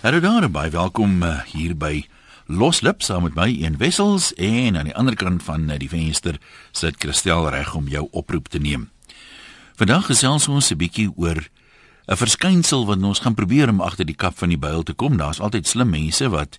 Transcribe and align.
Hallo 0.00 0.16
daar, 0.20 0.46
baie 0.48 0.70
welkom 0.72 1.18
uh, 1.20 1.42
hier 1.44 1.74
by 1.76 2.06
Loslip 2.48 3.02
saam 3.04 3.26
met 3.26 3.34
my 3.36 3.50
een 3.52 3.74
wessels 3.76 4.30
en 4.40 4.78
aan 4.80 4.88
die 4.88 4.94
ander 4.96 5.12
kant 5.12 5.42
van 5.44 5.66
uh, 5.68 5.76
die 5.76 5.90
venster 5.92 6.38
sit 6.72 6.96
Christel 7.04 7.50
reg 7.52 7.74
om 7.76 7.84
jou 7.92 8.06
oproep 8.16 8.48
te 8.48 8.56
neem. 8.64 8.86
Vandag 9.76 10.08
gesels 10.08 10.48
ons 10.48 10.70
'n 10.72 10.80
bietjie 10.80 11.10
oor 11.20 11.44
'n 12.08 12.16
verskynsel 12.16 12.86
wat 12.88 13.02
ons 13.02 13.20
gaan 13.20 13.36
probeer 13.36 13.68
om 13.68 13.84
agter 13.84 14.08
die 14.08 14.16
kap 14.16 14.38
van 14.38 14.48
die 14.48 14.58
byl 14.58 14.82
te 14.82 14.94
kom. 14.96 15.20
Daar's 15.20 15.40
altyd 15.40 15.68
slim 15.68 15.90
mense 15.90 16.28
wat 16.28 16.58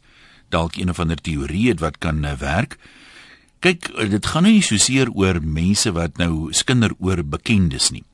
dalk 0.50 0.78
een 0.78 0.90
of 0.90 1.00
ander 1.00 1.18
teorie 1.18 1.70
het 1.70 1.80
wat 1.80 1.98
kan 1.98 2.24
uh, 2.24 2.38
werk. 2.38 2.78
Kyk, 3.60 3.90
dit 4.10 4.26
gaan 4.26 4.44
nie 4.44 4.62
so 4.62 4.78
seer 4.78 5.10
oor 5.10 5.42
mense 5.42 5.92
wat 5.92 6.18
nou 6.18 6.54
skinder 6.54 6.94
oor 7.00 7.26
bekendes 7.26 7.90
nie. 7.90 8.06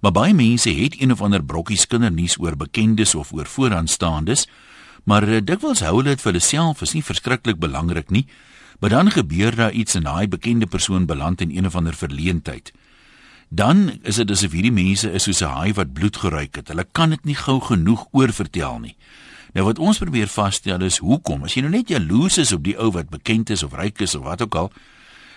Maar 0.00 0.12
baie 0.12 0.34
mense 0.34 0.70
het 0.70 1.00
een 1.00 1.12
of 1.12 1.22
ander 1.22 1.44
brokkie 1.44 1.78
kindernuus 1.86 2.38
oor 2.38 2.56
bekendes 2.56 3.14
of 3.14 3.32
oor 3.32 3.46
vooraanstaandes, 3.46 4.48
maar 5.04 5.28
uh, 5.28 5.40
dikwels 5.40 5.80
hou 5.80 5.96
hulle 5.98 6.14
dit 6.14 6.20
vir 6.20 6.32
hulle 6.32 6.44
self, 6.44 6.82
is 6.82 6.94
nie 6.94 7.02
verskriklik 7.02 7.58
belangrik 7.60 8.10
nie. 8.10 8.26
Maar 8.80 8.90
dan 8.90 9.10
gebeur 9.10 9.54
daar 9.56 9.72
iets 9.72 9.94
en 9.94 10.02
daai 10.02 10.28
bekende 10.28 10.66
persoon 10.66 11.06
beland 11.06 11.40
in 11.40 11.50
een 11.56 11.66
of 11.66 11.76
ander 11.76 11.94
verleentheid. 11.94 12.72
Dan 13.48 14.00
is 14.02 14.16
dit 14.16 14.30
asof 14.30 14.52
hierdie 14.52 14.72
mense 14.72 15.10
is 15.10 15.22
soos 15.22 15.42
'n 15.42 15.54
haai 15.56 15.72
wat 15.72 15.92
bloed 15.92 16.16
geruik 16.16 16.56
het. 16.56 16.68
Hulle 16.68 16.86
kan 16.92 17.10
dit 17.10 17.24
nie 17.24 17.36
gou 17.36 17.60
genoeg 17.60 18.06
oorvertel 18.10 18.78
nie. 18.78 18.96
Nou 19.54 19.66
wat 19.66 19.78
ons 19.78 19.98
probeer 19.98 20.28
vasstel 20.28 20.82
is 20.82 20.98
hoekom? 20.98 21.44
As 21.44 21.54
jy 21.54 21.62
nou 21.62 21.70
net 21.70 21.88
jaloes 21.88 22.38
is 22.38 22.52
op 22.52 22.64
die 22.64 22.74
ou 22.78 22.90
wat 22.90 23.08
bekend 23.08 23.50
is 23.50 23.62
of 23.62 23.74
ryk 23.78 24.00
is 24.00 24.14
of 24.14 24.24
wat 24.26 24.42
ook 24.42 24.54
al, 24.54 24.72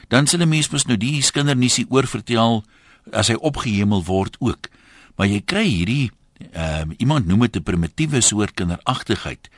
dan 0.08 0.27
sal 0.27 0.41
'n 0.41 0.49
mens 0.49 0.70
mos 0.70 0.86
nou 0.86 0.97
die 0.97 1.22
kindernuusie 1.22 1.86
oorvertel 1.89 2.63
as 3.11 3.27
hy 3.27 3.36
opgehemel 3.36 4.03
word 4.03 4.36
ook. 4.39 4.70
Maar 5.16 5.27
jy 5.27 5.41
kry 5.45 5.66
hierdie 5.67 6.11
ehm 6.52 6.90
uh, 6.91 6.96
iemand 6.98 7.26
noem 7.27 7.40
dit 7.40 7.55
'n 7.55 7.64
primitiewe 7.64 8.22
soort 8.22 8.54
kinderagtigheid. 8.54 9.50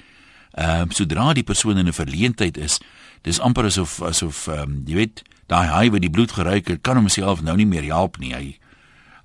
Ehm 0.51 0.87
uh, 0.87 0.93
sodra 0.95 1.33
die 1.33 1.43
persoon 1.43 1.77
in 1.77 1.87
'n 1.87 1.93
verleentheid 1.93 2.57
is, 2.57 2.79
dis 3.21 3.39
amper 3.39 3.65
asof 3.65 4.01
asof 4.01 4.47
ehm 4.47 4.61
um, 4.61 4.83
jy 4.85 4.95
weet, 4.95 5.21
daai 5.47 5.67
haai 5.67 5.89
wat 5.89 6.01
die 6.01 6.09
bloed 6.09 6.31
geruik 6.31 6.67
het, 6.67 6.81
kan 6.81 6.95
homself 6.95 7.41
nou 7.41 7.55
nie 7.55 7.65
meer 7.65 7.83
help 7.83 8.17
nie. 8.17 8.33
Hy 8.33 8.59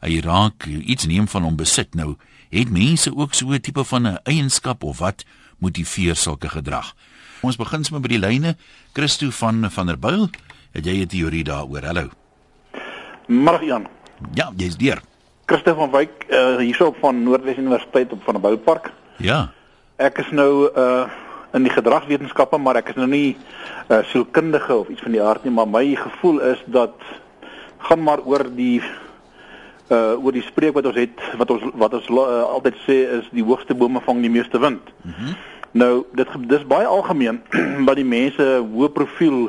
hy 0.01 0.21
raak 0.21 0.67
iets 0.67 1.07
neem 1.07 1.29
van 1.29 1.43
hom 1.43 1.57
besit. 1.57 1.95
Nou 1.95 2.17
het 2.51 2.71
mense 2.71 3.17
ook 3.17 3.35
so 3.35 3.53
'n 3.53 3.61
tipe 3.61 3.85
van 3.85 4.07
'n 4.07 4.19
eienskap 4.25 4.83
of 4.83 4.99
wat 4.99 5.25
motiveer 5.59 6.17
sulke 6.17 6.49
gedrag. 6.49 6.95
Ons 7.41 7.57
begin 7.57 7.85
sommer 7.85 8.01
by 8.01 8.09
die 8.09 8.19
lyne. 8.19 8.57
Christo 8.93 9.31
van 9.31 9.71
van 9.71 9.87
der 9.87 9.99
Byl, 9.99 10.31
het 10.73 10.85
jy 10.85 11.03
'n 11.03 11.07
teorie 11.07 11.45
daaroor? 11.45 11.85
Hallo. 11.85 12.11
Môre 13.29 13.65
Jan. 13.65 13.87
Ja, 14.35 14.53
jy's 14.57 14.77
deur. 14.77 15.03
Christof 15.47 15.77
van 15.77 15.91
Wyk 15.91 16.27
uh, 16.29 16.57
hierso 16.57 16.95
van 17.01 17.23
Noordwes 17.23 17.57
Universiteit 17.57 18.13
op 18.13 18.23
van 18.25 18.35
'n 18.35 18.41
boupark. 18.41 18.93
Ja. 19.17 19.51
Ek 19.97 20.19
is 20.19 20.31
nou 20.31 20.71
uh 20.77 21.05
in 21.55 21.63
die 21.63 21.71
gedragswetenskappe, 21.71 22.59
maar 22.59 22.77
ek 22.77 22.89
is 22.89 22.95
nou 22.95 23.07
nie 23.07 23.37
uh, 23.89 24.03
sielkundige 24.03 24.75
of 24.75 24.89
iets 24.89 25.03
van 25.03 25.13
die 25.13 25.23
aard 25.23 25.45
nie, 25.45 25.53
maar 25.53 25.69
my 25.69 25.95
gevoel 25.95 26.41
is 26.41 26.63
dat 26.67 26.95
gaan 27.79 28.03
maar 28.03 28.19
oor 28.25 28.43
die 28.57 28.83
uh 29.89 30.25
oor 30.25 30.33
die 30.33 30.43
spreek 30.43 30.75
wat 30.75 30.87
ons 30.87 30.97
het 30.97 31.21
wat 31.37 31.51
ons 31.51 31.63
wat 31.75 31.95
ons 31.95 32.09
uh, 32.09 32.43
altyd 32.43 32.75
sê 32.89 32.97
is 33.19 33.29
die 33.31 33.45
hoogste 33.45 33.75
bome 33.75 34.01
vang 34.01 34.21
die 34.21 34.31
meeste 34.31 34.59
wind. 34.59 34.83
Mhm. 35.03 35.25
Mm 35.25 35.53
nou 35.75 36.05
dit 36.15 36.29
dis 36.47 36.67
baie 36.71 36.87
algemeen 36.87 37.41
wat 37.89 37.99
die 37.99 38.07
mense 38.07 38.45
hoë 38.63 38.91
profiel 38.95 39.49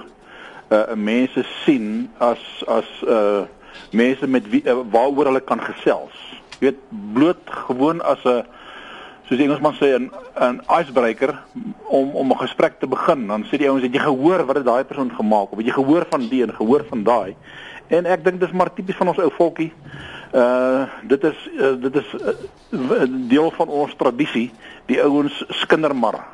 uh 0.73 0.95
mense 0.97 1.43
sien 1.63 2.07
as 2.17 2.41
as 2.67 2.89
uh 3.05 3.45
mense 3.91 4.27
met 4.27 4.49
wie 4.49 4.63
uh, 4.65 4.79
waaroor 4.91 5.31
hulle 5.31 5.43
kan 5.43 5.61
gesels. 5.61 6.15
Jy 6.59 6.69
weet 6.69 6.81
bloot 7.13 7.55
gewoon 7.67 8.01
as 8.01 8.23
'n 8.23 8.43
soos 9.25 9.37
die 9.37 9.45
Engelsman 9.47 9.75
sê 9.79 9.95
'n 9.97 10.11
'n 10.39 10.61
icebreaker 10.79 11.33
om 11.83 12.15
om 12.15 12.31
'n 12.31 12.37
gesprek 12.37 12.79
te 12.79 12.87
begin. 12.87 13.27
Dan 13.27 13.43
sê 13.43 13.57
die 13.57 13.69
ouens 13.69 13.83
het 13.83 13.93
jy 13.93 13.99
gehoor 13.99 14.45
wat 14.45 14.55
het 14.55 14.65
daai 14.65 14.83
persoon 14.83 15.11
gemaak 15.11 15.51
of 15.51 15.57
het 15.57 15.65
jy 15.65 15.73
gehoor 15.73 16.05
van 16.09 16.27
die 16.29 16.43
en 16.43 16.53
gehoor 16.53 16.85
van 16.89 17.03
daai? 17.03 17.35
En 17.87 18.05
ek 18.05 18.23
dink 18.23 18.39
dis 18.39 18.51
maar 18.51 18.73
tipies 18.73 18.95
van 18.95 19.07
ons 19.07 19.19
ou 19.19 19.31
volkie. 19.37 19.73
Uh 20.33 20.85
dit 21.03 21.23
is 21.23 21.49
uh, 21.57 21.75
dit 21.81 21.95
is 21.95 22.15
uh, 22.71 23.03
deel 23.29 23.51
van 23.51 23.67
ons 23.67 23.95
tradisie. 23.95 24.51
Die 24.85 25.01
ouens 25.01 25.43
skinder 25.49 25.95
maar 25.95 26.25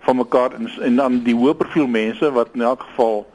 van 0.00 0.16
mekaar 0.16 0.52
en, 0.52 0.70
en 0.80 0.96
dan 0.96 1.22
die 1.24 1.34
hoë 1.34 1.54
profiel 1.54 1.86
mense 1.86 2.30
wat 2.32 2.48
in 2.54 2.62
elk 2.62 2.82
geval 2.82 3.26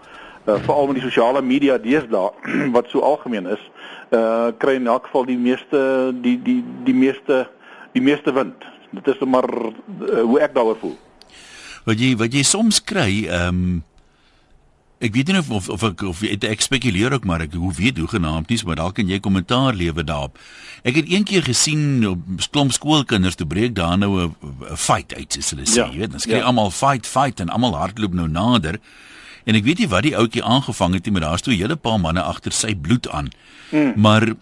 uh, 0.45 0.59
veral 0.65 0.87
met 0.87 0.99
die 0.99 1.05
sosiale 1.05 1.41
media 1.41 1.77
deesdae 1.77 2.31
wat 2.75 2.89
so 2.91 2.99
algemeen 2.99 3.47
is, 3.55 3.63
uh 4.13 4.51
kry 4.61 4.77
in 4.77 4.87
elk 4.87 5.07
geval 5.09 5.25
die 5.25 5.39
meeste 5.39 5.79
die 6.21 6.37
die 6.43 6.59
die 6.85 6.97
meeste 6.97 7.47
die 7.93 8.01
meeste 8.01 8.33
wind. 8.33 8.65
Dit 8.93 9.07
is 9.07 9.23
maar 9.25 9.49
uh, 9.49 10.21
hoe 10.21 10.39
ek 10.41 10.53
daaroor 10.53 10.77
voel. 10.81 10.97
Wat 11.87 11.99
jy 11.99 12.13
wat 12.19 12.33
jy 12.33 12.45
soms 12.47 12.83
kry, 12.83 13.25
ehm 13.25 13.49
um, 13.49 13.81
ek 15.03 15.11
weet 15.17 15.33
nie 15.33 15.39
of 15.41 15.49
of 15.51 15.65
of 15.73 15.81
ek 15.83 16.03
of 16.07 16.21
ek, 16.23 16.45
ek 16.47 16.61
spekuleer 16.63 17.11
ook 17.17 17.25
maar 17.27 17.43
ek 17.43 17.57
hoe 17.59 17.71
weet 17.75 17.97
hoe 17.99 18.07
genaamd 18.07 18.53
nie, 18.53 18.59
maar 18.63 18.79
dalk 18.79 18.95
kan 18.99 19.09
jy 19.09 19.19
kommentaar 19.19 19.75
lewe 19.75 20.05
daarop. 20.07 20.37
Ek 20.87 20.95
het 21.01 21.11
een 21.11 21.25
keer 21.27 21.43
gesien 21.43 22.05
op 22.07 22.21
klomp 22.55 22.71
skoolkinders 22.75 23.35
toe 23.39 23.47
breek 23.47 23.75
daar 23.75 23.97
nou 23.97 24.29
'n 24.29 24.35
fight 24.79 25.15
uit, 25.15 25.33
soos 25.33 25.49
hulle 25.51 25.67
sê, 25.67 25.81
ja, 25.81 25.89
jy 25.91 25.99
weet, 26.05 26.11
dan 26.11 26.23
skree 26.23 26.39
ja. 26.39 26.47
almal 26.47 26.71
fight 26.71 27.07
fight 27.07 27.39
en 27.39 27.49
almal 27.49 27.75
hardloop 27.75 28.13
nou 28.13 28.27
nader. 28.27 28.79
En 29.43 29.55
ek 29.55 29.63
weet 29.63 29.79
nie 29.83 29.87
wat 29.87 30.03
die 30.03 30.17
ouetjie 30.17 30.43
aangevang 30.43 30.93
het 30.93 31.05
nie, 31.05 31.11
maar 31.11 31.21
daar's 31.27 31.41
toe 31.41 31.53
'n 31.53 31.59
hele 31.59 31.75
paar 31.75 31.99
manne 31.99 32.21
agter 32.21 32.51
sy 32.51 32.75
bloed 32.75 33.09
aan. 33.09 33.29
Mm. 33.71 33.93
Maar 33.95 34.33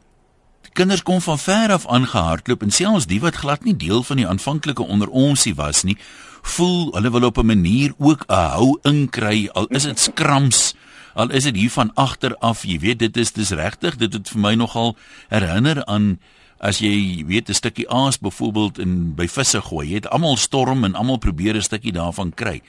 kinders 0.73 1.03
kom 1.03 1.21
van 1.21 1.39
ver 1.39 1.71
af 1.71 1.87
aangehardloop 1.87 2.61
en 2.61 2.71
selfs 2.71 3.05
die 3.05 3.19
wat 3.19 3.35
glad 3.35 3.63
nie 3.63 3.75
deel 3.75 4.03
van 4.03 4.17
die 4.17 4.27
aanvanklike 4.27 4.83
onder 4.83 5.07
onsie 5.07 5.55
was 5.55 5.83
nie, 5.83 5.97
voel 6.41 6.91
hulle 6.93 7.11
wil 7.11 7.23
op 7.23 7.37
'n 7.37 7.45
manier 7.45 7.93
ook 7.97 8.23
'n 8.27 8.33
hou 8.33 8.79
inkry 8.81 9.49
al 9.53 9.65
is 9.65 9.83
dit 9.83 9.99
skrams 9.99 10.75
al 11.13 11.29
is 11.29 11.43
dit 11.43 11.55
hier 11.55 11.71
van 11.71 11.91
agter 11.93 12.35
af 12.37 12.63
jy 12.63 12.79
weet 12.79 12.99
dit 12.99 13.17
is 13.17 13.31
dis 13.31 13.49
regtig 13.49 13.95
dit 13.95 14.13
het 14.13 14.29
vir 14.29 14.39
my 14.39 14.53
nogal 14.53 14.95
herinner 15.29 15.85
aan 15.85 16.19
as 16.61 16.77
jy 16.77 17.25
weet 17.25 17.49
'n 17.49 17.57
stukkie 17.57 17.89
aas 17.89 18.19
byvoorbeeld 18.19 18.79
in 18.79 19.15
by 19.15 19.27
visse 19.27 19.61
gooi, 19.61 19.87
jy 19.89 19.95
het 19.95 20.09
almal 20.09 20.37
storm 20.37 20.83
en 20.83 20.95
almal 20.95 21.17
probeer 21.17 21.55
'n 21.55 21.61
stukkie 21.61 21.91
daarvan 21.91 22.33
kry. 22.33 22.61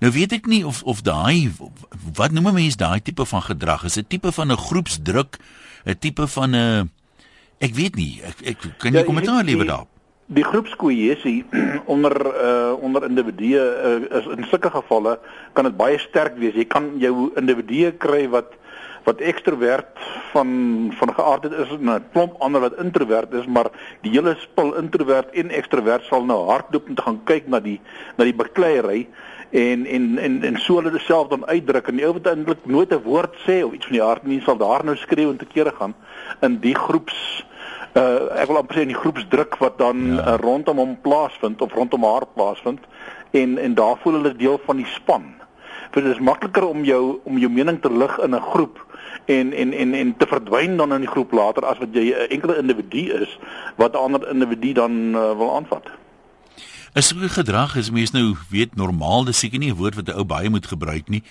Nou 0.00 0.12
weet 0.12 0.32
ek 0.32 0.46
nie 0.46 0.64
of 0.66 0.82
of 0.82 1.02
daai 1.02 1.52
wat 2.14 2.32
noem 2.32 2.48
'n 2.48 2.54
mens 2.54 2.76
daai 2.76 3.00
tipe 3.02 3.24
van 3.24 3.42
gedrag 3.42 3.84
is 3.84 3.98
'n 3.98 4.06
tipe 4.08 4.32
van 4.32 4.52
'n 4.52 4.56
groepsdruk, 4.56 5.38
'n 5.84 5.98
tipe 5.98 6.26
van 6.26 6.56
'n 6.56 6.90
ek 7.58 7.74
weet 7.74 7.96
nie, 7.96 8.20
ek 8.24 8.36
ek 8.42 8.58
kan 8.78 8.92
jy 8.92 8.98
ja, 8.98 9.04
kommentaar 9.04 9.44
lewer 9.44 9.66
daarop? 9.66 9.88
Die 10.26 10.44
groepskohesie 10.44 11.44
onder 11.94 12.16
uh 12.16 12.72
onder 12.82 13.04
individue 13.04 13.60
uh, 13.60 14.18
is 14.18 14.26
in 14.26 14.46
sulke 14.48 14.70
gevalle 14.70 15.18
kan 15.52 15.64
dit 15.64 15.76
baie 15.76 15.98
sterk 15.98 16.38
wees. 16.38 16.54
Jy 16.54 16.64
kan 16.64 16.98
jou 16.98 17.32
individue 17.36 17.92
kry 17.92 18.28
wat 18.28 18.56
wat 19.06 19.22
ekstrovert 19.22 20.02
van 20.32 20.48
van 20.98 21.14
geaardheid 21.14 21.54
is 21.62 21.70
en 21.70 21.90
'n 21.90 22.04
klomp 22.12 22.40
ander 22.42 22.60
wat 22.60 22.78
introvert 22.82 23.32
is, 23.32 23.46
maar 23.46 23.70
die 24.02 24.10
hele 24.10 24.34
spul 24.38 24.74
introvert 24.74 25.30
en 25.30 25.50
ekstrovert 25.50 26.04
sal 26.04 26.24
nou 26.24 26.40
hardloop 26.50 26.88
om 26.88 26.94
te 26.94 27.02
gaan 27.02 27.20
kyk 27.24 27.48
na 27.48 27.60
die 27.60 27.80
na 28.16 28.24
die 28.24 28.34
bekleierery 28.34 29.06
en 29.50 29.86
en 29.86 30.18
en 30.18 30.42
en 30.42 30.56
so 30.58 30.80
hulle 30.80 30.98
self 30.98 31.28
dan 31.28 31.46
uitdruk 31.46 31.88
en 31.88 31.96
die 31.96 32.06
ou 32.06 32.12
wat 32.12 32.26
eintlik 32.26 32.66
nooit 32.66 32.92
'n 32.92 33.02
woord 33.02 33.34
sê 33.46 33.62
of 33.64 33.72
iets 33.72 33.86
van 33.86 33.96
die 33.96 34.06
hart 34.06 34.26
nie 34.26 34.40
sal 34.40 34.56
daar 34.56 34.84
nou 34.84 34.96
skreeu 34.96 35.30
en 35.30 35.36
te 35.36 35.46
kere 35.54 35.72
gaan 35.78 35.94
in 36.40 36.58
die 36.60 36.74
groeps 36.74 37.44
uh 37.96 38.42
ek 38.42 38.48
wil 38.48 38.58
amper 38.60 38.76
sê 38.76 38.80
in 38.84 38.92
die 38.92 39.02
groepsdruk 39.02 39.56
wat 39.62 39.78
dan 39.78 40.16
ja. 40.16 40.20
uh, 40.20 40.34
rondom 40.42 40.76
hom 40.76 40.96
plaasvind 41.00 41.62
of 41.62 41.72
rondom 41.72 42.04
haar 42.04 42.26
plaasvind 42.34 42.80
en 43.30 43.58
en 43.58 43.74
daar 43.74 43.96
voel 44.02 44.12
hulle 44.12 44.36
deel 44.36 44.60
van 44.64 44.76
die 44.76 44.90
span. 44.94 45.24
Vir 45.92 46.02
dit 46.02 46.12
is 46.12 46.20
makliker 46.20 46.66
om 46.66 46.84
jou 46.84 47.20
om 47.24 47.38
jou 47.38 47.50
mening 47.50 47.80
te 47.80 47.92
lig 47.92 48.18
in 48.18 48.34
'n 48.34 48.48
groep 48.52 48.82
en 49.26 49.52
en 49.52 49.72
en 49.72 49.94
en 49.94 50.16
te 50.16 50.26
verdwyn 50.26 50.76
dan 50.76 50.92
in 50.92 51.00
die 51.00 51.10
groep 51.10 51.32
later 51.32 51.64
as 51.64 51.78
wat 51.78 51.88
jy 51.92 52.14
'n 52.14 52.30
enkele 52.30 52.56
individu 52.56 53.12
is 53.22 53.38
wat 53.76 53.92
'n 53.92 53.96
ander 53.96 54.28
individu 54.30 54.72
dan 54.72 54.92
uh, 55.14 55.36
wil 55.36 55.54
aanvat. 55.54 55.84
Is 56.94 57.08
so 57.08 57.16
gedrag 57.18 57.76
is 57.76 57.90
mens 57.90 58.10
nou 58.10 58.34
weet 58.50 58.74
normaal, 58.74 59.24
dis 59.24 59.38
seker 59.38 59.58
nie 59.58 59.70
'n 59.70 59.76
woord 59.76 59.94
wat 59.94 60.08
'n 60.08 60.18
ou 60.18 60.24
baie 60.24 60.50
moet 60.50 60.66
gebruik 60.66 61.08
nie. 61.08 61.22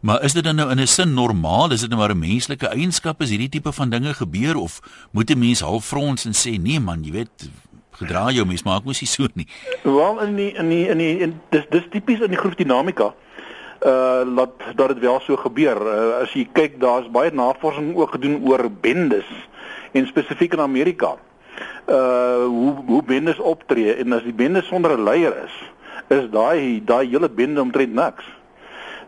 Maar 0.00 0.22
is 0.22 0.32
dit 0.32 0.44
dan 0.44 0.56
nou 0.56 0.70
in 0.70 0.80
'n 0.80 0.86
sin 0.86 1.14
normaal? 1.14 1.72
Is 1.72 1.80
dit 1.80 1.88
nou 1.88 2.00
maar 2.00 2.14
'n 2.14 2.18
menslike 2.18 2.66
eienskap 2.66 3.20
as 3.20 3.28
hierdie 3.28 3.48
tipe 3.48 3.72
van 3.72 3.90
dinge 3.90 4.14
gebeur 4.14 4.56
of 4.56 4.80
moet 5.10 5.30
'n 5.30 5.38
mens 5.38 5.60
half 5.60 5.84
frons 5.84 6.24
en 6.24 6.32
sê 6.32 6.60
nee 6.60 6.80
man, 6.80 7.04
jy 7.04 7.12
weet 7.12 7.50
gedra 7.90 8.30
jou 8.30 8.46
mens 8.46 8.62
maak 8.62 8.84
mos 8.84 9.00
nie 9.00 9.08
so 9.08 9.26
nie. 9.34 9.46
Wel 9.82 10.20
in 10.20 10.36
die 10.36 10.52
in 10.52 10.68
die 10.68 10.88
in 10.88 10.98
die 10.98 11.18
in, 11.18 11.40
dis 11.50 11.64
dis 11.70 11.88
tipies 11.90 12.20
in 12.20 12.32
die 12.32 12.40
groepdinamika 12.40 13.14
uh 13.86 14.22
laat 14.34 14.52
dat 14.76 14.88
dit 14.88 14.98
wel 14.98 15.20
so 15.20 15.36
gebeur. 15.36 15.78
Uh, 15.80 16.20
as 16.20 16.32
jy 16.36 16.48
kyk, 16.52 16.80
daar's 16.80 17.08
baie 17.10 17.30
navorsing 17.32 17.94
ook 17.96 18.10
gedoen 18.10 18.40
oor 18.44 18.68
bendes 18.80 19.28
en 19.92 20.06
spesifiek 20.06 20.52
in 20.52 20.60
Amerika. 20.60 21.16
Uh 21.88 22.44
hoe 22.44 22.74
hoe 22.86 23.02
bendes 23.02 23.38
optree 23.38 23.94
en 23.94 24.12
as 24.12 24.22
die 24.22 24.36
bende 24.36 24.62
sonder 24.62 24.98
'n 24.98 25.04
leier 25.04 25.34
is, 25.44 25.56
is 26.08 26.28
daai 26.30 26.82
daai 26.84 27.08
hele 27.08 27.28
bende 27.28 27.60
omtrent 27.60 27.94
niks. 27.94 28.24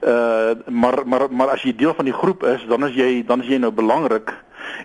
Uh 0.01 0.57
maar 0.67 1.03
maar 1.05 1.29
maar 1.31 1.49
as 1.49 1.63
jy 1.63 1.77
deel 1.77 1.95
van 1.95 2.05
die 2.05 2.17
groep 2.17 2.43
is, 2.45 2.65
dan 2.69 2.87
is 2.87 2.95
jy 2.95 3.25
dan 3.27 3.41
is 3.43 3.49
jy 3.49 3.59
nou 3.59 3.73
belangrik. 3.73 4.33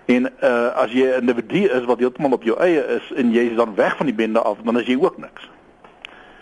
En 0.06 0.28
uh 0.44 0.76
as 0.76 0.92
jy 0.92 1.08
'n 1.08 1.20
individu 1.20 1.68
is 1.68 1.86
wat 1.86 2.00
heeltemal 2.00 2.32
op 2.32 2.44
jou 2.44 2.60
eie 2.60 2.84
is 3.00 3.14
en 3.16 3.32
jy 3.32 3.50
is 3.50 3.56
dan 3.56 3.76
weg 3.76 3.98
van 3.98 4.06
die 4.06 4.16
bende 4.16 4.40
af, 4.40 4.58
dan 4.64 4.80
is 4.80 4.88
jy 4.88 4.98
ook 5.00 5.18
niks. 5.18 5.50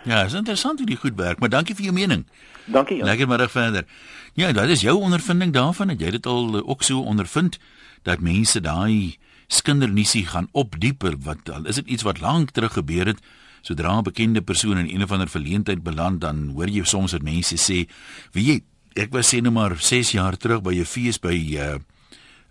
Ja, 0.06 0.24
is 0.24 0.34
interessant 0.34 0.78
hoe 0.80 0.88
die 0.88 1.00
goed 1.02 1.16
werk, 1.16 1.40
maar 1.40 1.50
dankie 1.50 1.76
vir 1.76 1.84
jou 1.90 1.94
mening. 1.94 2.26
Dankie. 2.66 2.98
Jan. 2.98 3.06
Lekker 3.06 3.28
middag 3.28 3.52
verder. 3.52 3.86
Ja, 4.34 4.52
dit 4.52 4.70
is 4.70 4.82
jou 4.82 4.98
ondervinding 5.02 5.54
daarvan 5.54 5.88
dat 5.88 6.02
jy 6.02 6.12
dit 6.12 6.26
al 6.26 6.62
ook 6.62 6.84
so 6.84 7.02
ondervind 7.02 7.58
dat 8.04 8.22
mense 8.22 8.62
daai 8.62 9.18
skindernisie 9.48 10.26
gaan 10.26 10.48
opdieper 10.52 11.18
wat 11.26 11.50
al 11.50 11.66
is 11.66 11.82
dit 11.82 11.88
iets 11.98 12.06
wat 12.06 12.22
lank 12.22 12.52
terug 12.52 12.78
gebeur 12.78 13.06
het 13.06 13.22
sodra 13.62 13.98
'n 13.98 14.04
bekende 14.04 14.42
persoon 14.42 14.78
in 14.78 14.90
een 14.90 15.04
of 15.04 15.12
ander 15.12 15.30
verleentheid 15.30 15.84
beland 15.84 16.22
dan 16.22 16.52
hoor 16.54 16.70
jy 16.70 16.84
soms 16.84 17.12
dat 17.12 17.22
mense 17.22 17.56
sê 17.58 17.90
wie 18.32 18.46
jy 18.46 18.62
ek 18.94 19.12
was 19.12 19.34
sê 19.34 19.42
nou 19.42 19.54
maar 19.54 19.78
6 19.78 20.12
jaar 20.12 20.38
terug 20.38 20.62
by 20.62 20.74
'n 20.74 20.86
fees 20.86 21.20
by 21.20 21.36
uh, 21.58 21.78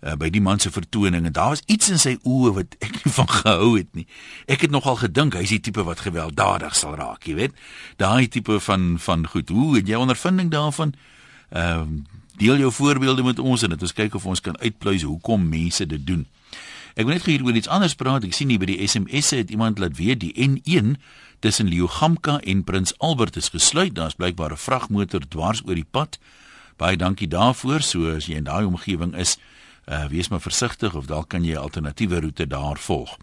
uh 0.05 0.13
by 0.21 0.29
die 0.29 0.41
man 0.41 0.59
se 0.61 0.69
vertoning 0.71 1.25
en 1.25 1.33
daar 1.33 1.55
was 1.55 1.63
iets 1.65 1.89
in 1.89 1.99
sy 1.99 2.15
oë 2.23 2.51
wat 2.59 2.75
ek 2.85 2.99
nie 3.01 3.13
van 3.13 3.29
gehou 3.31 3.71
het 3.77 3.89
nie. 3.97 4.05
Ek 4.45 4.61
het 4.61 4.71
nogal 4.71 4.99
gedink 5.01 5.33
hy's 5.33 5.53
die 5.55 5.63
tipe 5.65 5.83
wat 5.83 6.05
gewelddadig 6.05 6.75
sal 6.77 6.95
raak, 6.99 7.25
jy 7.25 7.35
weet. 7.39 7.57
Daai 7.97 8.27
tipe 8.27 8.59
van 8.59 8.95
van 9.01 9.25
goed. 9.27 9.49
Hoe 9.49 9.75
het 9.79 9.89
jy 9.89 9.97
ondervinding 9.97 10.53
daarvan? 10.53 10.93
Ehm 11.49 11.81
uh, 11.81 12.21
deel 12.35 12.57
jou 12.57 12.71
voorbeelde 12.71 13.23
met 13.23 13.39
ons 13.39 13.61
en 13.63 13.71
dit 13.71 13.81
ons 13.81 13.93
kyk 13.93 14.15
of 14.15 14.25
ons 14.25 14.41
kan 14.41 14.57
uitpluis 14.59 15.05
hoekom 15.07 15.45
mense 15.49 15.85
dit 15.87 16.01
doen. 16.07 16.25
Ek 16.95 17.07
wil 17.07 17.15
net 17.15 17.27
oor 17.27 17.55
iets 17.55 17.67
anders 17.71 17.95
praat. 17.95 18.23
Ek 18.23 18.35
sien 18.35 18.51
hier 18.51 18.59
by 18.59 18.69
die 18.69 18.87
SMS'e 18.87 19.41
het 19.43 19.51
iemand 19.51 19.79
laat 19.79 19.97
weet 19.99 20.19
die 20.19 20.33
N1 20.35 20.95
tussen 21.43 21.67
Leeugamka 21.67 22.39
en 22.43 22.63
Prins 22.63 22.93
Albert 23.03 23.35
is 23.35 23.51
gesluit. 23.51 23.95
Daar's 23.95 24.15
blykbaar 24.15 24.51
'n 24.51 24.63
vragmotor 24.67 25.27
dwars 25.27 25.61
oor 25.65 25.75
die 25.75 25.87
pad. 25.91 26.19
Baie 26.77 26.97
dankie 26.97 27.27
daarvoor. 27.27 27.81
So 27.81 28.15
as 28.15 28.25
jy 28.25 28.35
in 28.35 28.43
daai 28.43 28.65
omgewing 28.65 29.15
is, 29.15 29.37
uh, 29.85 30.05
wees 30.09 30.27
maar 30.27 30.41
versigtig 30.41 30.95
of 30.95 31.05
dalk 31.05 31.29
kan 31.29 31.43
jy 31.43 31.53
'n 31.53 31.61
alternatiewe 31.61 32.19
roete 32.19 32.47
daar 32.47 32.77
volg. 32.77 33.17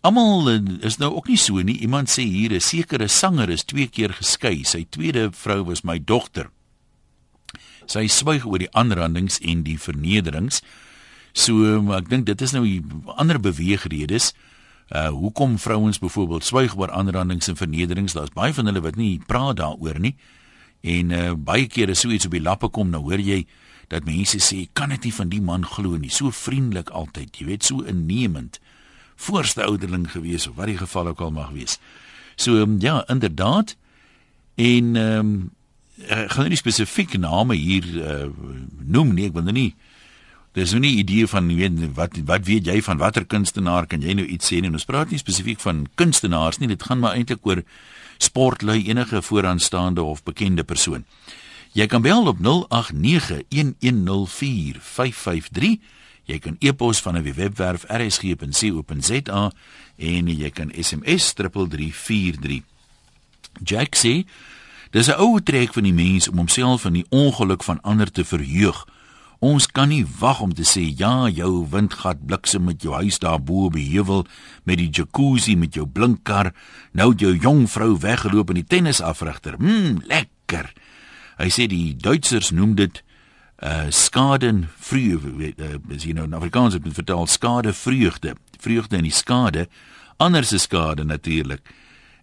Almal 0.00 0.50
uh, 0.50 0.60
is 0.80 0.96
nou 0.96 1.14
ook 1.14 1.28
nie 1.28 1.36
so 1.36 1.62
nie. 1.62 1.78
Iemand 1.78 2.08
sê 2.10 2.22
hier 2.22 2.52
'n 2.52 2.60
sekere 2.60 3.08
sanger 3.08 3.48
is 3.48 3.64
twee 3.64 3.86
keer 3.86 4.12
geskei. 4.12 4.64
Sy 4.64 4.86
tweede 4.90 5.32
vrou 5.32 5.64
was 5.64 5.82
my 5.82 5.98
dogter. 6.04 6.50
Sy 7.86 8.06
swyg 8.06 8.46
oor 8.46 8.58
die 8.58 8.72
aanrandings 8.72 9.38
en 9.40 9.62
die 9.62 9.78
vernederings. 9.78 10.62
So 11.32 11.64
ek 11.96 12.08
dink 12.08 12.26
dit 12.26 12.40
is 12.40 12.52
nou 12.52 12.64
ander 13.16 13.40
beweegredes. 13.40 14.32
Uh 14.92 15.08
hoekom 15.08 15.58
vrouens 15.58 15.98
byvoorbeeld 15.98 16.44
swyg 16.44 16.76
oor 16.76 16.90
aanrandings 16.90 17.48
en 17.48 17.56
vernederings? 17.56 18.12
Daar's 18.12 18.34
baie 18.34 18.54
van 18.54 18.66
hulle 18.66 18.80
wat 18.80 18.96
nie 18.96 19.20
praat 19.26 19.56
daaroor 19.56 19.98
nie. 19.98 20.14
En 20.82 21.10
uh 21.10 21.32
baie 21.34 21.66
kere 21.66 21.94
so 21.94 22.08
iets 22.08 22.26
op 22.26 22.36
die 22.36 22.44
lappe 22.44 22.68
kom, 22.68 22.90
nou 22.90 23.02
hoor 23.02 23.20
jy 23.20 23.46
dat 23.94 24.08
mense 24.08 24.40
sê 24.42 24.64
kan 24.74 24.92
dit 24.94 25.08
nie 25.08 25.14
van 25.14 25.30
die 25.30 25.40
man 25.42 25.66
glo 25.66 25.98
nie. 26.00 26.10
So 26.10 26.34
vriendelik 26.34 26.90
altyd, 26.90 27.38
jy 27.38 27.48
weet, 27.52 27.66
so 27.66 27.86
innemend. 27.86 28.60
Voorste 29.16 29.62
ouderling 29.62 30.08
gewees 30.10 30.48
of 30.50 30.58
wat 30.58 30.72
die 30.72 30.80
geval 30.80 31.12
ook 31.12 31.22
al 31.22 31.34
mag 31.34 31.52
wees. 31.54 31.78
So 32.36 32.58
um, 32.62 32.80
ja, 32.82 33.02
inderdaad. 33.08 33.76
En 34.54 34.96
ehm 34.96 35.18
um, 35.18 35.36
ek 36.10 36.32
gaan 36.34 36.48
nie 36.50 36.58
spesifiek 36.58 37.12
name 37.22 37.54
hier 37.54 37.84
uh, 38.02 38.26
noem 38.82 39.12
nie, 39.14 39.28
ek 39.28 39.36
wil 39.36 39.44
nou 39.46 39.54
nie 39.54 39.70
Dis 40.54 40.70
nou 40.70 40.84
nie 40.84 41.00
idee 41.00 41.26
van 41.26 41.48
weet 41.50 41.80
wat 41.96 42.18
wat 42.28 42.44
weet 42.46 42.68
jy 42.70 42.76
van 42.86 43.00
watter 43.00 43.24
kunstenaar 43.26 43.88
kan 43.90 44.04
jy 44.06 44.14
nou 44.14 44.26
iets 44.26 44.52
sê 44.52 44.60
nie. 44.62 44.70
Ons 44.70 44.86
praat 44.86 45.10
nie 45.10 45.18
spesifiek 45.18 45.58
van 45.58 45.88
kunstenaars 45.98 46.60
nie. 46.62 46.70
Dit 46.70 46.86
gaan 46.86 47.00
maar 47.02 47.18
eintlik 47.18 47.42
oor 47.42 47.64
sportlui 48.22 48.84
enige 48.86 49.22
vooraanstaande 49.22 50.02
of 50.02 50.22
bekende 50.22 50.62
persoon. 50.62 51.02
Jy 51.74 51.86
kan 51.90 52.02
bel 52.02 52.26
op 52.30 52.38
0891104553. 52.38 52.42
Jy 56.24 56.38
kan 56.38 56.56
e-pos 56.58 57.02
van 57.02 57.16
'n 57.18 57.34
webwerf 57.34 57.84
rsg.co.za 57.90 59.52
en 59.96 60.26
jy 60.26 60.50
kan 60.50 60.72
SMS 60.80 61.32
3343. 61.32 62.62
Jack 63.64 63.96
sê 63.96 64.24
Dis 64.90 65.08
'n 65.10 65.18
ou 65.18 65.40
trek 65.42 65.72
van 65.72 65.82
die 65.82 65.92
mens 65.92 66.28
om 66.28 66.36
homself 66.36 66.80
van 66.80 66.92
die 66.92 67.06
ongeluk 67.08 67.62
van 67.62 67.80
ander 67.82 68.10
te 68.10 68.24
verheug. 68.24 68.86
Ons 69.38 69.66
kan 69.66 69.88
nie 69.88 70.06
wag 70.18 70.40
om 70.40 70.54
te 70.54 70.62
sê 70.62 70.96
ja, 70.96 71.28
jou 71.28 71.66
windgat 71.70 72.26
bliksem 72.26 72.64
met 72.64 72.82
jou 72.82 72.94
huis 72.94 73.18
daar 73.18 73.42
bo 73.42 73.64
op 73.64 73.72
die 73.72 73.90
heuwel 73.90 74.26
met 74.62 74.78
die 74.78 74.88
jacuzzi 74.90 75.56
met 75.56 75.74
jou 75.74 75.86
blinkkar, 75.86 76.54
nou 76.92 77.14
jou 77.14 77.36
jong 77.36 77.70
vrou 77.70 77.98
weggeloop 77.98 78.48
in 78.48 78.54
die 78.54 78.66
tennisafrigter. 78.66 79.54
Mmm, 79.58 80.02
lekker. 80.06 80.72
Hy 81.38 81.48
sê 81.50 81.66
die 81.70 81.96
Duitsers 81.96 82.50
noem 82.50 82.74
dit 82.78 83.02
uh 83.62 83.86
skaden 83.88 84.68
vreugde, 84.82 85.54
uh, 85.56 85.78
as 85.94 86.04
jy 86.04 86.12
nou 86.12 86.26
in 86.26 86.34
Afrikaans 86.34 86.74
het 86.74 86.86
vertel 86.96 87.26
skade 87.30 87.72
vreugde, 87.72 88.34
vreugde 88.60 88.98
in 88.98 89.06
die 89.06 89.14
skade, 89.14 89.68
anders 90.16 90.52
is 90.52 90.66
skade 90.66 91.04
natuurlik. 91.04 91.62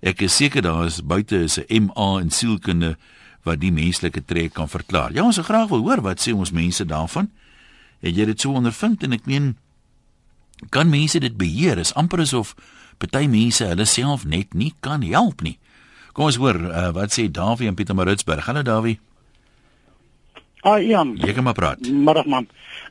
Ek 0.02 0.22
is 0.22 0.36
seker 0.36 0.62
daar 0.62 0.86
is 0.86 1.02
buite 1.02 1.38
is 1.38 1.58
'n 1.58 1.88
MA 1.88 2.19
in 2.19 2.30
sielkunde 2.30 2.98
wat 3.44 3.60
die 3.60 3.72
menslike 3.72 4.25
trek 4.25 4.54
kan 4.54 4.69
verklaar. 4.69 5.13
Ja, 5.13 5.24
ons 5.24 5.36
sou 5.36 5.46
graag 5.46 5.69
wil 5.69 5.81
hoor 5.81 6.02
wat 6.02 6.22
sê 6.22 6.34
ons 6.34 6.52
mense 6.52 6.86
daarvan. 6.86 7.31
Het 8.02 8.16
jy 8.16 8.25
dit 8.25 8.42
so 8.42 8.54
ondervind 8.54 9.04
en 9.04 9.13
ek 9.13 9.25
meen 9.25 9.58
kan 10.69 10.90
mense 10.90 11.19
dit 11.19 11.38
beheer? 11.38 11.78
Is 11.78 11.94
amper 11.94 12.19
asof 12.19 12.56
party 12.98 13.28
mense 13.28 13.66
hulle 13.66 13.86
self 13.86 14.25
net 14.25 14.54
nie 14.54 14.74
kan 14.80 15.02
help 15.02 15.42
nie. 15.42 15.58
Kom 16.12 16.28
ons 16.28 16.36
hoor 16.36 16.58
uh, 16.60 16.90
wat 16.96 17.13
sê 17.16 17.30
Davie 17.31 17.69
en 17.72 17.75
Pieter 17.75 17.96
Maritzburg. 17.96 18.44
Hallo 18.46 18.62
Davie. 18.68 19.00
Ah, 20.62 20.81
Jan. 20.84 21.16
Jy 21.18 21.34
kan 21.34 21.44
maar 21.44 21.56
praat. 21.58 21.88
Middag 21.88 22.25
man. 22.25 22.50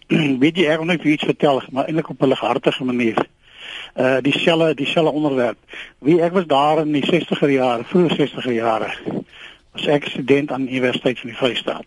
Weet 0.43 0.57
jy 0.57 0.71
ek 0.73 0.81
wil 0.81 0.89
net 0.89 1.05
iets 1.05 1.29
vertel, 1.29 1.61
maar 1.71 1.87
eintlik 1.87 2.09
op 2.11 2.23
'n 2.25 2.33
hartige 2.41 2.85
manier. 2.85 3.21
Uh 3.95 4.19
dieselfde 4.25 4.75
dieselfde 4.75 5.13
onderwerp. 5.13 5.59
Wie 5.99 6.23
ek 6.23 6.33
was 6.33 6.47
daar 6.47 6.81
in 6.81 6.93
die 6.93 7.05
60er 7.05 7.51
jare, 7.51 7.85
vroeë 7.85 8.17
60er 8.17 8.53
jare 8.53 8.91
as 9.73 9.87
ek 9.87 10.09
student 10.09 10.53
aan 10.53 10.65
die 10.65 10.81
Universiteit 10.81 11.21
van 11.21 11.31
die 11.31 11.39
Vrystaat. 11.39 11.87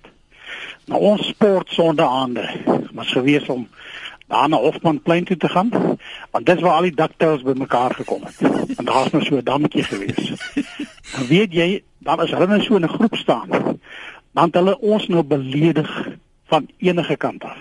Nou 0.86 1.02
ons 1.02 1.28
sport 1.28 1.70
sondaande 1.70 2.46
was 2.92 3.12
gewees 3.12 3.50
om 3.50 3.68
daar 4.28 4.50
na 4.50 4.58
Hofmanplein 4.58 5.24
toe 5.24 5.38
te 5.38 5.50
gaan, 5.50 5.70
want 6.32 6.46
dit 6.46 6.60
waar 6.60 6.74
al 6.74 6.88
die 6.88 6.96
daktyls 6.96 7.42
bymekaar 7.42 7.94
gekom 7.94 8.24
het. 8.24 8.38
En 8.78 8.86
daar's 8.86 9.12
nou 9.12 9.24
so 9.24 9.36
'n 9.36 9.44
dammetjie 9.44 9.84
gewees. 9.84 10.34
En 11.14 11.28
weet 11.28 11.54
jy, 11.54 11.84
dan 12.04 12.20
as 12.20 12.32
hulle 12.32 12.48
nou 12.48 12.62
so 12.62 12.76
in 12.76 12.86
'n 12.86 12.96
groep 12.98 13.16
staan, 13.16 13.50
dan 14.34 14.46
het 14.46 14.54
hulle 14.54 14.80
ons 14.80 15.08
nou 15.08 15.24
beledig 15.24 16.10
van 16.46 16.68
enige 16.78 17.16
kant 17.16 17.44
af. 17.44 17.58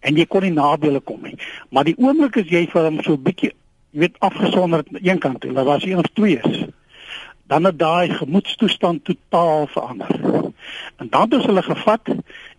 En 0.00 0.16
jy 0.16 0.26
kon 0.26 0.42
nie 0.42 0.52
nadele 0.52 1.00
kom 1.00 1.22
nie. 1.22 1.38
Maar 1.70 1.84
die 1.84 1.98
oomblik 1.98 2.36
as 2.36 2.48
jy 2.48 2.66
vir 2.66 2.84
hom 2.84 3.02
so 3.02 3.12
'n 3.12 3.22
bietjie, 3.22 3.52
jy 3.90 4.00
weet, 4.00 4.18
afgesonder 4.18 4.78
aan 4.78 4.98
een 5.02 5.18
kant 5.18 5.40
toe, 5.40 5.52
daar 5.52 5.64
was 5.64 5.84
een 5.84 5.98
of 5.98 6.10
twee 6.12 6.38
is 6.42 6.66
dan 7.48 7.64
het 7.64 7.78
daai 7.78 8.10
gemoedstoestand 8.10 9.04
totaal 9.04 9.66
verander. 9.66 10.20
En 10.96 11.06
dan 11.10 11.30
het 11.30 11.44
hulle 11.44 11.62
gevat 11.62 12.00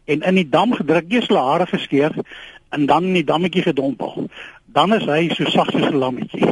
en 0.05 0.21
in 0.21 0.35
die 0.35 0.49
dam 0.49 0.73
gedruk, 0.73 1.05
eers 1.07 1.27
hulle 1.27 1.43
hare 1.45 1.65
geskeur 1.65 2.15
en 2.69 2.85
dan 2.85 3.03
in 3.03 3.13
die 3.13 3.23
dammetjie 3.23 3.61
gedompel. 3.61 4.29
Dan 4.65 4.93
is 4.93 5.05
hy 5.05 5.29
so 5.33 5.45
sag 5.45 5.69
soos 5.69 5.91
'n 5.91 6.01
lammetjie. 6.01 6.45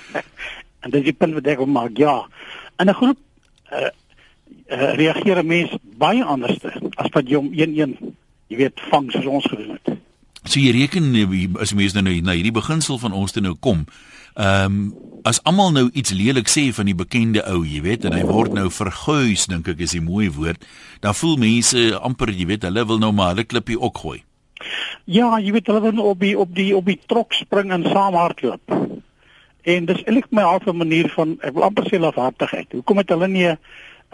en 0.82 0.90
dit 0.90 1.00
is 1.00 1.10
die 1.10 1.12
punt 1.12 1.36
wat 1.36 1.46
ek 1.46 1.60
wil 1.60 1.68
maak. 1.68 1.96
Ja. 2.00 2.24
In 2.78 2.88
'n 2.88 2.94
groep 2.94 3.18
uh, 3.72 3.90
uh, 4.70 4.94
reageer 4.94 5.38
'n 5.42 5.46
mens 5.46 5.70
baie 5.82 6.24
anders 6.24 6.58
as 6.94 7.10
wat 7.12 7.28
jy 7.28 7.36
om 7.36 7.50
een 7.52 7.78
een 7.78 8.14
jy 8.48 8.56
weet 8.56 8.80
vang 8.90 9.10
soos 9.12 9.26
ons 9.26 9.46
gedoen 9.46 9.78
het. 9.78 9.96
So 10.44 10.60
jy 10.60 10.74
reken 10.76 11.08
as 11.58 11.70
jy 11.70 11.76
mens 11.76 11.94
nou 11.96 12.20
na 12.20 12.36
hierdie 12.36 12.52
beginsel 12.52 12.98
van 12.98 13.12
ons 13.12 13.32
te 13.32 13.40
nou 13.40 13.54
kom. 13.54 13.86
Ehm 14.34 14.64
um, 14.64 14.94
as 15.24 15.38
almal 15.48 15.70
nou 15.72 15.86
iets 15.96 16.12
lelik 16.12 16.50
sê 16.52 16.66
van 16.76 16.84
die 16.84 16.94
bekende 16.94 17.40
ou, 17.48 17.62
jy 17.64 17.80
weet, 17.80 18.04
en 18.04 18.12
hy 18.12 18.26
word 18.28 18.52
nou 18.52 18.66
verguis, 18.68 19.46
dink 19.48 19.68
ek 19.72 19.80
is 19.80 19.94
'n 19.94 20.04
mooi 20.04 20.28
woord, 20.28 20.60
dan 21.00 21.14
voel 21.14 21.36
mense 21.36 21.96
amper, 21.96 22.28
jy 22.28 22.46
weet, 22.46 22.62
hulle 22.62 22.84
wil 22.84 22.98
nou 22.98 23.12
maar 23.12 23.32
hulle 23.32 23.44
klippie 23.44 23.80
ook 23.80 23.98
gooi. 23.98 24.22
Ja, 25.04 25.38
jy 25.38 25.52
weet 25.52 25.66
hulle 25.66 25.80
wil 25.80 26.04
op 26.04 26.20
die 26.20 26.38
op 26.38 26.54
die 26.54 26.76
op 26.76 26.84
die 26.84 27.00
trok 27.06 27.32
spring 27.32 27.72
en 27.72 27.84
saam 27.88 28.14
hardloop. 28.14 28.62
En 29.64 29.84
dis 29.84 30.02
eintlik 30.04 30.30
my 30.30 30.42
halfe 30.42 30.72
manier 30.72 31.08
van 31.16 31.36
ek 31.40 31.54
wil 31.56 31.66
amper 31.68 31.88
sê 31.88 32.00
lafhartigheid. 32.00 32.72
Hoekom 32.72 33.00
het 33.00 33.08
hulle 33.08 33.28
nie 33.28 33.46
'n 33.48 33.58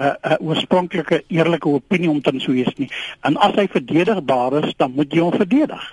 'n 0.00 0.38
oorspronklike 0.40 1.24
eerlike 1.28 1.68
opinie 1.68 2.10
omtrent 2.10 2.42
so 2.42 2.52
is 2.52 2.74
nie? 2.76 2.90
En 3.20 3.36
as 3.36 3.54
hy 3.54 3.66
verdedigbaar 3.68 4.64
is, 4.64 4.74
dan 4.76 4.92
moet 4.94 5.12
jy 5.12 5.20
hom 5.20 5.32
verdedig 5.32 5.84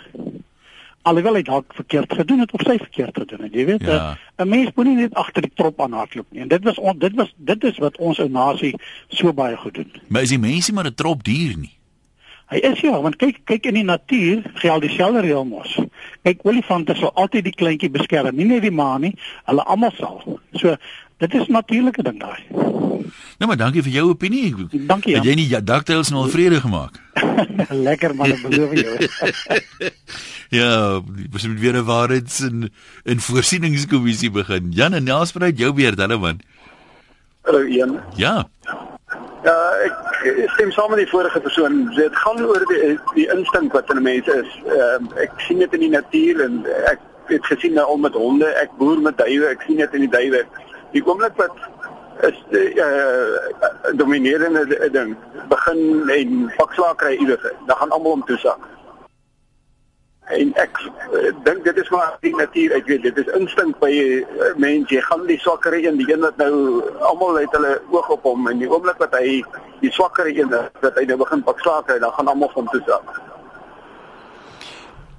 alhoewel 1.07 1.39
hy 1.39 1.43
dalk 1.47 1.75
verkeerd 1.77 2.13
gedoen 2.19 2.43
het 2.43 2.53
of 2.55 2.63
sy 2.67 2.75
verkeerd 2.81 3.19
gedoen 3.21 3.45
het, 3.47 3.55
jy 3.55 3.65
weet, 3.69 3.85
ja. 3.87 4.17
'n 4.37 4.49
mens 4.49 4.71
moet 4.75 4.85
nie 4.85 4.95
net 4.95 5.13
agter 5.15 5.41
die 5.41 5.53
trop 5.55 5.81
aanhardloop 5.81 6.25
nie. 6.29 6.41
En 6.41 6.47
dit 6.47 6.63
was 6.63 6.77
on, 6.77 6.99
dit 6.99 7.15
was 7.15 7.33
dit 7.37 7.63
is 7.63 7.77
wat 7.77 7.97
ons 7.97 8.19
ou 8.19 8.29
nasie 8.29 8.73
so 9.07 9.33
baie 9.33 9.57
gedoen. 9.57 9.91
Maar 10.07 10.21
is 10.21 10.35
die 10.35 10.39
mense 10.39 10.73
maar 10.73 10.85
'n 10.85 10.95
trop 10.95 11.23
dier 11.23 11.57
nie? 11.57 11.76
Hy 12.47 12.61
is 12.63 12.79
ja, 12.79 12.95
want 13.03 13.17
kyk 13.19 13.41
kyk 13.43 13.65
in 13.67 13.75
die 13.75 13.83
natuur 13.83 14.45
geld 14.61 14.85
dieselfde 14.85 15.25
reël 15.25 15.43
mos. 15.43 15.73
Kyk 16.23 16.45
olifante 16.47 16.95
sal 16.95 17.11
altyd 17.19 17.49
die 17.49 17.55
kleintjie 17.55 17.91
beskerm, 17.91 18.37
nie 18.39 18.47
net 18.47 18.63
die 18.63 18.71
ma 18.71 18.93
nie, 19.03 19.11
hulle 19.49 19.65
almal 19.67 19.91
sal. 19.97 20.21
So 20.55 20.77
dit 21.19 21.35
is 21.35 21.51
natuurlike 21.51 22.05
ding 22.07 22.21
daai. 22.21 22.39
Nou 23.37 23.49
maar 23.49 23.59
dankie 23.59 23.83
vir 23.83 23.97
jou 23.97 24.05
opinie. 24.13 24.53
Dankie. 24.71 25.17
Het 25.17 25.27
jy 25.27 25.35
nie 25.35 25.47
ja, 25.51 25.59
daktyls 25.59 26.13
nou 26.13 26.23
al 26.23 26.31
vrede 26.31 26.61
gemaak? 26.63 26.95
Lekker 27.87 28.15
man, 28.15 28.31
ek 28.31 28.43
beloof 28.45 28.75
jou. 28.79 28.95
ja, 30.59 30.71
ons 31.03 31.47
moet 31.51 31.59
weer 31.59 31.75
'n 31.75 31.87
waarheids 31.89 32.39
en 32.47 32.69
en 33.03 33.25
voorsieningskommissie 33.27 34.31
begin. 34.31 34.71
Jan 34.71 34.95
en 34.95 35.03
Nelspruit, 35.03 35.59
jou 35.59 35.73
beurt, 35.73 35.99
hulle 35.99 36.17
man. 36.17 36.39
Hallo 37.43 37.67
Ian. 37.67 37.99
Ja. 38.15 38.47
Ja, 38.63 38.96
ek 39.47 40.49
stem 40.53 40.71
saam 40.71 40.89
met 40.89 40.99
die 41.03 41.09
vorige 41.09 41.39
persoon. 41.39 41.85
Dit 41.95 42.15
gaan 42.15 42.45
oor 42.45 42.63
die 42.67 42.97
die 43.15 43.27
instink 43.33 43.73
wat 43.73 43.89
in 43.89 43.97
'n 43.97 44.03
mens 44.03 44.27
is. 44.27 44.49
Ehm 44.65 45.07
uh, 45.07 45.21
ek 45.23 45.31
sien 45.37 45.59
dit 45.59 45.73
in 45.73 45.79
die 45.79 45.95
natuur 45.95 46.41
en 46.43 46.65
ek 46.91 46.99
het 47.27 47.45
gesien 47.45 47.73
nou 47.73 47.85
al 47.85 47.97
met 47.97 48.13
honde, 48.13 48.47
ek 48.63 48.71
boer 48.77 48.99
met 49.01 49.17
duwe, 49.17 49.47
ek 49.47 49.61
sien 49.67 49.77
dit 49.77 49.93
in 49.93 50.07
die 50.07 50.15
duwe. 50.17 50.45
Die 50.91 51.03
oomblik 51.05 51.35
wat 51.35 51.55
is 52.21 52.37
die 52.49 52.73
uh, 52.81 53.93
dominerende 53.93 54.89
ding 54.91 55.15
begin 55.49 56.09
en 56.09 56.53
pakslaag 56.57 56.95
kry 56.95 57.13
iewers, 57.15 57.43
dan 57.67 57.75
gaan 57.77 57.91
almal 57.91 58.11
om 58.11 58.25
toesak. 58.25 58.59
En 60.27 60.49
ek 60.59 60.79
uh, 60.83 61.29
dink 61.45 61.63
dit 61.63 61.77
is 61.79 61.89
maar 61.89 62.17
die 62.19 62.33
natuur, 62.35 62.73
ek 62.75 62.89
weet 62.91 63.05
dit 63.05 63.19
is 63.21 63.29
instink 63.37 63.77
by 63.79 63.91
uh, 63.95 64.49
mense. 64.59 64.91
Jy 64.91 65.03
gaan 65.05 65.23
die 65.29 65.39
swakker 65.39 65.77
een, 65.77 65.95
die 66.01 66.09
een 66.11 66.25
wat 66.25 66.35
nou 66.41 66.81
almal 67.07 67.39
het 67.39 67.53
hulle 67.55 67.77
oog 67.95 68.09
op 68.17 68.27
hom 68.27 68.49
en 68.51 68.59
die 68.59 68.67
oomblik 68.67 68.99
wat 68.99 69.15
hy 69.15 69.39
die 69.79 69.91
swakker 69.95 70.27
een 70.27 70.51
dat 70.51 70.99
hy 70.99 71.05
nou 71.07 71.19
begin 71.21 71.45
pakslaag 71.47 71.87
kry, 71.87 71.99
dan 72.03 72.11
gaan 72.17 72.31
almal 72.33 72.51
van 72.51 72.67
toesak. 72.73 73.13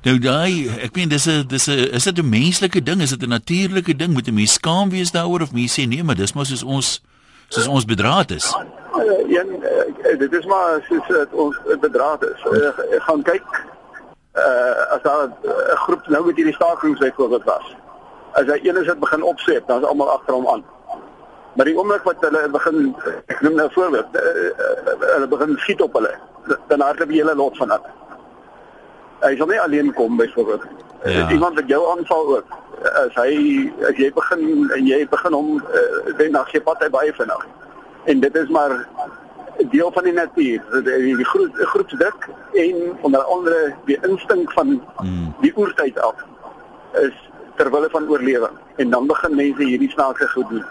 Nou 0.04 0.18
daai, 0.22 0.68
ek 0.84 0.92
meen 1.00 1.08
dis 1.08 1.24
'n 1.26 1.48
dis 1.48 1.68
'n 1.68 1.88
is 1.96 2.04
dit 2.04 2.18
'n 2.18 2.28
menslike 2.28 2.82
ding, 2.82 3.00
is 3.00 3.16
dit 3.16 3.22
'n 3.22 3.32
natuurlike 3.32 3.96
ding? 3.96 4.12
Moet 4.12 4.28
'n 4.28 4.34
mens 4.34 4.60
skaam 4.60 4.90
wees 4.90 5.10
daaroor 5.10 5.40
of 5.40 5.52
mens 5.52 5.72
sê 5.72 5.88
nee, 5.88 6.04
maar 6.04 6.20
dis 6.20 6.32
maar 6.32 6.46
soos 6.46 6.62
ons 6.62 7.00
soos 7.48 7.66
ons 7.66 7.84
bedraad 7.84 8.30
is. 8.30 8.44
Ja, 9.28 9.40
een 9.40 10.18
dit 10.18 10.32
is 10.32 10.44
maar 10.44 10.84
soos 10.88 11.26
ons 11.32 11.56
bedraad 11.80 12.22
is. 12.22 12.40
Uh, 12.44 13.00
gaan 13.08 13.22
kyk 13.22 13.42
uh 14.38 14.94
as 14.94 15.02
daar 15.02 15.26
'n 15.26 15.76
groep 15.84 16.06
nou 16.06 16.26
met 16.26 16.36
hierdie 16.36 16.54
stakings 16.54 16.98
byvoorbeeld 16.98 17.44
was. 17.44 17.76
As 18.32 18.46
hy 18.46 18.58
een 18.62 18.76
is 18.76 18.86
wat 18.86 18.98
begin 18.98 19.22
opsweep, 19.22 19.66
dan 19.66 19.80
is 19.80 19.88
almal 19.88 20.10
agter 20.10 20.34
hom 20.34 20.48
aan. 20.48 20.64
Maar 21.52 21.64
die 21.64 21.78
oomblik 21.78 22.02
wat 22.02 22.16
hulle 22.20 22.48
begin 22.48 22.96
ek 23.26 23.40
noem 23.40 23.54
nou 23.54 23.66
'n 23.66 23.72
voorbeeld, 23.72 24.06
uh, 24.12 24.22
uh, 24.22 25.12
hulle 25.14 25.28
begin 25.28 25.56
skiet 25.58 25.80
op 25.80 25.92
hulle, 25.92 26.14
dan 26.66 26.80
hardloop 26.80 27.08
die 27.08 27.20
hele 27.20 27.34
lot 27.34 27.56
van 27.56 27.70
hulle. 27.70 27.90
Hy 29.20 29.36
sal 29.36 29.46
nie 29.46 29.60
alleen 29.60 29.94
kom 29.94 30.16
byvoorbeeld. 30.16 30.62
Ja. 31.04 31.30
Iemand 31.30 31.54
wat 31.54 31.68
jou 31.68 31.98
aanval 31.98 32.36
ook. 32.36 32.46
As 32.82 33.14
hy 33.14 33.72
as 33.88 33.96
jy 33.96 34.12
begin 34.14 34.70
en 34.74 34.86
jy 34.86 35.08
begin 35.08 35.32
hom 35.32 35.62
uh, 36.18 36.30
dan 36.32 36.46
gee 36.46 36.60
pad 36.60 36.82
hy 36.82 36.90
baie 36.90 37.12
vinnig. 37.12 37.46
En 38.04 38.20
dit 38.20 38.34
is 38.34 38.48
maar 38.48 38.86
deel 39.70 39.92
van 39.92 40.04
die 40.04 40.12
natuur. 40.12 40.64
Die, 40.84 41.16
die 41.16 41.24
groep 41.24 41.54
groepsdik 41.72 42.28
en 42.52 42.98
onder 43.02 43.22
andere 43.22 43.74
die 43.86 43.98
instink 44.08 44.52
van 44.52 44.82
hmm. 44.96 45.34
die 45.40 45.52
oertyd 45.56 45.98
af 45.98 46.24
is 47.02 47.14
ter 47.56 47.70
wille 47.70 47.90
van 47.90 48.08
oorlewing. 48.08 48.58
En 48.76 48.90
dan 48.90 49.06
begin 49.06 49.34
mense 49.34 49.64
hierdie 49.64 49.90
snaakse 49.90 50.28
goed 50.28 50.48
doen. 50.48 50.66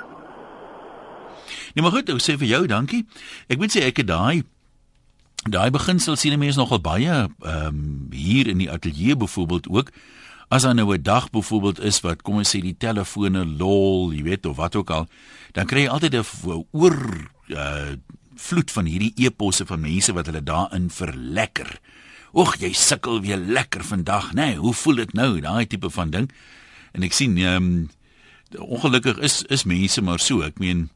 Nee 1.73 1.83
maar 1.83 1.91
goed, 1.91 2.09
ek 2.09 2.21
sê 2.23 2.37
vir 2.39 2.47
jou 2.47 2.65
dankie. 2.67 3.03
Ek 3.51 3.59
moet 3.61 3.73
sê 3.73 3.83
ek 3.87 4.03
het 4.03 4.07
daai 4.09 4.43
daai 5.47 5.69
beginsel 5.71 6.17
sien 6.19 6.35
mense 6.39 6.59
nogal 6.59 6.81
baie 6.83 7.07
ehm 7.07 7.67
um, 7.67 8.07
hier 8.11 8.47
in 8.51 8.57
die 8.57 8.71
ateljee 8.71 9.15
byvoorbeeld 9.15 9.67
ook 9.69 9.91
as 10.49 10.63
daar 10.63 10.75
nou 10.75 10.93
'n 10.93 11.01
dag 11.03 11.29
byvoorbeeld 11.29 11.79
is 11.79 12.01
wat 12.01 12.21
kom 12.21 12.35
ons 12.35 12.55
sê 12.55 12.59
die 12.59 12.77
telefone 12.77 13.45
lol, 13.45 14.11
jy 14.13 14.23
weet 14.23 14.45
of 14.45 14.55
wat 14.55 14.75
ook 14.75 14.89
al, 14.89 15.07
dan 15.51 15.65
kry 15.65 15.81
jy 15.81 15.89
altyd 15.89 16.13
'n 16.15 16.65
oor 16.71 16.97
uh 17.47 17.95
vloed 18.37 18.71
van 18.71 18.89
hierdie 18.89 19.13
eposse 19.25 19.65
van 19.65 19.81
mense 19.83 20.13
wat 20.13 20.29
hulle 20.29 20.43
daarin 20.43 20.89
verlekker. 20.93 21.79
Oeg, 22.37 22.57
jy 22.61 22.73
sukkel 22.75 23.21
weer 23.23 23.39
lekker 23.39 23.83
vandag, 23.83 24.33
nê? 24.33 24.51
Nee, 24.51 24.59
hoe 24.61 24.73
voel 24.73 25.03
dit 25.03 25.13
nou? 25.17 25.39
Daai 25.41 25.67
tipe 25.67 25.89
van 25.89 26.11
ding. 26.13 26.29
En 26.93 27.05
ek 27.07 27.15
sien 27.15 27.37
ehm 27.37 27.55
um, 27.55 27.89
ongelukkig 28.57 29.17
is 29.19 29.41
is 29.51 29.65
mense 29.67 30.01
maar 30.01 30.19
so. 30.23 30.41
Ek 30.45 30.59
meen 30.59 30.89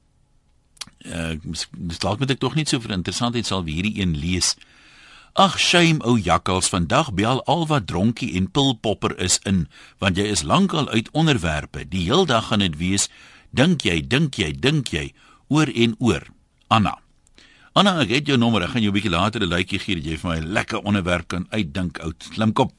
uh 1.06 1.34
dalk 2.00 2.20
moet 2.20 2.32
ek 2.32 2.40
tog 2.40 2.56
net 2.56 2.70
so 2.70 2.80
vir 2.80 2.96
interessantheid 2.96 3.48
sal 3.48 3.66
wie 3.66 3.80
hierdie 3.80 4.00
een 4.02 4.16
lees. 4.18 4.56
Ag 5.34 5.58
shame 5.60 6.04
ou 6.04 6.18
jakkals, 6.20 6.70
vandag 6.70 7.14
bel 7.16 7.40
al 7.48 7.68
wat 7.68 7.88
dronkie 7.88 8.34
en 8.36 8.50
pilpopper 8.52 9.16
is 9.20 9.40
in, 9.48 9.68
want 10.04 10.20
jy 10.20 10.28
is 10.28 10.44
lankal 10.44 10.90
uit 10.92 11.08
onderwerpe. 11.16 11.86
Die 11.88 12.04
heel 12.04 12.26
dag 12.28 12.50
gaan 12.52 12.60
dit 12.60 12.76
wees, 12.78 13.08
dink 13.56 13.88
jy, 13.88 14.02
dink 14.04 14.36
jy, 14.36 14.52
dink 14.52 14.92
jy 14.92 15.14
oor 15.48 15.72
en 15.72 15.96
oor. 16.00 16.28
Anna. 16.68 17.00
Anna, 17.72 18.01
ek 18.04 18.10
het 18.12 18.28
jou 18.28 18.36
nommer, 18.36 18.66
ek 18.66 18.74
gaan 18.74 18.84
jou 18.84 18.92
'n 18.92 18.98
bietjie 19.00 19.12
later 19.12 19.42
'n 19.42 19.48
likeie 19.48 19.80
gee 19.80 19.96
dat 19.96 20.04
jy 20.04 20.18
vir 20.18 20.30
my 20.30 20.38
'n 20.40 20.54
lekker 20.54 20.84
onderwerp 20.84 21.28
kan 21.28 21.48
uitdink, 21.51 22.00
oud 22.00 22.28
slimkop. 22.34 22.72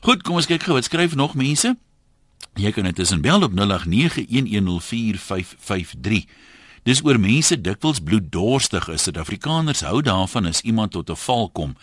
Goed, 0.00 0.22
kom 0.22 0.36
ons 0.36 0.46
kyk 0.46 0.62
gou 0.62 0.74
wat 0.74 0.84
skryf 0.84 1.14
nog 1.14 1.34
mense. 1.34 1.76
Jy 2.54 2.72
kan 2.72 2.84
dit 2.84 2.94
tussen 2.94 3.20
bel 3.20 3.42
op 3.42 3.52
0891104553. 3.52 6.26
Dis 6.82 7.04
oor 7.04 7.20
mense 7.20 7.60
dikwels 7.60 8.00
bloeddorstig 8.00 8.88
is. 8.88 9.02
Suid-Afrikaners 9.02 9.80
hou 9.80 10.02
daarvan 10.02 10.46
as 10.46 10.60
iemand 10.60 10.92
tot 10.92 11.10
'n 11.10 11.16
val 11.16 11.50
kom. 11.50 11.76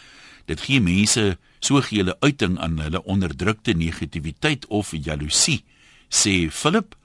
Dit 0.45 0.61
gee 0.61 0.81
mense 0.81 1.37
so 1.59 1.81
gele 1.81 2.19
uiting 2.19 2.59
aan 2.59 2.79
hulle 2.79 3.03
onderdrukte 3.03 3.73
negativiteit 3.73 4.67
of 4.67 4.91
jaloesie, 4.91 5.63
sê 6.09 6.51
Philip. 6.51 6.95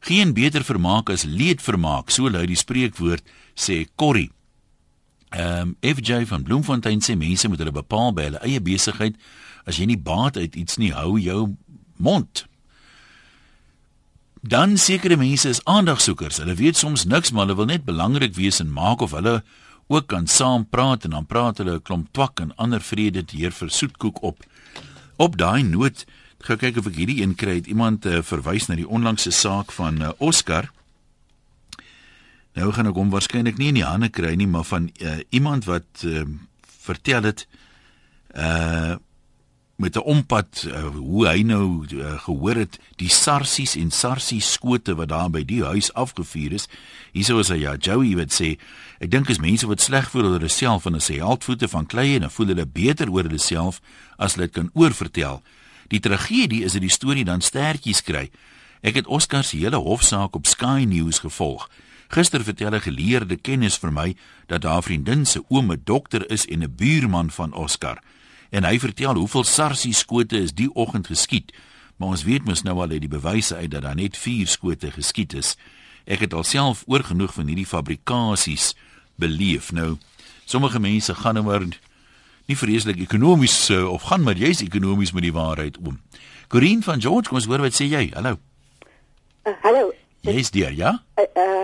Geen 0.00 0.34
beter 0.34 0.64
vermaak 0.64 1.10
as 1.10 1.24
leedvermaak, 1.24 2.10
so 2.10 2.28
lui 2.28 2.46
die 2.46 2.56
spreekwoord, 2.56 3.22
sê 3.54 3.86
Corrie. 3.94 4.30
Ehm 5.28 5.74
um, 5.82 5.94
FJ 5.96 6.24
van 6.26 6.42
Bloemfontein 6.42 7.00
sê 7.04 7.16
mense 7.16 7.48
moet 7.48 7.58
hulle 7.58 7.72
bepaal 7.72 8.12
by 8.12 8.28
hulle 8.28 8.44
eie 8.46 8.60
besigheid. 8.60 9.16
As 9.68 9.76
jy 9.76 9.84
nie 9.90 10.00
baat 10.00 10.36
uit 10.36 10.56
iets 10.56 10.78
nie, 10.80 10.92
hou 10.96 11.18
jou 11.20 11.56
mond. 11.96 12.46
Dan 14.40 14.76
sekere 14.76 15.16
mense 15.16 15.48
is 15.48 15.64
aandagsoekers. 15.64 16.38
Hulle 16.40 16.54
weet 16.54 16.76
soms 16.76 17.04
niks, 17.04 17.32
maar 17.32 17.46
hulle 17.46 17.58
wil 17.58 17.68
net 17.68 17.84
belangrik 17.84 18.34
wees 18.38 18.60
en 18.60 18.72
maak 18.72 19.00
of 19.04 19.12
hulle 19.12 19.42
ook 19.88 20.06
kan 20.06 20.26
saam 20.26 20.68
praat 20.68 21.04
en 21.04 21.10
dan 21.10 21.26
praat 21.26 21.58
hulle 21.58 21.74
'n 21.76 21.82
klomp 21.82 22.08
twak 22.12 22.40
en 22.40 22.56
ander 22.56 22.80
vrede 22.80 23.24
teer 23.24 23.52
vir 23.52 23.70
soetkoek 23.70 24.22
op. 24.22 24.44
Op 25.16 25.36
daai 25.36 25.62
noot 25.62 26.04
gaan 26.38 26.56
kyk 26.56 26.76
of 26.76 26.86
ek 26.86 26.96
hierdie 26.96 27.22
een 27.22 27.34
kry. 27.34 27.62
Iemand 27.66 28.06
uh, 28.06 28.22
verwys 28.22 28.68
na 28.68 28.74
die 28.74 28.88
onlangse 28.88 29.30
saak 29.30 29.72
van 29.72 30.02
uh, 30.02 30.10
Oscar. 30.18 30.70
Nou 32.58 32.72
gaan 32.74 32.90
ek 32.90 32.96
hom 32.98 33.12
waarskynlik 33.14 33.58
nie 33.60 33.70
in 33.70 33.78
die 33.78 33.86
hande 33.86 34.08
kry 34.10 34.32
nie, 34.34 34.48
maar 34.50 34.66
van 34.66 34.88
uh, 34.98 35.20
iemand 35.30 35.68
wat 35.70 36.02
uh, 36.06 36.24
vertel 36.88 37.30
het 37.30 37.46
uh 38.34 38.96
met 39.78 39.94
'n 39.94 40.02
ompad 40.02 40.66
uh, 40.66 40.86
hoe 40.90 41.28
hy 41.28 41.42
nou 41.42 41.86
uh, 41.86 42.18
gehoor 42.18 42.54
het 42.54 42.80
die 42.96 43.08
sarsies 43.08 43.76
en 43.76 43.90
sarsies 43.90 44.52
skote 44.52 44.94
wat 44.94 45.08
daar 45.08 45.30
by 45.30 45.44
die 45.44 45.62
huis 45.62 45.92
afgevuur 45.94 46.52
is. 46.52 46.66
Hierso 47.12 47.38
is 47.38 47.48
hy 47.48 47.60
ja, 47.62 47.76
Joey 47.76 48.16
wat 48.16 48.34
sê 48.34 48.58
ek 48.98 49.10
dink 49.10 49.28
is 49.28 49.38
mense 49.38 49.66
wat 49.66 49.80
sleg 49.80 50.10
voel 50.10 50.24
oor 50.24 50.32
hulle 50.32 50.48
self 50.48 50.86
en 50.86 50.94
as 50.94 51.08
hy 51.08 51.22
heldvoete 51.22 51.68
van 51.68 51.86
klei 51.86 52.14
en 52.14 52.20
dan 52.20 52.30
voel 52.30 52.46
hulle 52.46 52.66
beter 52.66 53.10
oor 53.10 53.22
hulle 53.22 53.38
self 53.38 53.80
as 54.18 54.34
hulle 54.34 54.46
dit 54.46 54.54
kan 54.54 54.70
oorvertel. 54.74 55.42
Die 55.88 56.00
tragedie 56.00 56.64
is 56.64 56.72
dat 56.72 56.82
die 56.82 56.90
storie 56.90 57.24
dan 57.24 57.40
stertjies 57.40 58.02
kry. 58.02 58.30
Ek 58.82 58.94
het 58.94 59.06
Oscar 59.06 59.44
se 59.44 59.56
hele 59.56 59.76
hofsaak 59.76 60.34
op 60.34 60.46
Sky 60.46 60.84
News 60.88 61.18
gevolg. 61.18 61.70
Gister 62.08 62.44
vertel 62.44 62.74
'n 62.74 62.80
geleerde 62.80 63.36
kennis 63.36 63.78
vir 63.78 63.92
my 63.92 64.16
dat 64.46 64.62
haar 64.62 64.82
vriendin 64.82 65.26
se 65.26 65.42
oom 65.48 65.72
'n 65.72 65.80
dokter 65.84 66.30
is 66.30 66.46
en 66.46 66.62
'n 66.62 66.74
buurman 66.76 67.30
van 67.30 67.52
Oscar 67.52 68.00
en 68.50 68.64
hy 68.64 68.78
vertel 68.80 69.14
hoeveel 69.14 69.44
sarsie 69.44 69.92
skote 69.92 70.38
is 70.38 70.54
die 70.56 70.70
oggend 70.74 71.06
geskiet. 71.06 71.52
Maar 71.96 72.14
ons 72.16 72.24
weet 72.24 72.46
mos 72.46 72.62
nou 72.62 72.76
al 72.80 72.94
uit 72.94 73.04
die 73.04 73.12
bewyse 73.12 73.56
uit 73.56 73.70
dat 73.70 73.82
daar 73.82 73.98
net 73.98 74.16
4 74.16 74.46
skote 74.48 74.90
geskiet 74.94 75.34
is. 75.34 75.56
Ek 76.06 76.22
het 76.24 76.34
alself 76.34 76.84
oorgenoeg 76.86 77.34
van 77.34 77.50
hierdie 77.50 77.66
fabrikasies 77.66 78.74
beleef. 79.14 79.72
Nou, 79.72 79.96
sommige 80.44 80.80
mense 80.80 81.14
gaan 81.14 81.34
nou 81.34 81.44
maar 81.44 81.66
nie 82.48 82.56
vreeslik 82.56 83.00
ekonomies 83.02 83.68
uh, 83.70 83.84
of 83.90 84.08
gaan 84.08 84.22
maar 84.24 84.38
jy's 84.38 84.62
ekonomies 84.64 85.12
met 85.12 85.26
die 85.26 85.34
waarheid 85.34 85.76
om. 85.84 86.00
Corinne 86.48 86.82
van 86.82 87.00
George, 87.00 87.28
kom 87.28 87.36
ons 87.36 87.50
hoor 87.50 87.66
wat 87.66 87.76
sê 87.76 87.90
jy. 87.90 88.08
Hallo. 88.14 88.38
Uh, 89.44 89.52
hallo. 89.62 89.92
Jy's 90.24 90.50
daar, 90.50 90.72
ja? 90.72 91.02
Uh, 91.18 91.28
uh 91.36 91.57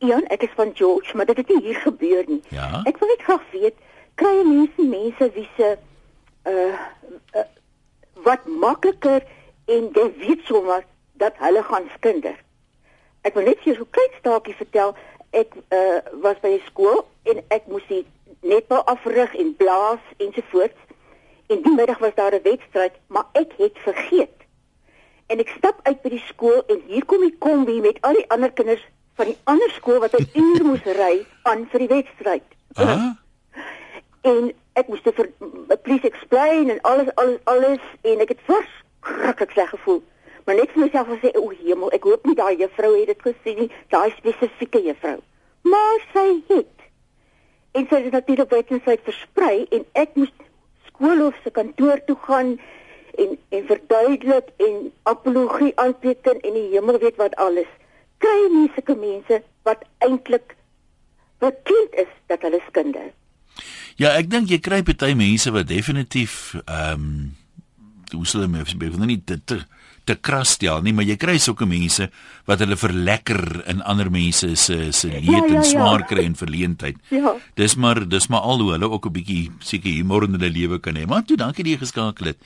Ja, 0.00 0.16
ek 0.32 0.42
is 0.42 0.52
van 0.56 0.70
George, 0.74 1.16
maar 1.16 1.26
dit 1.28 1.36
het 1.36 1.48
nie 1.48 1.60
hier 1.60 1.76
gebeur 1.76 2.24
nie. 2.26 2.40
Ja? 2.48 2.80
Ek 2.88 2.96
wil 2.98 3.08
net 3.12 3.22
graag 3.22 3.42
weet, 3.52 3.76
kry 4.16 4.30
mense 4.48 4.84
mense 4.88 5.26
wie 5.34 5.48
se 5.56 5.74
uh, 6.48 6.78
uh 7.36 7.48
wat 8.24 8.46
makliker 8.46 9.24
en 9.72 9.88
jy 9.96 10.06
weet 10.20 10.40
sommer 10.48 10.84
dat 11.20 11.36
hulle 11.40 11.62
gaan 11.64 11.86
skinder. 11.96 12.36
Ek 13.28 13.36
wil 13.36 13.44
net 13.48 13.60
vir 13.64 13.76
so 13.76 13.84
'n 13.84 13.92
klein 13.96 14.14
staakie 14.18 14.56
vertel. 14.56 14.94
Ek 15.36 15.52
uh 15.68 16.00
was 16.24 16.40
by 16.40 16.52
'n 16.56 16.64
skool 16.68 17.04
en 17.28 17.44
ek 17.48 17.68
moes 17.68 17.84
die 17.88 18.04
netbal 18.40 18.84
afrig 18.84 19.34
en 19.36 19.56
blaas 19.56 20.04
ensovoorts. 20.16 20.80
En 21.52 21.60
die 21.62 21.74
middag 21.76 21.98
was 21.98 22.14
daar 22.14 22.32
'n 22.32 22.42
wedstryd, 22.42 22.96
maar 23.06 23.28
ek 23.32 23.52
het 23.56 23.76
vergeet. 23.84 24.36
En 25.26 25.38
ek 25.38 25.52
stap 25.56 25.80
uit 25.82 26.02
by 26.02 26.08
die 26.08 26.24
skool 26.26 26.64
en 26.66 26.80
hier 26.86 27.04
kom 27.04 27.20
die 27.20 27.36
kombi 27.38 27.80
met 27.80 28.00
al 28.00 28.16
die 28.16 28.28
ander 28.28 28.52
kinders 28.52 28.84
van 29.20 29.28
die 29.28 29.40
ander 29.52 29.70
skool 29.76 30.00
wat 30.00 30.16
'n 30.16 30.28
uur 30.34 30.64
moes 30.64 30.84
ry 30.96 31.26
aan 31.42 31.66
vir 31.70 31.80
die 31.84 31.92
wedstryd. 31.96 32.46
Ah? 32.74 33.10
En 34.22 34.52
ek 34.80 34.88
moes 34.88 35.02
vir 35.04 35.28
please 35.82 36.06
explain 36.08 36.70
en 36.70 36.80
alles 36.80 37.14
alles 37.14 37.38
alles 37.44 37.84
en 38.02 38.20
ek 38.20 38.32
het 38.34 38.46
verskriklik 38.48 39.50
sleg 39.50 39.70
gevoel. 39.76 40.02
maar 40.44 40.58
net 40.58 40.72
vir 40.74 40.82
myself 40.82 41.06
gesê 41.06 41.30
o 41.38 41.50
hemel, 41.50 41.92
ek 41.94 42.06
hoop 42.08 42.24
nie 42.26 42.34
daai 42.34 42.56
juffrou 42.58 42.90
het 42.96 43.06
dit 43.06 43.20
gesien 43.22 43.58
nie, 43.58 43.70
daai 43.88 44.10
spesifieke 44.16 44.80
juffrou. 44.82 45.18
Maar 45.62 46.00
sy 46.12 46.42
het. 46.48 46.76
En 47.78 47.86
sy 47.90 48.00
het 48.02 48.12
natuurlik 48.12 48.50
wetenswyd 48.50 49.04
versprei 49.04 49.66
en 49.70 49.84
ek 49.92 50.16
moes 50.18 50.32
skoolhof 50.88 51.36
se 51.44 51.50
kantoor 51.50 52.02
toe 52.08 52.16
gaan 52.26 52.56
en 53.18 53.36
en 53.48 53.66
verduidelik 53.66 54.48
en 54.56 54.92
apologie 55.12 55.72
aanteken 55.76 56.40
en 56.40 56.58
die 56.58 56.66
hemel 56.72 56.98
weet 56.98 57.16
wat 57.16 57.36
alles. 57.36 57.70
Kry 58.20 58.40
nie 58.52 58.68
sulke 58.74 58.96
mense 59.00 59.42
wat 59.68 59.84
eintlik 60.04 60.56
bekend 61.40 61.96
is 62.04 62.12
dat 62.28 62.44
hulle 62.44 62.60
skinde. 62.68 63.10
Ja, 64.00 64.14
ek 64.16 64.30
dink 64.32 64.50
jy 64.52 64.60
kry 64.64 64.80
baie 64.86 65.16
mense 65.16 65.52
wat 65.52 65.68
definitief 65.68 66.56
ehm 66.66 67.04
um, 67.04 67.36
hoe 68.10 68.26
sou 68.26 68.40
hulle 68.40 68.50
mens 68.50 68.74
bedoel 68.74 69.06
nie 69.06 69.20
te 69.22 69.36
te, 69.38 69.60
te 70.08 70.16
kras 70.18 70.56
stel 70.56 70.80
nie, 70.82 70.92
maar 70.96 71.06
jy 71.06 71.14
kry 71.20 71.36
sulke 71.38 71.66
mense 71.68 72.08
wat 72.48 72.62
hulle 72.64 72.78
verlekker 72.78 73.60
in 73.70 73.84
ander 73.86 74.10
mense 74.10 74.48
se 74.58 74.90
se 74.90 75.10
leed 75.12 75.28
ja, 75.28 75.44
ja, 75.44 75.60
en 75.60 75.66
smaak 75.68 76.08
kry 76.10 76.24
ja. 76.24 76.32
en 76.32 76.38
verleentheid. 76.38 76.98
Ja. 77.20 77.36
Dis 77.58 77.76
maar 77.76 78.02
dis 78.08 78.28
maar 78.32 78.46
al 78.46 78.62
hoe 78.64 78.72
hulle 78.72 78.90
ook 78.90 79.06
'n 79.06 79.12
bietjie 79.12 79.50
seker 79.60 79.92
humor 79.92 80.24
in 80.24 80.34
hulle 80.38 80.50
lewe 80.50 80.80
kan 80.80 80.96
hê. 80.96 81.06
Maar 81.06 81.24
toe 81.24 81.36
dankie 81.36 81.64
dat 81.64 81.72
jy 81.72 81.78
geskakel 81.84 82.32
het. 82.32 82.38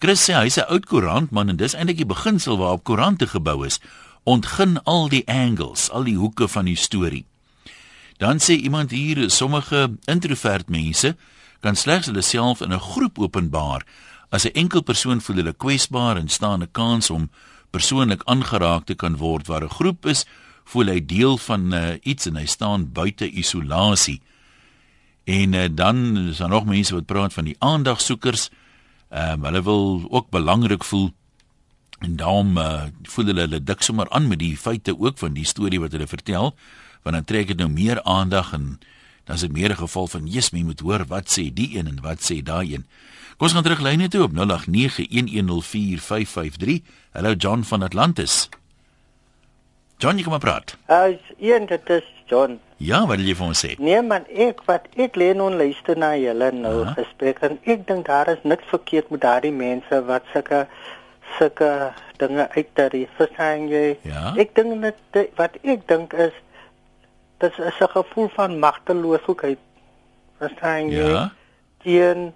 Chris 0.00 0.28
sê 0.28 0.34
hy's 0.34 0.58
'n 0.58 0.68
oud 0.68 0.86
koerantman 0.86 1.48
en 1.48 1.56
dis 1.56 1.74
eintlik 1.74 1.96
die 1.96 2.12
beginsel 2.14 2.58
waarop 2.58 2.84
koerante 2.84 3.26
gebou 3.26 3.66
is. 3.66 3.80
Ontgin 4.26 4.80
al 4.82 5.06
die 5.12 5.22
angles, 5.30 5.86
al 5.94 6.04
die 6.08 6.16
hoeke 6.18 6.48
van 6.50 6.66
die 6.66 6.76
storie. 6.76 7.24
Dan 8.18 8.40
sê 8.42 8.56
iemand 8.58 8.90
hier 8.90 9.30
sommige 9.30 9.96
introvert 10.10 10.68
mense 10.68 11.14
kan 11.60 11.76
slegs 11.76 12.10
hulle 12.10 12.22
self 12.22 12.60
in 12.60 12.72
'n 12.72 12.80
groep 12.80 13.18
openbaar 13.18 13.86
as 14.30 14.44
'n 14.44 14.56
enkel 14.62 14.82
persoon 14.82 15.20
voel 15.20 15.36
hulle 15.36 15.52
kwesbaar 15.52 16.16
en 16.16 16.28
staan 16.28 16.62
'n 16.62 16.72
kans 16.72 17.10
om 17.10 17.30
persoonlik 17.70 18.22
aangeraak 18.24 18.84
te 18.86 18.94
kan 18.94 19.16
word 19.16 19.46
waar 19.46 19.64
'n 19.64 19.76
groep 19.78 20.06
is 20.06 20.26
voel 20.64 20.86
hy 20.86 21.00
deel 21.06 21.38
van 21.38 21.74
uh, 21.74 21.94
iets 22.02 22.26
en 22.26 22.36
hy 22.36 22.46
staan 22.46 22.92
buite 22.92 23.30
isolasie. 23.30 24.20
En 25.24 25.52
uh, 25.52 25.68
dan 25.70 26.16
is 26.16 26.36
daar 26.36 26.48
nog 26.48 26.64
mense 26.64 26.94
wat 26.94 27.06
praat 27.06 27.32
van 27.32 27.44
die 27.44 27.56
aandagsoekers. 27.58 28.50
Ehm 29.10 29.40
uh, 29.40 29.46
hulle 29.46 29.62
wil 29.62 30.06
ook 30.10 30.30
belangrik 30.30 30.84
voel 30.84 31.12
en 31.98 32.16
daarom 32.16 32.58
uh, 32.58 32.82
voel 33.02 33.26
hulle 33.32 33.46
hulle 33.46 33.62
dik 33.62 33.82
sommer 33.82 34.10
aan 34.10 34.28
met 34.28 34.38
die 34.38 34.56
feite 34.56 34.98
ook 34.98 35.18
van 35.18 35.34
die 35.34 35.46
storie 35.46 35.80
wat 35.80 35.92
hulle 35.92 36.06
vertel 36.06 36.54
want 37.02 37.14
dan 37.14 37.24
trek 37.24 37.48
dit 37.54 37.58
nou 37.58 37.70
meer 37.70 38.02
aandag 38.02 38.52
en 38.52 38.78
dan 39.26 39.34
is 39.34 39.40
dit 39.40 39.52
meer 39.52 39.70
'n 39.70 39.76
geval 39.76 40.06
van 40.06 40.26
Jesus, 40.26 40.50
jy 40.50 40.62
moet 40.62 40.80
hoor 40.80 41.04
wat 41.06 41.38
sê 41.38 41.52
die 41.52 41.78
een 41.78 41.86
en 41.86 41.98
wat 42.02 42.30
sê 42.30 42.42
daai 42.42 42.74
een. 42.74 42.86
Kom 43.36 43.46
ons 43.46 43.52
gaan 43.52 43.62
terug 43.62 43.80
lyne 43.80 44.08
toe 44.08 44.22
op 44.22 44.32
0891104553. 44.32 46.82
Hallo 47.12 47.32
John 47.32 47.62
van 47.62 47.82
Atlantis. 47.82 48.48
John, 49.98 50.16
jy 50.16 50.22
kom 50.22 50.30
maar 50.30 50.40
praat. 50.40 50.76
As 50.86 51.14
een 51.38 51.66
dit 51.66 51.88
is 51.88 52.04
John. 52.26 52.60
Ja, 52.76 53.06
wat 53.06 53.16
wil 53.16 53.26
jy 53.26 53.34
vir 53.34 53.46
ons 53.46 53.66
sê? 53.66 53.74
Nee 53.78 54.02
man, 54.02 54.24
ek 54.28 54.60
wat 54.68 54.82
ek 54.96 55.16
lê 55.16 55.32
nou 55.36 55.54
luister 55.54 55.96
na 55.96 56.16
julle 56.16 56.52
nou 56.52 56.84
Aha. 56.84 56.94
gesprek 56.98 57.38
en 57.46 57.58
ek 57.64 57.86
dink 57.88 58.06
daar 58.06 58.28
is 58.28 58.38
niks 58.42 58.64
verkeerd 58.68 59.10
met 59.10 59.20
daardie 59.20 59.52
mense 59.52 60.02
wat 60.08 60.22
sulke 60.32 60.66
sulke 61.38 61.92
dinge 62.16 62.48
uitdrie. 62.54 63.08
Verstaan 63.16 63.68
jy? 63.68 63.98
Ja. 64.02 64.32
Ek 64.40 64.54
dink 64.54 64.80
net 64.80 65.22
wat 65.36 65.58
ek 65.62 65.86
dink 65.88 66.12
is 66.12 66.34
dit 67.42 67.58
is 67.58 67.80
'n 67.80 67.92
gevoel 67.92 68.28
van 68.28 68.58
magteloosheid. 68.58 69.58
Verstaan 70.38 70.90
jy? 70.90 71.08
Ja. 71.10 71.32
Teen 71.82 72.32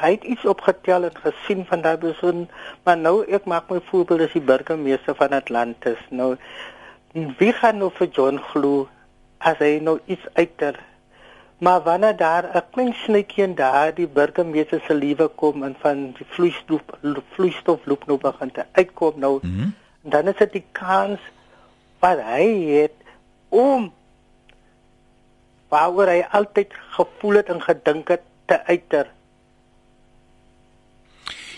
hy 0.00 0.10
het 0.10 0.24
iets 0.24 0.44
opgetel 0.44 1.06
en 1.08 1.16
gesien 1.22 1.64
van 1.66 1.80
daai 1.80 1.96
persoon, 1.96 2.48
maar 2.82 2.96
nou 2.96 3.24
ek 3.24 3.44
maak 3.44 3.70
my 3.70 3.80
voorbeeld 3.90 4.26
as 4.26 4.32
die 4.32 4.42
burgemeester 4.42 5.14
van 5.14 5.36
Atlantis. 5.36 6.00
Nou 6.10 6.36
wie 7.12 7.52
gaan 7.52 7.78
nou 7.78 7.90
vir 7.94 8.08
John 8.08 8.40
glo 8.50 8.88
as 9.38 9.58
hy 9.58 9.78
nou 9.82 10.00
iets 10.06 10.26
uiter? 10.34 10.80
Maar 11.58 11.82
wanneer 11.82 12.16
daar 12.16 12.44
'n 12.56 12.62
klein 12.72 12.94
snytjie 13.04 13.44
in 13.44 13.54
daardie 13.54 14.06
burgemeester 14.08 14.80
se 14.86 14.94
lewe 14.94 15.28
kom 15.28 15.62
en 15.62 15.76
van 15.78 16.12
die 16.18 16.26
vloeistof 16.28 16.80
vloeistof 17.32 17.80
loop 17.86 18.06
nou 18.06 18.18
begin 18.18 18.50
te 18.52 18.64
uitkom 18.72 19.12
nou. 19.16 19.38
Mm 19.42 19.74
dan 20.06 20.28
is 20.28 20.36
dit 20.36 20.52
die 20.52 20.64
kans 20.72 21.20
wat 21.98 22.18
hy 22.20 22.44
het 22.82 22.92
om 23.48 23.92
waaroor 25.72 26.06
hy 26.12 26.26
altyd 26.30 26.74
gevoel 26.90 27.34
het 27.40 27.48
en 27.48 27.62
gedink 27.62 28.08
het 28.08 28.20
te 28.44 28.58
uiter. 28.66 29.06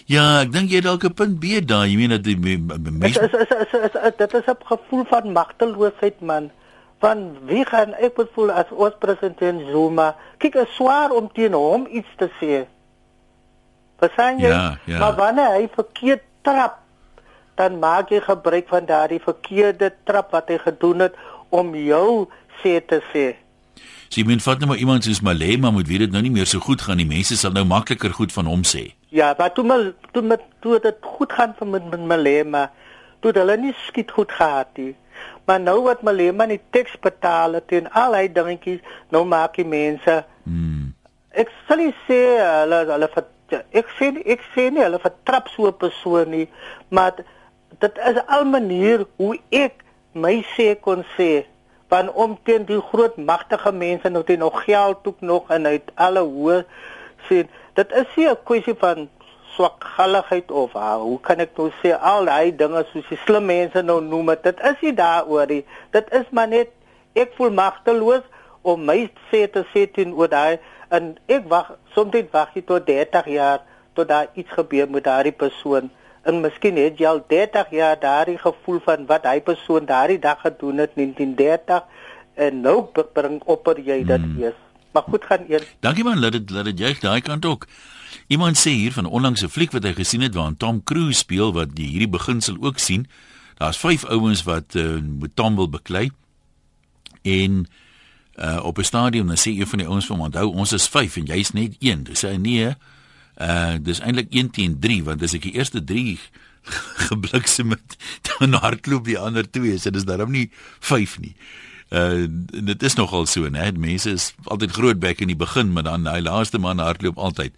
Ja, 0.06 0.40
ek 0.44 0.52
dink 0.54 0.70
jy 0.70 0.76
het 0.78 0.84
dalk 0.86 1.02
'n 1.04 1.14
punt 1.18 1.40
B 1.42 1.58
daai. 1.66 1.90
Jy 1.90 1.96
meen 1.98 2.10
dat 2.14 2.22
die 2.24 2.36
me- 2.38 2.56
me- 2.58 2.78
Dit 2.78 2.98
mense 2.98 3.20
is, 3.26 3.32
is, 3.34 3.72
is, 3.90 4.12
dit 4.16 4.34
is 4.34 4.46
'n 4.46 4.62
gevoel 4.64 5.04
van 5.04 5.32
magteloosheid 5.32 6.20
man. 6.20 6.50
Van 7.06 7.36
wie 7.46 7.62
gaan 7.62 7.92
ek 8.02 8.18
voel 8.34 8.50
as 8.50 8.70
ons 8.74 8.96
president 8.98 9.62
Zuma? 9.70 10.16
Kyk, 10.42 10.56
is 10.64 10.72
swaar 10.74 11.12
om 11.14 11.28
teen 11.30 11.54
hom 11.54 11.86
iets 11.86 12.10
te 12.18 12.26
sê. 12.40 12.64
Verstaan 14.02 14.40
jy? 14.42 14.50
Ja, 14.50 14.64
ja. 14.90 14.98
Maar 14.98 15.14
wanneer 15.20 15.54
hy 15.54 15.68
verkeerd 15.76 16.24
trap, 16.42 16.80
dan 17.54 17.78
maak 17.78 18.10
jy 18.10 18.18
gebruik 18.26 18.66
van 18.72 18.88
daardie 18.90 19.22
verkeerde 19.22 19.92
trap 20.08 20.34
wat 20.34 20.50
hy 20.50 20.58
gedoen 20.64 21.06
het 21.06 21.14
om 21.54 21.70
jou 21.78 22.26
sê 22.58 22.80
te 22.82 22.98
sê. 23.14 23.26
sê 24.10 24.26
men 24.26 24.42
vat 24.42 24.58
nou 24.58 24.72
maar 24.72 24.82
iemand 24.82 25.06
soos 25.06 25.22
Malema 25.22 25.70
moet 25.70 25.86
weet 25.86 26.08
dit 26.08 26.12
nou 26.12 26.24
nie 26.26 26.34
meer 26.34 26.50
so 26.50 26.58
goed 26.58 26.82
gaan 26.82 26.98
nie. 26.98 27.06
Mense 27.06 27.38
sal 27.38 27.54
nou 27.54 27.64
makliker 27.70 28.10
goed 28.18 28.34
van 28.34 28.50
hom 28.50 28.66
sê. 28.66 28.88
Ja, 29.14 29.30
maar 29.38 29.54
toe 29.54 29.64
mal 29.64 29.92
toe 30.10 30.26
met 30.26 30.42
toe 30.60 30.82
dit 30.82 31.10
goed 31.16 31.32
gaan 31.32 31.54
vir 31.54 31.70
met, 31.70 31.86
met 31.94 32.02
Malema, 32.02 32.66
toe 33.22 33.30
hulle 33.38 33.56
nie 33.62 33.74
skiet 33.86 34.10
goed 34.10 34.34
gehad 34.34 34.74
nie. 34.74 34.94
Maar 35.46 35.60
nou 35.60 35.82
wat 35.82 36.02
Malema 36.02 36.46
die 36.46 36.60
teks 36.70 36.96
betaal 37.00 37.52
het 37.52 37.72
en 37.72 37.90
al 37.92 38.14
hy 38.14 38.28
dingetjies, 38.32 38.80
nou 39.14 39.24
maak 39.24 39.54
die 39.56 39.64
mense 39.64 40.24
Hmm. 40.44 40.94
ek 41.30 41.50
sal 41.68 41.76
nie 41.76 41.94
sê 42.08 42.20
hulle 42.38 42.84
hulle 42.86 43.08
ek 43.72 43.88
sê 43.98 44.12
nie- 44.12 44.22
ek 44.26 44.40
sê 44.54 44.70
nie 44.72 44.82
hulle 44.82 44.98
vertrap 44.98 45.48
so 45.48 45.66
'n 45.66 45.72
persoon 45.72 46.30
nie, 46.30 46.48
maar 46.88 47.12
dit 47.80 47.98
is 47.98 48.16
al 48.28 48.44
manier 48.44 49.06
hoe 49.16 49.38
ek 49.50 49.84
my 50.14 50.44
sê 50.56 50.74
kon 50.80 51.04
sê 51.18 51.44
van 51.88 52.08
om 52.12 52.38
teen 52.44 52.64
die 52.64 52.80
groot 52.80 53.16
magtige 53.16 53.72
mense 53.72 54.08
nou 54.08 54.22
teen 54.24 54.38
nog 54.38 54.64
geld 54.64 55.02
toe 55.02 55.14
nog 55.20 55.50
en 55.50 55.66
uit 55.66 55.90
alle 55.94 56.20
hoë 56.20 56.64
sien 57.28 57.48
dit 57.74 57.92
is 57.92 58.06
nie 58.16 58.28
'n 58.28 58.36
kwessie 58.44 58.74
van 58.74 59.08
swakgalligheid 59.56 60.50
of 60.50 60.76
ah, 60.76 60.96
hoe 61.02 61.18
kan 61.24 61.42
ek 61.44 61.56
nou 61.58 61.68
sê 61.82 61.92
al 62.12 62.28
daai 62.28 62.52
dinge 62.62 62.84
soos 62.92 63.10
die 63.10 63.20
slim 63.24 63.48
mense 63.50 63.82
nou 63.82 64.00
noem 64.04 64.34
het, 64.34 64.44
dit 64.46 64.64
is 64.70 64.82
nie 64.84 64.94
daaroor 65.00 65.52
nie 65.52 65.62
dit 65.96 66.16
is 66.20 66.32
maar 66.38 66.50
net 66.52 66.72
ek 67.16 67.36
voel 67.38 67.54
magteloos 67.56 68.24
om 68.66 68.84
my 68.88 68.98
sê 69.30 69.46
te 69.52 69.64
sê 69.72 69.86
teenoor 69.98 70.30
daai 70.32 70.58
en 70.96 71.14
ek 71.38 71.48
wag 71.52 71.72
soms 71.94 72.16
wag 72.32 72.54
jy 72.54 72.64
tot 72.68 72.86
30 72.88 73.32
jaar 73.36 73.64
tot 73.96 74.08
daar 74.08 74.28
iets 74.34 74.52
gebeur 74.58 74.90
met 74.92 75.06
daardie 75.08 75.34
persoon 75.44 75.90
en 76.26 76.42
miskien 76.42 76.78
het 76.80 77.00
jy 77.00 77.08
al 77.08 77.22
30 77.32 77.72
jaar 77.78 77.98
daardie 78.02 78.38
gevoel 78.42 78.80
van 78.84 79.06
wat 79.10 79.26
hy 79.30 79.40
persoon 79.40 79.88
daardie 79.88 80.20
dag 80.20 80.40
gedoen 80.44 80.84
het 80.84 80.94
1930 80.98 81.82
en 82.46 82.60
nou 82.60 82.78
bring 82.92 83.40
opper 83.44 83.80
jy 83.80 84.02
dit 84.04 84.20
Hmm. 84.20 84.42
eers 84.42 84.62
maar 84.92 85.06
goed 85.12 85.24
gaan 85.24 85.44
eers 85.48 85.68
Dankie 85.80 86.04
man, 86.04 86.20
laat 86.20 86.32
dit 86.32 86.50
laat 86.50 86.64
dit 86.64 86.78
juig 86.78 87.00
daai 87.00 87.20
kant 87.20 87.44
ook. 87.44 87.66
Iemand 88.26 88.56
sê 88.56 88.70
hier 88.70 88.92
van 88.92 89.06
onlangs 89.06 89.42
'n 89.42 89.48
fliek 89.48 89.72
wat 89.72 89.82
hy 89.82 89.92
gesien 89.92 90.20
het 90.20 90.34
waarin 90.34 90.56
Tom 90.56 90.84
Cruise 90.84 91.18
speel 91.18 91.52
wat 91.52 91.76
die 91.76 91.86
hierdie 91.86 92.08
beginsel 92.08 92.56
ook 92.60 92.78
sien. 92.78 93.06
Daar's 93.56 93.78
vyf 93.78 94.04
ouens 94.04 94.42
wat 94.42 94.74
uh, 94.74 95.00
met 95.00 95.36
Tom 95.36 95.56
wil 95.56 95.68
beklei. 95.68 96.10
En 97.22 97.66
uh, 98.36 98.60
op 98.62 98.78
'n 98.78 98.82
stadium 98.84 99.26
dan 99.26 99.36
sê 99.36 99.50
een 99.56 99.66
van 99.66 99.78
die 99.78 99.88
ouens 99.88 100.06
vir 100.06 100.16
hom, 100.16 100.24
"Onthou, 100.24 100.52
ons 100.52 100.72
is 100.72 100.88
5 100.88 101.16
en 101.16 101.24
jy's 101.24 101.50
net 101.50 101.76
1." 101.78 102.02
Dis 102.02 102.22
hy 102.22 102.36
nee. 102.36 102.74
Uh 103.40 103.74
dis 103.80 104.00
eintlik 104.00 104.26
1 104.30 104.50
teen 104.50 104.78
3 104.80 105.04
want 105.04 105.22
as 105.22 105.34
ek 105.36 105.42
die 105.42 105.52
eerste 105.52 105.84
3 105.84 106.18
gebliksem 107.08 107.70
het, 107.70 107.96
dan 108.26 108.52
hardloop 108.52 109.04
die 109.04 109.18
ander 109.18 109.50
twee. 109.50 109.78
So 109.78 109.90
dis 109.90 110.04
daarom 110.04 110.30
nie 110.30 110.50
5 110.80 111.18
nie. 111.20 111.34
Uh 111.92 112.26
dit 112.64 112.82
is 112.82 112.94
nogal 112.94 113.26
so, 113.26 113.48
né? 113.48 113.70
Mense 113.76 114.10
is 114.10 114.32
altyd 114.44 114.72
groot 114.72 114.98
bek 114.98 115.20
in 115.20 115.30
die 115.30 115.38
begin, 115.38 115.72
maar 115.72 115.86
dan 115.86 116.08
hy 116.08 116.18
laaste 116.24 116.58
man 116.58 116.82
hardloop 116.82 117.18
altyd. 117.18 117.52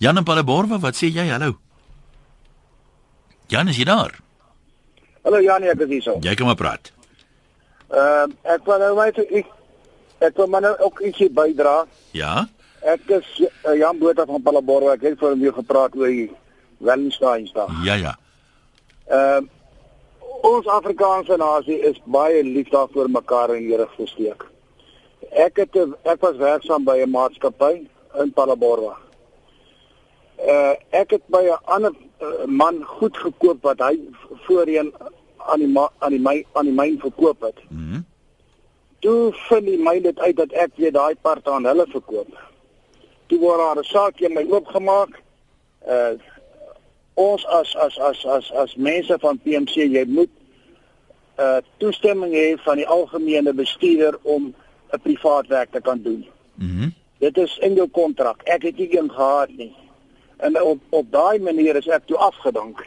Jan 0.00 0.16
en 0.16 0.24
Palaborwa, 0.24 0.78
wat 0.80 0.96
sê 0.96 1.10
jy? 1.12 1.26
Hallo. 1.28 1.58
Jan, 3.52 3.68
is 3.68 3.76
jy 3.76 3.84
daar? 3.84 4.14
Hallo 5.26 5.40
Janie, 5.44 5.68
ek 5.68 5.82
is 5.84 5.90
hier 5.92 6.04
so. 6.06 6.14
Jy 6.24 6.32
kan 6.40 6.48
maar 6.48 6.56
praat. 6.56 6.88
Ehm 7.90 8.32
uh, 8.32 8.54
ek 8.54 8.64
wil 8.64 8.80
nou 8.80 8.94
net 8.96 9.18
ek 9.20 9.50
ek 10.24 10.40
wil 10.40 10.48
maar 10.48 10.64
nou 10.64 10.70
ook 10.86 11.02
ietsie 11.04 11.28
bydra. 11.36 11.74
Ja? 12.16 12.46
Ek 12.80 13.12
is 13.12 13.28
uh, 13.42 13.74
Jan 13.76 14.00
Botha 14.00 14.24
van 14.30 14.40
Palaborwa. 14.46 14.94
Ek 14.96 15.04
het 15.04 15.18
voor 15.20 15.36
hom 15.36 15.44
gepraat 15.58 16.00
oor 16.00 16.08
die 16.08 16.30
Wellensteinsdag. 16.80 17.76
Ja, 17.84 17.98
ja. 18.00 18.14
Ehm 19.12 19.52
ons 20.40 20.64
Afrikaanse 20.72 21.36
nasie 21.36 21.76
is 21.90 22.00
baie 22.08 22.40
lief 22.46 22.72
daarvoor 22.72 23.12
mekaar 23.12 23.52
in 23.58 23.68
die 23.68 23.76
rug 23.76 23.92
gesteek. 23.98 24.48
Ek 25.44 25.60
het 25.60 25.76
ek 26.08 26.24
was 26.24 26.40
werksaam 26.40 26.88
by 26.88 26.96
'n 27.04 27.12
maatskappy 27.12 27.84
in 28.24 28.32
Palaborwa. 28.32 28.96
Uh 30.46 30.74
ek 30.90 31.10
het 31.10 31.22
by 31.26 31.42
'n 31.48 31.64
ander 31.64 31.92
uh, 32.22 32.44
man 32.46 32.84
goed 32.84 33.16
gekoop 33.16 33.62
wat 33.62 33.78
hy 33.78 33.98
voorheen 34.46 34.92
aan 35.36 35.58
die 35.58 35.78
aan 35.98 36.10
die 36.10 36.20
my 36.20 36.46
aan 36.52 36.64
die 36.64 36.74
myn 36.74 36.98
verkoop 36.98 37.40
het. 37.40 37.58
Mhm. 37.68 37.80
Mm 37.80 38.08
Toe 39.00 39.32
vind 39.32 39.64
die 39.64 39.78
my 39.78 40.00
dit 40.00 40.18
uit 40.18 40.36
dat 40.36 40.52
ek 40.52 40.70
weer 40.76 40.92
daai 40.92 41.14
part 41.20 41.48
aan 41.48 41.64
hulle 41.64 41.86
verkoop. 41.88 42.28
Toe 43.26 43.38
word 43.38 43.58
daar 43.58 43.78
'n 43.78 43.84
saak 43.84 44.20
in 44.20 44.32
my 44.32 44.46
oopgemaak. 44.50 45.22
Uh 45.88 46.12
ons 47.14 47.46
as 47.46 47.76
as 47.76 47.98
as 47.98 48.26
as 48.26 48.52
as 48.52 48.74
mense 48.76 49.16
van 49.18 49.38
PMC 49.38 49.74
jy 49.74 50.04
moet 50.06 50.30
uh 51.38 51.56
toestemming 51.76 52.32
hê 52.32 52.56
van 52.62 52.76
die 52.76 52.86
algemene 52.86 53.52
bestuurder 53.52 54.18
om 54.22 54.54
'n 54.92 55.00
privaat 55.00 55.46
werk 55.46 55.70
te 55.72 55.80
kan 55.80 56.02
doen. 56.02 56.26
Mhm. 56.54 56.80
Mm 56.80 56.98
Dit 57.20 57.36
is 57.36 57.58
in 57.58 57.74
jou 57.74 57.88
kontrak. 57.88 58.42
Ek 58.42 58.62
het 58.62 58.76
nie 58.76 58.98
een 58.98 59.10
gehad 59.10 59.50
nie. 59.56 59.74
En 60.40 60.62
op 60.62 60.80
op 60.88 61.06
daai 61.12 61.38
manier 61.40 61.76
is 61.76 61.86
ek 61.86 62.06
toe 62.06 62.16
afgedank. 62.16 62.86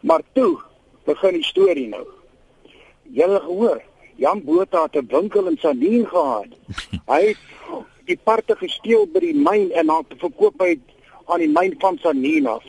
Maar 0.00 0.22
toe 0.32 0.58
begin 1.04 1.32
die 1.38 1.44
storie 1.44 1.88
nou. 1.88 2.06
Julle 3.02 3.40
gehoor, 3.40 3.82
Jan 4.16 4.42
Botha 4.44 4.82
het 4.82 4.96
'n 4.96 5.06
winkel 5.08 5.46
in 5.46 5.56
Sandien 5.60 6.06
gehad. 6.06 6.50
Hy 7.12 7.22
het 7.26 7.42
die 8.04 8.18
parte 8.22 8.56
gesteel 8.56 9.06
by 9.12 9.20
die 9.20 9.34
myn 9.34 9.70
en 9.72 9.86
dan 9.86 10.04
verkoop 10.18 10.60
hy 10.60 10.78
aan 11.26 11.40
die 11.40 11.48
myn 11.48 11.74
van 11.78 11.98
Sandien 12.02 12.46
af. 12.46 12.64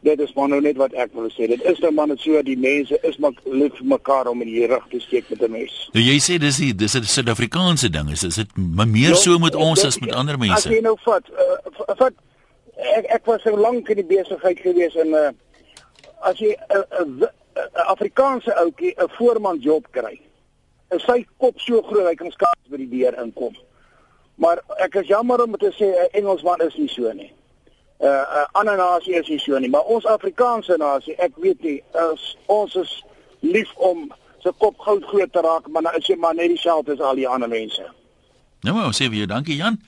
Dit 0.00 0.20
is 0.20 0.32
maar 0.32 0.48
nou 0.48 0.60
net 0.64 0.76
wat 0.80 0.92
ek 0.92 1.12
wil 1.12 1.28
sê. 1.28 1.46
Dit 1.48 1.62
is 1.68 1.78
nou 1.78 1.92
maar 1.92 2.08
net 2.08 2.20
so 2.20 2.40
die 2.42 2.56
mense 2.56 2.98
is 3.02 3.18
maar 3.20 3.32
lief 3.44 3.74
vir 3.76 3.86
mekaar 3.86 4.30
om 4.30 4.40
in 4.40 4.48
die 4.48 4.66
rug 4.66 4.86
te 4.88 5.00
steek 5.00 5.28
met 5.28 5.42
'n 5.42 5.50
mes. 5.50 5.88
Nou 5.92 6.04
jy 6.04 6.16
sê 6.20 6.38
dis 6.38 6.56
die 6.56 6.74
dis 6.74 6.94
'n 6.96 7.04
Suid-Afrikaanse 7.04 7.90
ding. 7.90 8.10
Is 8.10 8.20
dit 8.20 8.56
meer 8.56 9.14
so 9.14 9.38
met 9.38 9.54
ons 9.54 9.84
as 9.84 9.98
met 9.98 10.12
ander 10.12 10.34
As 10.34 10.40
mense? 10.40 10.68
jy 10.68 10.80
nou 10.80 10.96
vat, 11.04 11.24
uh, 11.30 11.94
vat 11.96 12.12
ek 12.96 13.06
ek 13.16 13.26
was 13.26 13.42
so 13.42 13.56
lank 13.56 13.88
in 13.88 14.00
die 14.00 14.06
besigheid 14.06 14.60
gewees 14.60 14.96
en 14.96 15.14
uh, 15.14 15.30
as 16.28 16.38
jy 16.38 16.54
'n 16.54 16.76
uh, 16.76 17.00
uh, 17.00 17.28
uh, 17.56 17.90
Afrikaanse 17.94 18.54
ouetjie 18.54 18.94
'n 18.96 19.08
voorman 19.16 19.58
job 19.58 19.86
kry. 19.90 20.20
En 20.88 21.00
sy 21.00 21.26
kop 21.36 21.60
so 21.60 21.82
groot 21.82 22.06
hy 22.06 22.14
kan 22.14 22.30
skaars 22.30 22.70
by 22.70 22.76
die 22.76 22.88
deur 22.88 23.14
inkom. 23.22 23.56
Maar 24.34 24.62
ek 24.78 24.94
is 24.94 25.06
jammer 25.06 25.42
om 25.42 25.56
te 25.56 25.72
sê 25.72 25.86
'n 25.86 26.08
Engelsman 26.12 26.60
is 26.60 26.76
nie 26.76 26.88
so 26.88 27.12
nie. 27.12 27.32
'n 28.00 28.06
uh, 28.06 28.44
'n 28.44 28.48
ander 28.52 28.76
nasie 28.76 29.14
is 29.14 29.28
nie 29.28 29.38
so 29.38 29.58
nie, 29.58 29.68
maar 29.68 29.84
ons 29.84 30.06
Afrikaanse 30.06 30.76
nasie, 30.76 31.14
ek 31.16 31.36
weet 31.36 31.62
nie, 31.62 31.82
is, 32.12 32.36
ons 32.46 32.74
is 32.74 33.04
lief 33.40 33.72
om 33.76 34.12
se 34.40 34.52
kop 34.58 34.78
goud 34.78 35.04
groot 35.04 35.32
te 35.32 35.40
raak, 35.40 35.68
maar 35.68 35.82
nou 35.82 35.96
is 35.96 36.06
jy 36.06 36.16
maar 36.16 36.34
net 36.34 36.48
dieselfde 36.48 36.92
as 36.92 37.00
al 37.00 37.14
die 37.14 37.28
ander 37.28 37.48
mense. 37.48 37.84
Nou 38.64 38.76
ons 38.84 38.96
sê 38.96 39.08
vir 39.08 39.22
jou 39.22 39.26
dankie 39.26 39.56
Jan. 39.56 39.80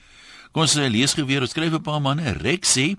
Kom 0.53 0.67
ons 0.67 0.75
uh, 0.77 0.85
lees 0.85 1.15
geweer, 1.17 1.41
ons 1.41 1.49
skryf 1.49 1.73
'n 1.73 1.81
paar 1.81 2.01
manne. 2.01 2.37
Rex 2.37 2.77
sê 2.77 2.93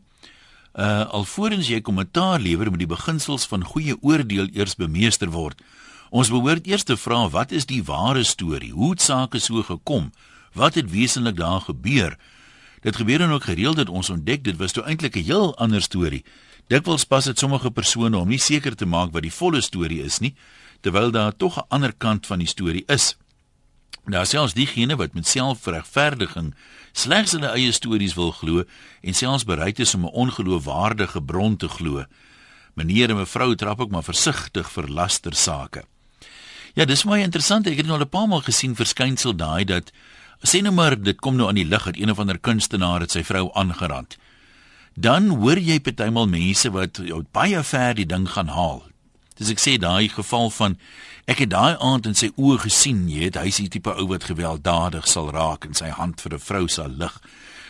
uh 0.74 1.06
alvorens 1.14 1.68
jy 1.70 1.78
kommentaar 1.80 2.40
lewer 2.42 2.66
moet 2.66 2.82
die 2.82 2.90
beginsels 2.90 3.46
van 3.46 3.62
goeie 3.62 3.94
oordeel 4.02 4.48
eers 4.50 4.74
bemeester 4.74 5.30
word. 5.30 5.62
Ons 6.10 6.32
behoort 6.34 6.66
eers 6.66 6.82
te 6.82 6.96
vra 6.98 7.28
wat 7.30 7.52
is 7.52 7.66
die 7.70 7.82
ware 7.86 8.24
storie? 8.24 8.72
Hoe 8.72 8.90
het 8.90 9.02
sake 9.02 9.38
so 9.38 9.62
gekom? 9.62 10.10
Wat 10.52 10.74
het 10.74 10.90
wesenlik 10.90 11.36
daar 11.36 11.60
gebeur? 11.60 12.18
Dit 12.82 12.96
gebeur 12.96 13.18
dan 13.18 13.30
ook 13.30 13.46
gereeld 13.46 13.76
dat 13.76 13.88
ons 13.88 14.10
ontdek 14.10 14.42
dit 14.42 14.56
was 14.58 14.72
toe 14.72 14.82
eintlik 14.82 15.14
'n 15.16 15.22
heel 15.22 15.54
ander 15.56 15.82
storie. 15.82 16.24
Dikwels 16.66 17.04
pas 17.04 17.24
dit 17.24 17.38
sommige 17.38 17.70
persone 17.70 18.18
om 18.18 18.28
nie 18.28 18.38
seker 18.38 18.74
te 18.74 18.86
maak 18.86 19.12
wat 19.12 19.22
die 19.22 19.32
volle 19.32 19.60
storie 19.60 20.02
is 20.02 20.18
nie, 20.18 20.34
terwyl 20.80 21.10
daar 21.10 21.36
tog 21.36 21.58
'n 21.58 21.66
ander 21.68 21.92
kant 21.92 22.26
van 22.26 22.38
die 22.38 22.48
storie 22.48 22.84
is. 22.86 23.16
Daar 24.04 24.26
selfs 24.26 24.54
diegene 24.54 24.96
wat 24.96 25.14
met 25.14 25.26
selfregverdiging 25.26 26.54
slegs 26.92 27.32
hulle 27.32 27.50
eie 27.56 27.72
stories 27.72 28.14
wil 28.14 28.30
glo 28.30 28.64
en 29.00 29.14
selfs 29.14 29.44
bereid 29.44 29.78
is 29.78 29.94
om 29.94 30.04
'n 30.04 30.12
ongeloofwaardige 30.12 31.22
bron 31.22 31.56
te 31.56 31.68
glo. 31.68 32.04
Meneer 32.74 33.10
en 33.10 33.16
mevrou 33.16 33.54
trap 33.54 33.80
ook 33.80 33.90
maar 33.90 34.02
versigtig 34.04 34.70
vir 34.70 34.88
lastersake. 34.88 35.84
Ja, 36.74 36.84
dis 36.84 37.04
baie 37.04 37.22
interessant. 37.22 37.66
Ek 37.66 37.76
het 37.76 37.86
nou 37.86 37.98
al 37.98 38.04
'n 38.04 38.08
paar 38.08 38.28
maal 38.28 38.42
gesien 38.42 38.74
verskynsel 38.74 39.36
daai 39.36 39.64
dat 39.64 39.92
sê 40.42 40.60
nou 40.62 40.74
maar 40.74 41.02
dit 41.02 41.20
kom 41.20 41.36
nou 41.36 41.48
aan 41.48 41.54
die 41.54 41.64
lig 41.64 41.84
dat 41.84 41.96
een 41.96 42.10
of 42.10 42.18
ander 42.18 42.38
kunstenaar 42.38 43.00
het 43.00 43.10
sy 43.10 43.22
vrou 43.22 43.50
aangerand. 43.54 44.16
Dan 44.94 45.28
hoor 45.28 45.58
jy 45.58 45.80
partymal 45.80 46.26
mense 46.26 46.70
wat 46.70 47.00
baie 47.32 47.62
ver 47.62 47.94
die 47.94 48.06
ding 48.06 48.28
gaan 48.28 48.48
haal. 48.48 48.82
Dis 49.38 49.50
ek 49.50 49.58
sê 49.58 49.78
daai 49.78 50.08
geval 50.08 50.50
van 50.50 50.76
ek 51.26 51.38
het 51.42 51.50
daai 51.50 51.74
aand 51.80 52.06
in 52.06 52.14
sy 52.14 52.30
oë 52.36 52.60
gesien, 52.66 53.08
jy 53.08 53.26
weet, 53.26 53.38
hy's 53.40 53.58
die 53.62 53.68
tipe 53.68 53.90
ou 53.90 54.06
wat 54.12 54.28
gewelddadig 54.30 55.08
sal 55.10 55.32
raak 55.34 55.64
en 55.64 55.74
sy 55.74 55.90
hand 55.90 56.20
vir 56.20 56.34
'n 56.34 56.38
vrou 56.38 56.68
sal 56.68 56.88
lig. 56.88 57.20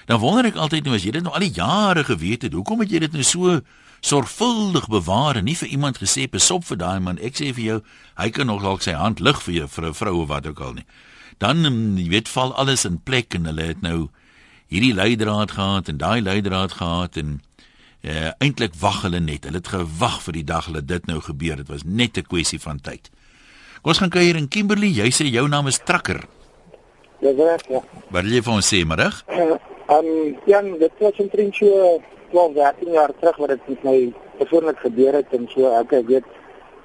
Dan 0.07 0.21
wonder 0.21 0.47
ek 0.47 0.57
altyd 0.61 0.85
nou 0.85 0.95
as 0.95 1.05
jy 1.05 1.13
dit 1.13 1.23
nou 1.25 1.33
al 1.33 1.41
die 1.41 1.57
jare 1.57 2.05
geweet 2.05 2.43
het, 2.43 2.53
hoekom 2.53 2.81
het 2.81 2.91
jy 2.91 2.99
dit 2.99 3.13
nou 3.13 3.23
so 3.23 3.61
sorgvuldig 4.05 4.89
bewaar 4.93 5.37
en 5.41 5.45
nie 5.49 5.57
vir 5.57 5.69
iemand 5.69 5.99
gesê 5.99 6.29
besop 6.29 6.65
vir 6.69 6.77
daai 6.77 7.01
man. 7.01 7.19
Ek 7.19 7.39
sê 7.41 7.55
vir 7.57 7.65
jou, 7.65 7.79
hy 8.21 8.29
kan 8.31 8.47
nog 8.47 8.63
dalk 8.63 8.83
sy 8.85 8.93
hand 8.93 9.21
lig 9.21 9.41
vir 9.47 9.55
jou 9.55 9.69
vir 9.69 9.87
'n 9.89 9.95
vrou 9.95 10.23
of 10.23 10.29
wat 10.29 10.47
ook 10.47 10.61
al 10.61 10.75
nie. 10.75 10.87
Dan 11.39 11.65
mm, 11.65 11.97
jy 11.99 12.09
weet 12.09 12.29
val 12.29 12.53
alles 12.55 12.85
in 12.85 12.99
plek 12.99 13.35
en 13.35 13.47
hulle 13.47 13.63
het 13.63 13.81
nou 13.83 14.11
hierdie 14.69 14.95
leidraad 14.95 15.57
gehad 15.57 15.89
en 15.89 15.97
daai 15.97 16.21
leidraad 16.21 16.73
gehad 16.73 17.17
en 17.17 17.41
uh, 18.05 18.31
eintlik 18.39 18.75
wag 18.81 19.03
hulle 19.03 19.21
net. 19.21 19.45
Hulle 19.49 19.61
het 19.63 19.69
gewag 19.73 20.21
vir 20.27 20.39
die 20.39 20.45
dag 20.45 20.69
hulle 20.69 20.85
dit 20.85 21.07
nou 21.07 21.21
gebeur. 21.21 21.57
Dit 21.57 21.69
was 21.69 21.85
net 21.85 22.19
'n 22.19 22.29
kwessie 22.29 22.61
van 22.61 22.81
tyd. 22.81 23.11
Kom 23.83 23.93
ons 23.93 23.99
gaan 23.99 24.11
kuier 24.11 24.37
in 24.37 24.49
Kimberley. 24.49 24.89
Jy 24.89 25.11
sê 25.11 25.25
jou 25.29 25.49
naam 25.49 25.67
is 25.67 25.79
Trakker. 25.79 26.25
Dis 27.21 27.37
reg, 27.37 27.61
ja. 27.69 27.81
Wat 28.11 28.23
wil 28.23 28.33
jy 28.33 28.43
vir 28.43 28.53
ons 28.53 28.69
sê, 28.75 28.85
middag? 28.85 29.25
Ehm 29.29 29.59
um, 29.89 30.37
Jan, 30.47 30.79
dit 30.79 30.93
was 30.99 31.19
omtrent 31.21 31.55
so 31.55 32.01
12, 32.31 32.55
13 32.55 32.93
jaar 32.93 33.13
terug 33.21 33.37
wat 33.37 33.49
dit 33.49 33.69
met 33.69 33.85
my 33.85 34.13
persoonlik 34.39 34.79
gebeur 34.79 35.13
het 35.13 35.33
en 35.37 35.45
so 35.53 35.71
ek 35.81 35.93
ek 35.93 36.07
weet 36.09 36.25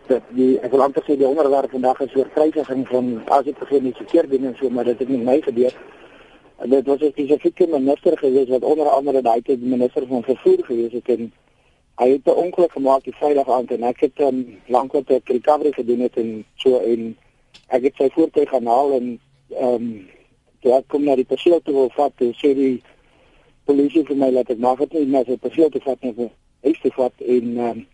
dat 0.10 0.26
die 0.36 0.58
ek 0.60 0.72
wil 0.72 0.84
amper 0.86 1.04
sê 1.06 1.16
die 1.18 1.28
onderwerp 1.28 1.72
vandag 1.72 2.02
is 2.06 2.16
oor 2.18 2.30
kruisiging 2.36 2.86
van 2.90 3.10
as 3.38 3.48
ek 3.48 3.60
begin 3.60 3.84
nie 3.88 3.96
verkeerd 3.98 4.30
doen 4.34 4.50
en 4.50 4.56
so 4.60 4.70
maar 4.70 4.90
dit 4.92 5.00
het 5.00 5.10
met 5.10 5.26
my 5.32 5.38
gebeur. 5.46 5.74
Dit 6.66 6.86
was 6.86 7.00
'n 7.00 7.12
spesifieke 7.12 7.68
minister 7.68 8.18
gewees 8.18 8.50
wat 8.50 8.64
onder 8.64 8.90
andere 8.90 9.22
daai 9.22 9.42
tyd 9.42 9.62
minister 9.62 10.08
van 10.08 10.24
vervoer 10.24 10.66
gewees 10.66 10.92
het 10.92 11.08
en 11.08 11.32
hy 11.96 12.10
het 12.12 12.26
'n 12.26 12.42
ongeluk 12.44 12.72
gemaak 12.72 13.04
die 13.04 13.16
Vrydag 13.16 13.50
aand 13.50 13.72
en 13.72 13.84
ek 13.84 14.00
het 14.00 14.20
um, 14.20 14.60
lankal 14.68 15.04
'n 15.08 15.22
recovery 15.24 15.72
gedoen 15.72 16.00
het 16.00 16.18
en 16.18 16.46
so 16.56 16.78
en 16.78 17.18
ek 17.68 17.84
het 17.84 17.96
sy 17.96 18.10
voertuig 18.10 18.50
gaan 18.50 18.66
haal 18.66 18.92
en 18.92 19.20
ehm 19.50 19.74
um, 19.74 20.08
toe 20.60 20.74
ek 20.74 20.88
kom 20.88 21.04
na 21.04 21.16
die 21.16 21.26
perseel 21.26 21.62
toe 21.62 21.74
wil 21.74 21.90
vat 21.96 22.14
en 22.18 22.34
sê 22.34 22.54
die 22.54 22.82
polisie 23.66 24.04
vir 24.06 24.16
my 24.16 24.30
laat 24.32 24.50
ek 24.50 24.58
mag 24.58 24.80
dit 24.80 24.94
nie 24.94 25.06
maar 25.06 25.26
sy 25.26 25.38
perseel 25.38 25.70
te 25.70 25.80
vat 25.80 26.02
nie 26.04 26.30
huis 26.64 26.80
te 26.82 26.92
vat 26.96 27.14
en 27.36 27.58
um, 27.58 27.86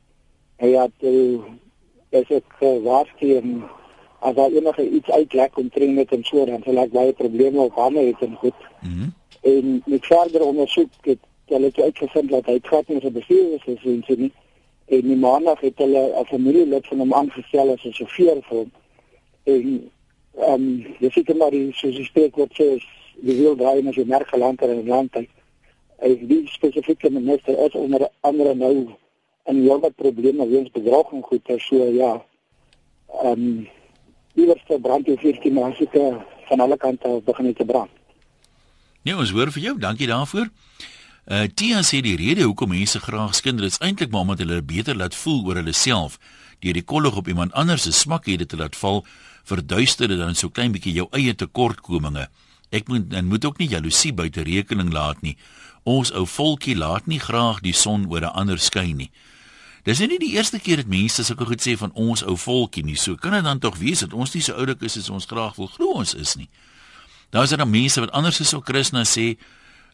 hy 0.64 0.70
het 0.74 1.08
uh, 1.10 1.42
as 2.12 2.30
ek 2.30 2.62
uh, 2.62 2.78
waarsku 2.84 3.36
en 3.38 3.64
as 4.20 4.36
daar 4.36 4.52
enige 4.52 4.90
iets 4.90 5.10
uitlek 5.10 5.58
omtrent 5.58 5.96
met 5.96 6.10
hom 6.10 6.24
so 6.24 6.46
dan 6.46 6.62
sal 6.64 6.78
ek 6.78 6.92
baie 6.92 7.14
probleme 7.14 7.62
op 7.62 7.76
hande 7.76 8.00
het 8.00 8.22
en 8.22 8.36
goed. 8.36 8.60
Mhm. 8.82 8.92
Mm 8.92 9.14
en 9.46 9.82
met 9.86 10.06
verder 10.06 10.42
ondersoek 10.42 10.90
het 11.02 11.20
hulle 11.46 11.66
het 11.66 11.80
uitgevind 11.80 12.30
dat 12.30 12.46
hy 12.46 12.60
gat 12.62 12.88
in 12.90 13.02
sy 13.02 13.12
bestuur 13.14 13.52
is 13.54 13.66
en 13.70 14.02
sê 14.08 14.16
nie. 14.18 14.32
En 14.86 15.04
die 15.06 15.18
maandag 15.22 15.60
het 15.62 15.78
hulle 15.78 16.02
'n 16.22 16.26
familielid 16.26 16.88
van 16.88 17.00
hom 17.00 17.14
aangestel 17.14 17.70
as 17.74 17.84
'n 17.86 17.94
sjofeur 17.94 18.42
vir 18.48 18.58
hom. 18.58 18.72
En 19.44 19.92
ehm 20.38 20.54
um, 20.54 20.96
jy 21.00 21.10
sien 21.10 21.38
maar 21.38 21.52
die 21.52 21.74
soos 21.74 21.96
die 21.96 22.10
spreekwoord 22.10 22.54
sê 22.60 22.68
die 23.22 23.38
wiel 23.38 23.56
draai 23.56 23.80
en 23.80 23.88
as 23.88 23.96
jy 23.96 24.06
merk 24.06 24.28
geland 24.28 24.62
in 24.62 24.70
'n 24.70 24.88
land 24.88 25.14
hy 25.14 25.28
hy 26.00 26.28
die 26.28 26.48
spesifieke 26.48 27.10
minister 27.10 27.60
is 27.66 27.76
onder 27.76 28.10
andere 28.20 28.56
nou 28.56 28.76
in 29.46 29.62
heelwat 29.62 29.96
probleme 29.96 30.48
weens 30.48 30.72
bedrog 30.72 31.12
en 31.12 31.22
goed 31.22 31.50
en 31.50 31.60
so 31.60 31.84
ja. 31.84 32.26
Ehm 33.22 33.32
um, 33.32 33.68
iewers 34.36 34.64
te 34.68 34.80
brand 34.80 35.08
en 35.08 35.18
14 35.18 35.54
maande 35.54 35.88
van 36.50 36.60
alle 36.60 36.78
kante 36.78 37.22
begin 37.26 37.54
te 37.54 37.66
brand 37.66 37.92
Nee, 39.06 39.14
ons 39.14 39.30
hoor 39.30 39.52
vir 39.54 39.62
jou. 39.62 39.76
Dankie 39.78 40.08
daarvoor. 40.10 40.48
Uh 41.26 41.46
Tia 41.54 41.84
sê 41.86 42.00
die 42.02 42.16
rede 42.18 42.42
hoekom 42.46 42.72
mense 42.74 43.00
graag 43.00 43.36
skinder 43.38 43.66
is 43.66 43.78
eintlik 43.78 44.10
maar 44.10 44.26
omdat 44.26 44.42
hulle 44.42 44.64
beter 44.66 44.98
laat 44.98 45.16
voel 45.16 45.44
oor 45.46 45.60
hulle 45.62 45.74
self 45.74 46.18
deur 46.64 46.74
die 46.74 46.86
kollig 46.86 47.18
op 47.18 47.28
iemand 47.30 47.54
anders 47.54 47.86
se 47.86 47.92
smakhede 47.94 48.46
te 48.46 48.58
laat 48.58 48.78
val 48.78 49.04
verduister 49.46 50.10
dit 50.10 50.18
dan 50.18 50.34
so 50.38 50.50
klein 50.50 50.74
bietjie 50.74 50.96
jou 50.96 51.06
eie 51.14 51.36
tekortkominge. 51.38 52.28
Ek 52.74 52.90
moet 52.90 53.14
en 53.14 53.30
moet 53.30 53.46
ook 53.46 53.62
nie 53.62 53.70
jaloesie 53.70 54.14
buite 54.14 54.42
rekening 54.42 54.90
laat 54.94 55.22
nie. 55.22 55.36
Ons 55.84 56.10
ou 56.14 56.26
volkie 56.26 56.78
laat 56.78 57.06
nie 57.06 57.22
graag 57.22 57.62
die 57.62 57.74
son 57.74 58.10
oor 58.10 58.26
'n 58.26 58.34
ander 58.34 58.58
skyn 58.58 58.98
nie. 58.98 59.12
Dis 59.86 60.00
nie 60.02 60.18
die 60.18 60.32
eerste 60.34 60.58
keer 60.58 60.82
dat 60.82 60.90
mense 60.90 61.22
sulke 61.24 61.46
goed 61.46 61.62
sê 61.62 61.76
van 61.78 61.92
ons 61.94 62.24
ou 62.26 62.34
volkie 62.42 62.82
nie. 62.86 62.96
So 62.98 63.20
kan 63.22 63.36
dit 63.38 63.46
dan 63.46 63.60
tog 63.62 63.78
wees 63.78 64.02
dat 64.02 64.16
ons 64.18 64.34
nie 64.34 64.42
so 64.42 64.58
oulik 64.58 64.82
is 64.82 64.98
as 64.98 65.12
ons 65.14 65.28
graag 65.30 65.60
wil 65.60 65.70
glo 65.70 66.00
ons 66.02 66.16
is 66.18 66.34
nie. 66.40 66.48
Daar 67.30 67.46
is 67.46 67.54
dan 67.54 67.70
mense 67.70 68.02
wat 68.02 68.14
anders 68.18 68.40
is 68.42 68.50
so 68.50 68.64
Christus 68.66 69.14
sê, 69.14 69.36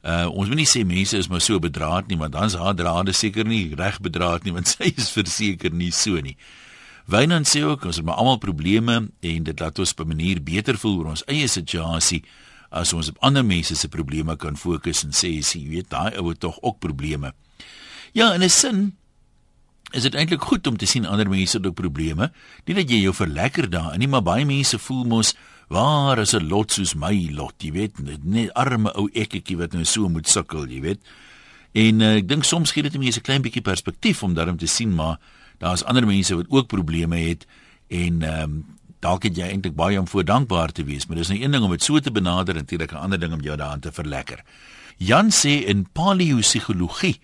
uh 0.07 0.29
ons 0.31 0.47
moet 0.47 0.61
nie 0.61 0.69
sê 0.69 0.85
mense 0.87 1.17
is 1.17 1.27
maar 1.27 1.43
so 1.43 1.59
bedraad 1.59 2.07
nie, 2.07 2.15
want 2.17 2.31
dan's 2.37 2.55
haar 2.55 2.77
drade 2.77 3.11
seker 3.11 3.43
nie 3.43 3.75
reg 3.75 3.99
bedraad 3.99 4.47
nie, 4.47 4.53
want 4.55 4.71
sy 4.71 4.93
is 4.95 5.11
verseker 5.17 5.75
nie 5.75 5.91
so 5.91 6.23
nie. 6.23 6.37
Wynand 7.11 7.49
sê 7.49 7.65
ook 7.67 7.83
ons 7.89 7.99
het 7.99 8.07
maar 8.07 8.21
almal 8.21 8.39
probleme 8.39 8.95
en 9.11 9.43
dit 9.43 9.59
laat 9.59 9.79
ons 9.79 9.91
op 9.91 10.05
'n 10.05 10.07
manier 10.07 10.39
beter 10.39 10.77
voel 10.77 10.97
oor 10.99 11.11
ons 11.17 11.25
eie 11.27 11.47
situasie 11.47 12.23
as 12.71 12.93
ons 12.93 13.09
op 13.11 13.17
ander 13.19 13.43
mense 13.43 13.75
se 13.75 13.87
probleme 13.91 14.37
kan 14.37 14.55
fokus 14.55 15.03
en 15.03 15.11
sê 15.11 15.35
jy 15.35 15.67
weet 15.67 15.89
daai 15.89 16.15
ou 16.15 16.29
het 16.29 16.39
tog 16.39 16.57
ook 16.61 16.79
probleme. 16.79 17.33
Ja, 18.13 18.33
in 18.33 18.43
'n 18.43 18.49
sin 18.49 19.00
is 19.91 20.05
dit 20.07 20.15
eintlik 20.15 20.41
goed 20.41 20.67
om 20.67 20.77
te 20.77 20.85
sien 20.85 21.05
ander 21.05 21.29
mense 21.29 21.57
het 21.57 21.65
ook 21.67 21.75
probleme. 21.75 22.31
Nie 22.65 22.75
dat 22.75 22.89
jy 22.89 23.01
jou 23.03 23.13
verlekker 23.13 23.69
daarin 23.69 23.99
nie, 23.99 24.07
maar 24.07 24.23
baie 24.23 24.45
mense 24.45 24.79
voel 24.79 25.03
mos 25.05 25.35
waar 25.71 26.19
is 26.19 26.33
'n 26.33 26.47
lot 26.47 26.71
soos 26.71 26.95
my 26.95 27.29
lot, 27.31 27.55
jy 27.63 27.71
weet, 27.71 28.23
net 28.23 28.53
arme 28.53 28.91
ou 28.93 29.09
ekkie 29.13 29.57
wat 29.57 29.73
nou 29.73 29.85
so 29.85 30.09
moet 30.09 30.27
sukkel, 30.27 30.67
jy 30.67 30.81
weet. 30.81 30.99
En 31.73 32.01
uh, 32.01 32.15
ek 32.15 32.27
dink 32.27 32.43
soms 32.43 32.71
gee 32.71 32.83
dit 32.83 32.97
mense 32.97 33.19
'n 33.19 33.23
klein 33.23 33.41
bietjie 33.41 33.61
perspektief 33.61 34.23
om 34.23 34.33
daarom 34.33 34.57
te 34.57 34.67
sien 34.67 34.95
maar 34.95 35.19
daar's 35.59 35.83
ander 35.83 36.05
mense 36.05 36.35
wat 36.35 36.49
ook 36.49 36.67
probleme 36.67 37.17
het 37.17 37.45
en 37.87 38.21
ehm 38.21 38.43
um, 38.43 38.65
dalk 39.01 39.23
het 39.23 39.37
jy 39.37 39.47
eintlik 39.49 39.75
baie 39.75 39.99
om 39.99 40.07
voor 40.07 40.23
dankbaar 40.23 40.71
te 40.71 40.83
wees, 40.85 41.07
maar 41.07 41.17
dis 41.17 41.31
nou 41.31 41.39
een 41.41 41.51
ding 41.51 41.63
om 41.63 41.71
dit 41.73 41.83
so 41.83 41.99
te 41.99 42.11
benader 42.11 42.55
en 42.55 42.61
natuurlik 42.61 42.91
'n 42.91 43.01
ander 43.01 43.19
ding 43.19 43.33
om 43.33 43.41
jou 43.41 43.57
daaraan 43.57 43.79
te 43.79 43.91
verlekker. 43.91 44.43
Jan 44.97 45.31
sê 45.31 45.65
in 45.65 45.87
paleopsigologie 45.91 47.19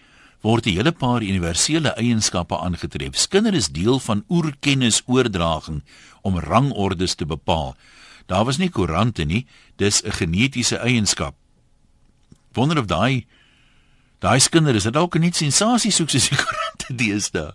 word 0.48 0.66
'n 0.66 0.78
hele 0.80 0.92
paar 0.92 1.22
universele 1.22 1.92
eienskappe 2.00 2.56
aangetref. 2.56 3.16
Skinder 3.16 3.54
is 3.54 3.68
deel 3.68 4.00
van 4.00 4.24
oerkennisoordraging 4.30 5.84
om 6.22 6.40
rangordes 6.40 7.16
te 7.16 7.26
bepaal. 7.26 7.76
Daar 8.26 8.46
was 8.46 8.58
nie 8.58 8.70
koerante 8.70 9.24
nie, 9.24 9.46
dis 9.76 10.02
'n 10.04 10.12
genetiese 10.12 10.78
eienskap. 10.78 11.36
Wonder 12.54 12.80
of 12.80 12.86
daai 12.86 13.26
daai 14.20 14.40
skinder 14.40 14.76
is 14.76 14.84
dit 14.84 14.94
dalk 14.94 15.20
net 15.20 15.36
sensasie 15.36 15.92
soek 15.92 16.10
soos 16.10 16.30
die 16.30 16.38
koerante 16.38 16.96
deesdae. 16.96 17.52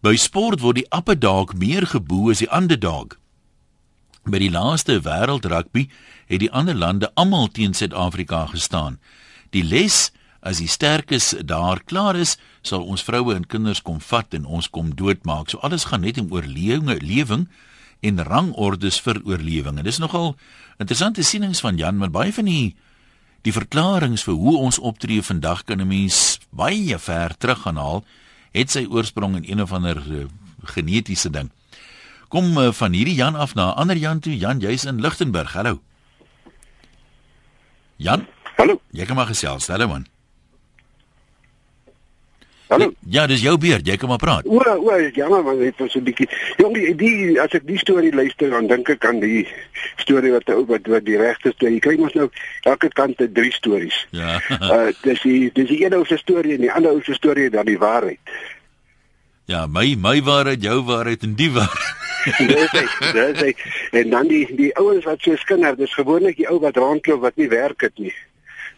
By 0.00 0.16
sport 0.16 0.60
word 0.60 0.76
die 0.76 0.90
upper 0.96 1.18
dog 1.18 1.54
meer 1.54 1.86
gebo 1.86 2.30
as 2.30 2.38
die 2.38 2.54
underdog. 2.56 3.18
By 4.24 4.38
die 4.38 4.50
laaste 4.50 5.00
wêreld 5.00 5.44
rugby 5.44 5.88
het 6.26 6.40
die 6.40 6.50
ander 6.50 6.74
lande 6.74 7.10
almal 7.14 7.48
teen 7.48 7.74
Suid-Afrika 7.74 8.46
gestaan. 8.46 8.98
Die 9.50 9.64
les 9.64 10.12
as 10.42 10.58
die 10.58 10.68
sterkes 10.70 11.32
daar 11.46 11.80
klaar 11.86 12.18
is, 12.18 12.36
sal 12.66 12.82
ons 12.82 13.04
vroue 13.06 13.34
en 13.34 13.46
kinders 13.46 13.82
kom 13.82 14.00
vat 14.02 14.34
en 14.34 14.46
ons 14.46 14.68
kom 14.68 14.90
doodmaak. 14.98 15.50
So 15.50 15.62
alles 15.62 15.86
gaan 15.90 16.02
net 16.02 16.18
om 16.18 16.32
oorlewing, 16.34 16.90
lewing 17.00 17.46
en 18.02 18.24
rangordes 18.26 18.98
vir 19.00 19.22
oorlewing. 19.22 19.78
En 19.78 19.86
dis 19.86 20.00
nogal 20.02 20.34
interessante 20.82 21.22
sienings 21.22 21.62
van 21.62 21.78
Jan, 21.78 21.98
maar 21.98 22.10
baie 22.10 22.34
van 22.34 22.50
die 22.50 22.74
die 23.42 23.54
verklaringe 23.54 24.20
vir 24.22 24.36
hoe 24.38 24.58
ons 24.62 24.78
optree 24.78 25.22
vandag 25.22 25.64
kan 25.66 25.80
'n 25.80 25.88
mens 25.88 26.38
baie 26.50 26.98
ver 26.98 27.34
terug 27.38 27.62
gaan 27.62 27.76
haal, 27.76 28.04
het 28.52 28.70
sy 28.70 28.86
oorsprong 28.86 29.36
in 29.36 29.50
een 29.50 29.62
of 29.62 29.72
ander 29.72 29.98
uh, 29.98 30.26
genetiese 30.62 31.30
ding. 31.30 31.50
Kom 32.28 32.58
uh, 32.58 32.72
van 32.72 32.92
hierdie 32.92 33.14
Jan 33.14 33.34
af 33.34 33.54
na 33.54 33.72
ander 33.72 33.96
Jan 33.96 34.20
toe. 34.20 34.36
Jan, 34.38 34.60
jy's 34.60 34.84
in 34.84 35.00
Lichtenburg. 35.00 35.52
Hallo. 35.52 35.82
Jan? 37.96 38.26
Hallo. 38.56 38.80
Jy 38.90 39.04
kan 39.04 39.16
maar 39.16 39.26
gesels. 39.26 39.66
Hallo 39.66 39.88
man. 39.88 40.11
Hallo. 42.72 42.92
Ja, 43.04 43.26
dis 43.28 43.42
jou 43.44 43.58
beurt. 43.60 43.84
Jy 43.86 43.96
kan 44.00 44.08
maar 44.08 44.20
praat. 44.20 44.46
O, 44.48 44.56
o, 44.56 44.94
jammer 45.12 45.42
man, 45.44 45.58
dit 45.60 45.76
was 45.76 45.94
'n 45.94 46.04
bietjie. 46.06 46.28
Jong, 46.56 46.96
die, 46.96 47.40
as 47.40 47.52
ek 47.52 47.66
die 47.66 47.78
storie 47.78 48.14
luister, 48.14 48.48
dan 48.50 48.66
dink 48.66 48.88
ek 48.88 49.04
aan 49.04 49.20
die 49.20 49.44
storie 49.96 50.32
wat 50.32 50.48
ou 50.48 50.64
wat 50.66 50.86
wat 50.88 51.04
die 51.04 51.18
regte 51.20 51.52
storie. 51.52 51.74
Jy 51.74 51.80
kry 51.84 51.96
mos 52.00 52.16
nou 52.16 52.30
elke 52.62 52.88
kant 52.88 53.16
te 53.16 53.28
drie 53.32 53.52
stories. 53.52 54.06
Ja. 54.10 54.40
uh 54.72 54.88
dis 55.02 55.20
die 55.20 55.50
dis 55.52 55.68
die 55.68 55.84
een 55.84 55.94
ou 55.94 56.04
se 56.08 56.16
storie 56.16 56.54
en 56.56 56.64
die 56.64 56.72
ander 56.72 56.96
ou 56.96 57.02
se 57.02 57.12
storie 57.12 57.50
dan 57.50 57.68
die 57.68 57.78
waarheid. 57.78 58.20
Ja, 59.44 59.66
my 59.66 59.94
my 59.98 60.22
waarheid, 60.22 60.62
jou 60.62 60.80
waarheid 60.82 61.22
en 61.22 61.34
die 61.34 61.50
waarheid. 61.52 62.00
dis 62.38 62.70
hy, 62.72 62.86
dis 63.12 63.40
hy. 63.40 63.54
En 64.00 64.10
dan 64.10 64.28
die 64.28 64.46
die 64.56 64.72
ouens 64.80 65.04
wat 65.04 65.20
so 65.20 65.36
skinder, 65.36 65.76
dis 65.76 65.94
gewoonlik 65.94 66.36
die 66.40 66.48
ou 66.48 66.60
wat 66.60 66.76
rondloop 66.76 67.20
wat 67.20 67.36
nie 67.36 67.48
werk 67.52 67.80
het 67.84 67.98
nie. 67.98 68.14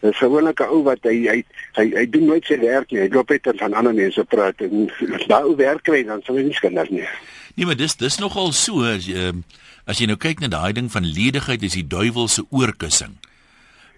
Dis 0.01 0.17
gewoonlik 0.17 0.61
'n 0.61 0.69
ou 0.69 0.83
wat 0.85 0.99
hy 1.03 1.17
hy 1.29 1.45
hy 1.77 1.87
hy 1.97 2.07
doen 2.11 2.25
nooit 2.25 2.45
sy 2.45 2.59
werk 2.59 2.91
nie. 2.91 3.01
Hy 3.01 3.09
loop 3.13 3.31
net 3.31 3.47
en 3.47 3.59
van 3.59 3.75
ander 3.75 3.95
mense 3.95 4.25
praat 4.25 4.61
en 4.61 4.91
daai 5.27 5.57
werk 5.57 5.83
kry 5.83 6.03
dan 6.05 6.23
sal 6.23 6.37
hy 6.37 6.43
nie 6.43 6.55
skinder 6.55 6.87
nie. 6.91 7.07
Nee, 7.55 7.67
maar 7.67 7.77
dis 7.77 7.97
dis 7.97 8.19
nogal 8.19 8.53
so 8.53 8.83
as 8.83 9.07
jy 9.07 9.15
ehm, 9.15 9.43
as 9.87 9.99
jy 9.99 10.07
nou 10.07 10.17
kyk 10.17 10.41
na 10.41 10.49
daai 10.49 10.73
ding 10.73 10.91
van 10.93 11.05
ledigheid 11.05 11.63
is 11.63 11.77
die 11.79 11.87
duiwel 11.87 12.29
se 12.29 12.45
oorkussing. 12.51 13.17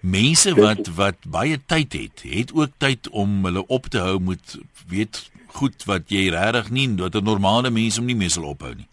Mense 0.01 0.53
wat 0.55 0.87
wat 0.95 1.17
baie 1.25 1.57
tyd 1.65 1.93
het, 1.93 2.21
het 2.23 2.53
ook 2.53 2.71
tyd 2.77 3.09
om 3.09 3.43
hulle 3.45 3.65
op 3.67 3.89
te 3.89 3.99
hou 3.99 4.19
met 4.19 4.57
weet 4.87 5.29
goed 5.57 5.83
wat 5.89 6.11
jy 6.13 6.29
regtig 6.29 6.69
nie 6.69 6.89
wat 6.99 7.15
'n 7.15 7.23
normale 7.23 7.69
mens 7.69 7.97
om 7.97 8.05
nie 8.05 8.15
mee 8.15 8.29
sal 8.29 8.43
ophou 8.43 8.75
nie. 8.75 8.87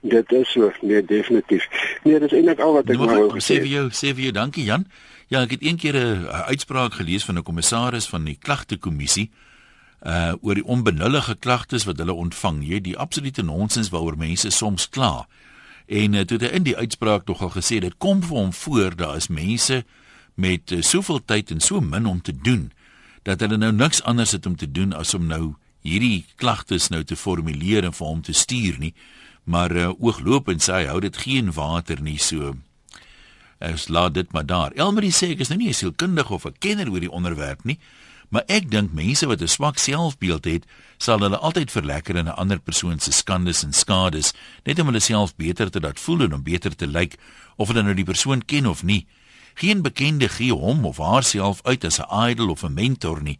Dit 0.00 0.32
is 0.32 0.50
so, 0.50 0.72
nee 0.82 1.04
definitief. 1.04 1.66
Nee, 2.02 2.18
dis 2.18 2.32
eintlik 2.32 2.60
al 2.62 2.72
wat 2.72 2.90
ek 2.90 2.96
nou 2.96 3.06
wou 3.06 3.30
gesê. 3.34 3.54
sê 3.54 3.60
vir 3.60 3.72
jou, 3.72 3.86
sê 3.90 4.14
vir 4.14 4.22
jou 4.28 4.32
dankie 4.32 4.64
Jan. 4.64 4.86
Ja, 5.28 5.42
ek 5.44 5.50
het 5.58 5.62
een 5.62 5.76
keer 5.76 5.94
'n 5.94 6.24
'n 6.24 6.48
uitspraak 6.48 6.94
gelees 6.94 7.24
van 7.24 7.36
'n 7.36 7.42
kommissaris 7.42 8.08
van 8.08 8.24
die 8.24 8.36
klagtekommissie 8.40 9.30
uh 10.02 10.32
oor 10.40 10.54
die 10.54 10.64
onbenullige 10.64 11.34
klagtes 11.34 11.84
wat 11.84 11.98
hulle 11.98 12.12
ontvang. 12.12 12.68
Jy 12.68 12.80
die 12.80 12.96
absolute 12.96 13.42
nonsens 13.42 13.88
waaroor 13.88 14.16
mense 14.16 14.50
soms 14.50 14.88
kla. 14.88 15.28
En 15.86 16.12
uh, 16.12 16.20
toe 16.20 16.38
het 16.38 16.50
hy 16.50 16.56
in 16.56 16.62
die 16.62 16.76
uitspraak 16.76 17.26
nogal 17.26 17.50
gesê 17.50 17.80
dit 17.80 17.94
kom 17.98 18.22
vir 18.22 18.36
hom 18.36 18.52
voor 18.52 18.96
daar 18.96 19.16
is 19.16 19.28
mense 19.28 19.84
met 20.34 20.70
uh, 20.70 20.82
soveel 20.82 21.24
tyd 21.24 21.50
en 21.50 21.60
so 21.60 21.80
min 21.80 22.06
om 22.06 22.20
te 22.20 22.36
doen 22.36 22.72
dat 23.22 23.40
hulle 23.40 23.56
nou 23.56 23.72
niks 23.72 24.02
anders 24.02 24.30
het 24.30 24.46
om 24.46 24.56
te 24.56 24.70
doen 24.70 24.92
as 24.92 25.14
om 25.14 25.26
nou 25.26 25.54
hierdie 25.80 26.24
klagtes 26.36 26.88
nou 26.88 27.04
te 27.04 27.16
formuleer 27.16 27.84
en 27.84 27.92
vir 27.92 28.06
hom 28.06 28.22
te 28.22 28.32
stuur 28.32 28.78
nie. 28.78 28.94
Maar 29.44 29.76
uh, 29.76 29.88
ooglopend 29.98 30.62
sê 30.62 30.72
hy 30.72 30.84
hou 30.86 31.00
dit 31.00 31.16
geen 31.16 31.52
water 31.52 32.02
nie 32.02 32.18
so 32.18 32.54
Ons 33.58 33.88
laat 33.88 34.14
dit 34.14 34.32
maar 34.32 34.46
daar. 34.46 34.72
Elmarie 34.72 35.12
sê 35.12 35.32
ek 35.34 35.40
is 35.42 35.48
nou 35.50 35.58
nie 35.58 35.68
'n 35.68 35.74
sielkundige 35.74 36.32
of 36.34 36.46
'n 36.46 36.54
kenner 36.58 36.90
oor 36.90 37.00
die 37.00 37.10
onderwerp 37.10 37.64
nie, 37.64 37.78
maar 38.28 38.44
ek 38.46 38.70
dink 38.70 38.92
mense 38.92 39.26
wat 39.26 39.42
'n 39.42 39.48
swak 39.48 39.78
selfbeeld 39.78 40.44
het, 40.44 40.66
sal 40.98 41.18
hulle 41.18 41.38
altyd 41.38 41.70
verlekker 41.70 42.16
in 42.16 42.28
'n 42.28 42.38
ander 42.38 42.60
persoon 42.60 43.00
se 43.00 43.12
skandes 43.12 43.62
en 43.62 43.72
skades, 43.72 44.32
net 44.64 44.78
om 44.78 44.86
hulle 44.86 45.00
self 45.00 45.36
beter 45.36 45.70
te 45.70 45.80
laat 45.80 46.00
voel 46.00 46.20
en 46.20 46.34
om 46.34 46.42
beter 46.42 46.76
te 46.76 46.86
lyk 46.86 47.16
of 47.56 47.68
hulle 47.68 47.82
nou 47.82 47.94
die 47.94 48.04
persoon 48.04 48.44
ken 48.44 48.66
of 48.66 48.82
nie. 48.82 49.06
Geen 49.54 49.82
bekende 49.82 50.28
gee 50.28 50.52
hom 50.52 50.84
of 50.84 50.98
haarself 50.98 51.60
uit 51.62 51.84
as 51.84 51.98
'n 51.98 52.30
idol 52.30 52.50
of 52.50 52.62
'n 52.62 52.74
mentor 52.74 53.22
nie. 53.22 53.38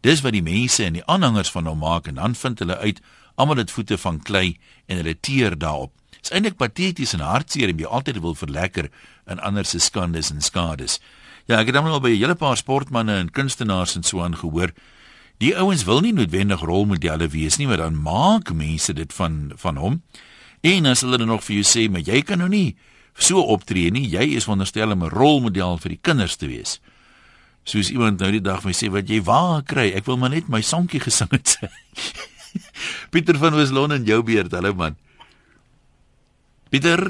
Dis 0.00 0.20
wat 0.20 0.32
die 0.32 0.42
mense 0.42 0.84
en 0.84 0.92
die 0.92 1.04
aanhangers 1.04 1.50
van 1.50 1.66
hom 1.66 1.78
maak 1.78 2.06
en 2.06 2.14
dan 2.14 2.34
vind 2.34 2.58
hulle 2.58 2.76
uit 2.76 3.00
almal 3.34 3.56
het 3.56 3.70
voete 3.70 3.98
van 3.98 4.22
klei 4.22 4.58
en 4.86 4.96
hulle 4.96 5.20
teer 5.20 5.58
daarop. 5.58 5.97
Dit 6.10 6.22
is 6.22 6.30
eintlik 6.30 6.56
pateties 6.56 7.12
en 7.12 7.20
hartseer 7.20 7.72
om 7.72 7.78
jy 7.78 7.86
altyd 7.86 8.20
wil 8.20 8.34
verlekker 8.34 8.90
in 9.26 9.40
ander 9.40 9.64
se 9.64 9.78
skandes 9.78 10.30
en 10.30 10.40
skades. 10.40 11.00
Ja, 11.48 11.60
ek 11.60 11.70
het 11.70 11.74
dan 11.74 11.86
al 11.86 12.00
by 12.00 12.10
'n 12.10 12.20
hele 12.20 12.34
paar 12.34 12.56
sportmense 12.56 13.12
en 13.12 13.30
kunstenaars 13.30 13.96
en 13.96 14.02
so 14.02 14.20
aan 14.20 14.36
gehoor. 14.36 14.72
Die 15.38 15.56
ouens 15.56 15.84
wil 15.84 16.00
nie 16.00 16.12
noodwendig 16.12 16.60
rolmodelle 16.60 17.28
wees 17.28 17.56
nie, 17.56 17.66
maar 17.66 17.76
dan 17.76 18.02
maak 18.02 18.52
mense 18.52 18.92
dit 18.92 19.12
van 19.12 19.52
van 19.54 19.76
hom. 19.76 20.02
En 20.60 20.86
as 20.86 21.00
hulle 21.00 21.18
dan 21.18 21.30
nog 21.30 21.44
vir 21.44 21.62
jou 21.62 21.64
sê, 21.64 21.90
"Maar 21.90 22.00
jy 22.00 22.22
kan 22.22 22.38
nou 22.38 22.48
nie 22.48 22.76
so 23.14 23.40
optree 23.40 23.90
nie. 23.90 24.08
Jy 24.08 24.34
is 24.34 24.44
veronderstel 24.44 24.90
om 24.90 25.04
'n 25.04 25.08
rolmodel 25.08 25.78
vir 25.78 25.88
die 25.88 26.00
kinders 26.02 26.36
te 26.36 26.46
wees." 26.46 26.80
Soos 27.64 27.90
iemand 27.90 28.18
nou 28.18 28.30
die 28.30 28.40
dag 28.40 28.64
my 28.64 28.72
sê, 28.72 28.90
"Wat 28.90 29.08
jy 29.08 29.22
waar 29.22 29.62
kry? 29.62 29.92
Ek 29.94 30.04
wil 30.04 30.16
maar 30.16 30.30
net 30.30 30.48
my 30.48 30.60
sonkie 30.60 31.00
gesing 31.00 31.30
het." 31.30 31.58
sê." 31.60 31.68
Pieter 33.10 33.38
van 33.38 33.54
Weslon 33.54 33.92
en 33.92 34.04
jou 34.04 34.22
beurt, 34.22 34.52
hallo 34.52 34.74
man. 34.74 34.96
Pieter, 36.68 37.00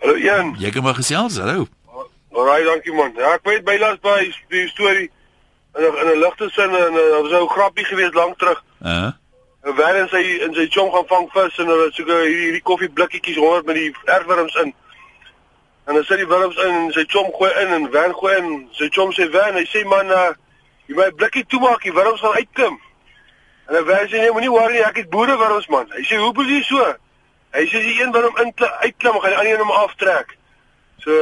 Hallo 0.00 0.18
Jan. 0.18 0.54
jy 0.58 0.70
kan 0.70 0.82
maar 0.82 0.94
gesels, 0.94 1.38
hallo. 1.38 1.66
Alraai, 2.34 2.64
dankie 2.64 2.92
man. 2.94 3.12
Ja, 3.18 3.32
ek 3.34 3.46
weet 3.48 3.64
bylas 3.66 3.98
by 4.02 4.20
die 4.52 4.68
storie 4.70 5.10
in 5.74 5.82
'n 5.82 5.96
in 6.02 6.08
'n 6.12 6.20
ligte 6.22 6.50
sin 6.50 6.70
en 6.70 6.94
daar 6.94 7.22
was 7.22 7.32
'n 7.32 7.48
grappie 7.48 7.84
geweest 7.84 8.14
lank 8.14 8.38
terug. 8.38 8.62
Uh. 8.82 9.10
En 9.62 9.74
waar 9.74 9.96
in 9.96 10.08
sy 10.08 10.22
in 10.46 10.54
sy 10.54 10.66
chom 10.68 10.90
gaan 10.92 11.06
vang 11.06 11.28
vis 11.32 11.58
en 11.58 11.66
hulle 11.66 11.90
soek 11.92 12.06
hierdie 12.06 12.42
hierdie 12.44 12.62
koffieblikkies 12.62 13.36
honderd 13.36 13.66
met 13.66 13.74
die 13.74 13.94
erfwurms 14.04 14.54
in. 14.54 14.74
En 15.86 15.94
dan 15.94 16.04
sit 16.04 16.16
die 16.16 16.26
wurms 16.26 16.56
in 16.56 16.74
en 16.74 16.92
sy 16.92 17.04
chom 17.08 17.32
gooi 17.32 17.50
in 17.62 17.68
en 17.68 17.90
wen 17.90 18.14
gooi 18.14 18.36
in. 18.36 18.68
Sy 18.72 18.88
chom 18.88 19.10
sê 19.12 19.30
wen, 19.30 19.54
hy 19.54 19.64
sê 19.64 19.84
man, 19.84 20.10
uh, 20.10 20.32
jy 20.86 20.94
my 20.94 21.10
blikkie 21.10 21.46
toemaak, 21.46 21.82
die 21.82 21.92
wurms 21.92 22.20
gaan 22.20 22.34
uitklim. 22.34 22.80
En 23.66 23.74
dan 23.74 23.84
wen 23.84 24.08
sê 24.08 24.20
nee, 24.20 24.30
moenie 24.30 24.50
worry, 24.50 24.78
ek 24.78 24.96
het 24.96 25.10
boere 25.10 25.36
wurms 25.36 25.66
man. 25.66 25.86
Hy 25.90 26.02
sê 26.02 26.16
hoe 26.16 26.44
jy 26.44 26.62
so? 26.62 26.94
Hy 27.54 27.64
sê 27.70 27.82
die 27.86 28.00
een 28.02 28.12
wurm 28.12 28.36
in 28.42 28.52
uitklim, 28.58 29.20
gaan 29.20 29.30
die 29.30 29.38
ander 29.38 29.52
een 29.52 29.62
hom 29.62 29.70
aftrek. 29.70 30.36
So 31.04 31.12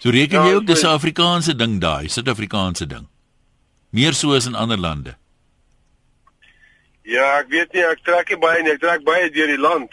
So 0.00 0.10
reken 0.10 0.40
Ja, 0.40 0.46
jy 0.48 0.54
ook 0.54 0.66
dis 0.66 0.82
'n. 0.82 0.86
Afrikaanse 0.86 1.56
ding 1.56 1.80
daai, 1.80 2.08
Suid-Afrikaanse 2.08 2.86
ding. 2.86 3.08
Meer 3.90 4.14
so 4.14 4.34
as 4.34 4.46
in 4.46 4.54
ander 4.54 4.78
lande. 4.78 5.16
Ja, 7.02 7.38
ek 7.40 7.48
weet 7.48 7.72
nie, 7.72 7.82
ek 7.82 8.04
trek 8.04 8.28
nie 8.28 8.38
baie 8.38 8.62
nie, 8.62 8.72
ek 8.72 8.80
trek 8.80 9.04
baie 9.04 9.30
deur 9.30 9.46
die 9.46 9.58
land. 9.58 9.90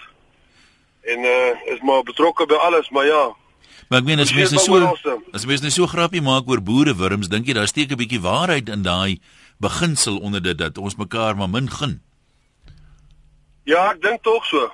En 1.07 1.19
uh 1.25 1.73
is 1.73 1.81
maar 1.81 2.03
betrokke 2.03 2.45
by 2.45 2.55
alles, 2.55 2.89
maar 2.89 3.05
ja. 3.05 3.35
Maar 3.89 3.99
ek 3.99 4.05
meen 4.05 4.19
as 4.19 4.33
mense 4.33 4.55
wel 4.55 4.97
so 5.03 5.21
as 5.33 5.45
mense 5.45 5.63
net 5.63 5.73
so 5.73 5.87
grappie 5.87 6.21
maak 6.21 6.47
oor 6.47 6.61
boerewurms, 6.61 7.27
dink 7.27 7.47
jy 7.47 7.53
daar 7.53 7.67
steek 7.67 7.91
'n 7.91 7.97
bietjie 7.97 8.21
waarheid 8.21 8.69
in 8.69 8.83
daai 8.83 9.19
beginsel 9.59 10.17
onder 10.17 10.41
dit 10.41 10.57
dat 10.57 10.77
ons 10.77 10.95
mekaar 10.95 11.35
maar 11.35 11.49
min 11.49 11.69
gun. 11.71 12.01
Ja, 13.63 13.91
ek 13.91 14.01
dink 14.01 14.23
tog 14.23 14.45
so. 14.45 14.71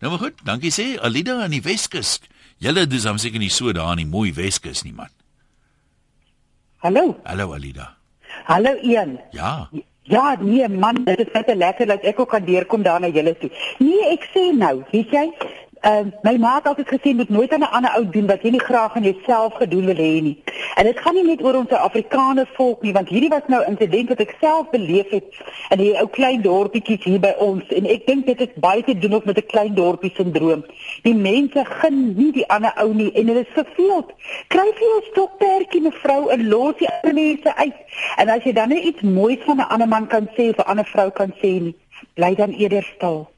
Nou 0.00 0.12
maar 0.12 0.20
goed, 0.20 0.40
dankie 0.44 0.72
sê 0.74 0.86
Alida 1.00 1.38
aan 1.42 1.54
die 1.56 1.62
Weskus. 1.64 2.18
Julle 2.60 2.86
dis 2.88 3.06
hom 3.08 3.18
seker 3.20 3.40
nie 3.40 3.52
so 3.52 3.72
daar 3.72 3.94
in 3.96 4.04
die 4.04 4.10
mooi 4.10 4.32
Weskus 4.36 4.82
nie 4.84 4.92
man. 4.96 5.12
Hallo. 6.84 7.16
Hallo 7.24 7.52
Alida. 7.56 7.94
Hallo 8.44 8.74
Ian. 8.84 9.16
Ja. 9.32 9.68
Ja, 10.06 10.36
nee 10.40 10.68
man, 10.68 11.00
dit 11.04 11.18
is 11.18 11.32
net 11.34 11.48
lekker 11.56 11.88
dat 11.90 12.04
ek 12.06 12.20
ook 12.20 12.30
kan 12.30 12.44
deurkom 12.46 12.84
daar 12.84 13.00
na 13.00 13.08
julle 13.10 13.32
toe. 13.40 13.50
Nee, 13.82 14.12
ek 14.12 14.28
sê 14.34 14.44
nou, 14.54 14.84
weet 14.92 15.10
jy, 15.10 15.24
Ehm 15.86 16.06
uh, 16.06 16.12
my 16.22 16.36
ma 16.42 16.52
het 16.54 16.66
altyd 16.66 16.88
gesê 16.88 17.10
moet 17.14 17.28
nooit 17.28 17.52
aan 17.52 17.60
'n 17.60 17.74
ander 17.76 17.92
ou 17.96 18.08
doen 18.14 18.26
wat 18.26 18.42
jy 18.42 18.50
nie 18.50 18.66
graag 18.68 18.94
aan 18.94 19.02
jouself 19.02 19.52
gedoen 19.54 19.84
wil 19.86 20.00
hê 20.06 20.22
nie. 20.22 20.42
En 20.74 20.84
dit 20.84 20.98
gaan 21.00 21.14
nie 21.14 21.24
net 21.24 21.42
oor 21.42 21.54
ons 21.54 21.70
Afrikaner 21.70 22.48
volk 22.54 22.82
nie, 22.82 22.92
want 22.92 23.08
hierdie 23.08 23.28
was 23.28 23.46
nou 23.46 23.60
'n 23.62 23.70
insident 23.70 24.08
wat 24.08 24.20
ek 24.20 24.34
self 24.40 24.70
beleef 24.70 25.10
het 25.10 25.24
in 25.70 25.78
hierdie 25.78 26.00
ou 26.00 26.08
klein 26.08 26.42
dorpietjies 26.42 27.04
hier 27.04 27.20
by 27.20 27.34
ons 27.38 27.68
en 27.68 27.86
ek 27.86 28.06
dink 28.06 28.26
dit 28.26 28.38
het 28.38 28.54
baie 28.54 28.82
te 28.82 28.98
doen 28.98 29.14
ook 29.14 29.24
met 29.24 29.38
'n 29.38 29.46
klein 29.46 29.74
dorpie 29.74 30.12
sindroom. 30.16 30.64
Die 31.02 31.14
mense 31.14 31.64
gun 31.64 32.14
nie 32.16 32.32
die 32.32 32.48
ander 32.48 32.72
ou 32.76 32.94
nie 32.94 33.12
en 33.12 33.26
hulle 33.26 33.46
is 33.46 33.54
verveeld. 33.54 34.12
Kry 34.48 34.66
vir 34.78 34.88
jou 34.88 35.00
stokperdjie 35.10 35.82
mevrou 35.82 36.28
en 36.28 36.48
los 36.48 36.74
die 36.78 36.88
ander 36.88 37.14
mense 37.14 37.56
uit. 37.56 37.78
En 38.16 38.28
as 38.28 38.42
jy 38.42 38.52
dan 38.52 38.68
net 38.68 38.84
iets 38.84 39.00
moois 39.00 39.38
van 39.46 39.56
'n 39.56 39.68
ander 39.68 39.88
man 39.88 40.06
kan 40.06 40.28
sê 40.36 40.48
of 40.48 40.58
'n 40.58 40.70
ander 40.70 40.84
vrou 40.84 41.10
kan 41.10 41.32
sê 41.42 41.60
nie, 41.62 41.76
bly 42.14 42.34
dan 42.34 42.50
eerder 42.50 42.92
stil. 42.96 43.35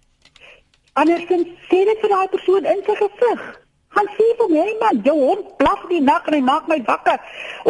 Andersins 0.98 1.48
sê 1.70 1.84
dit 1.86 2.00
vir 2.02 2.10
daai 2.10 2.28
persoon 2.34 2.66
in 2.66 2.84
sy 2.86 2.94
gesig. 2.98 3.42
Gaan 3.96 4.08
sê 4.16 4.26
vir 4.40 4.48
my 4.52 4.66
man, 4.82 5.00
jou 5.06 5.16
hond 5.20 5.50
blaf 5.60 5.84
die 5.90 6.00
nag 6.02 6.26
en 6.28 6.36
hy 6.36 6.40
maak 6.44 6.66
my 6.70 6.78
wakker 6.88 7.18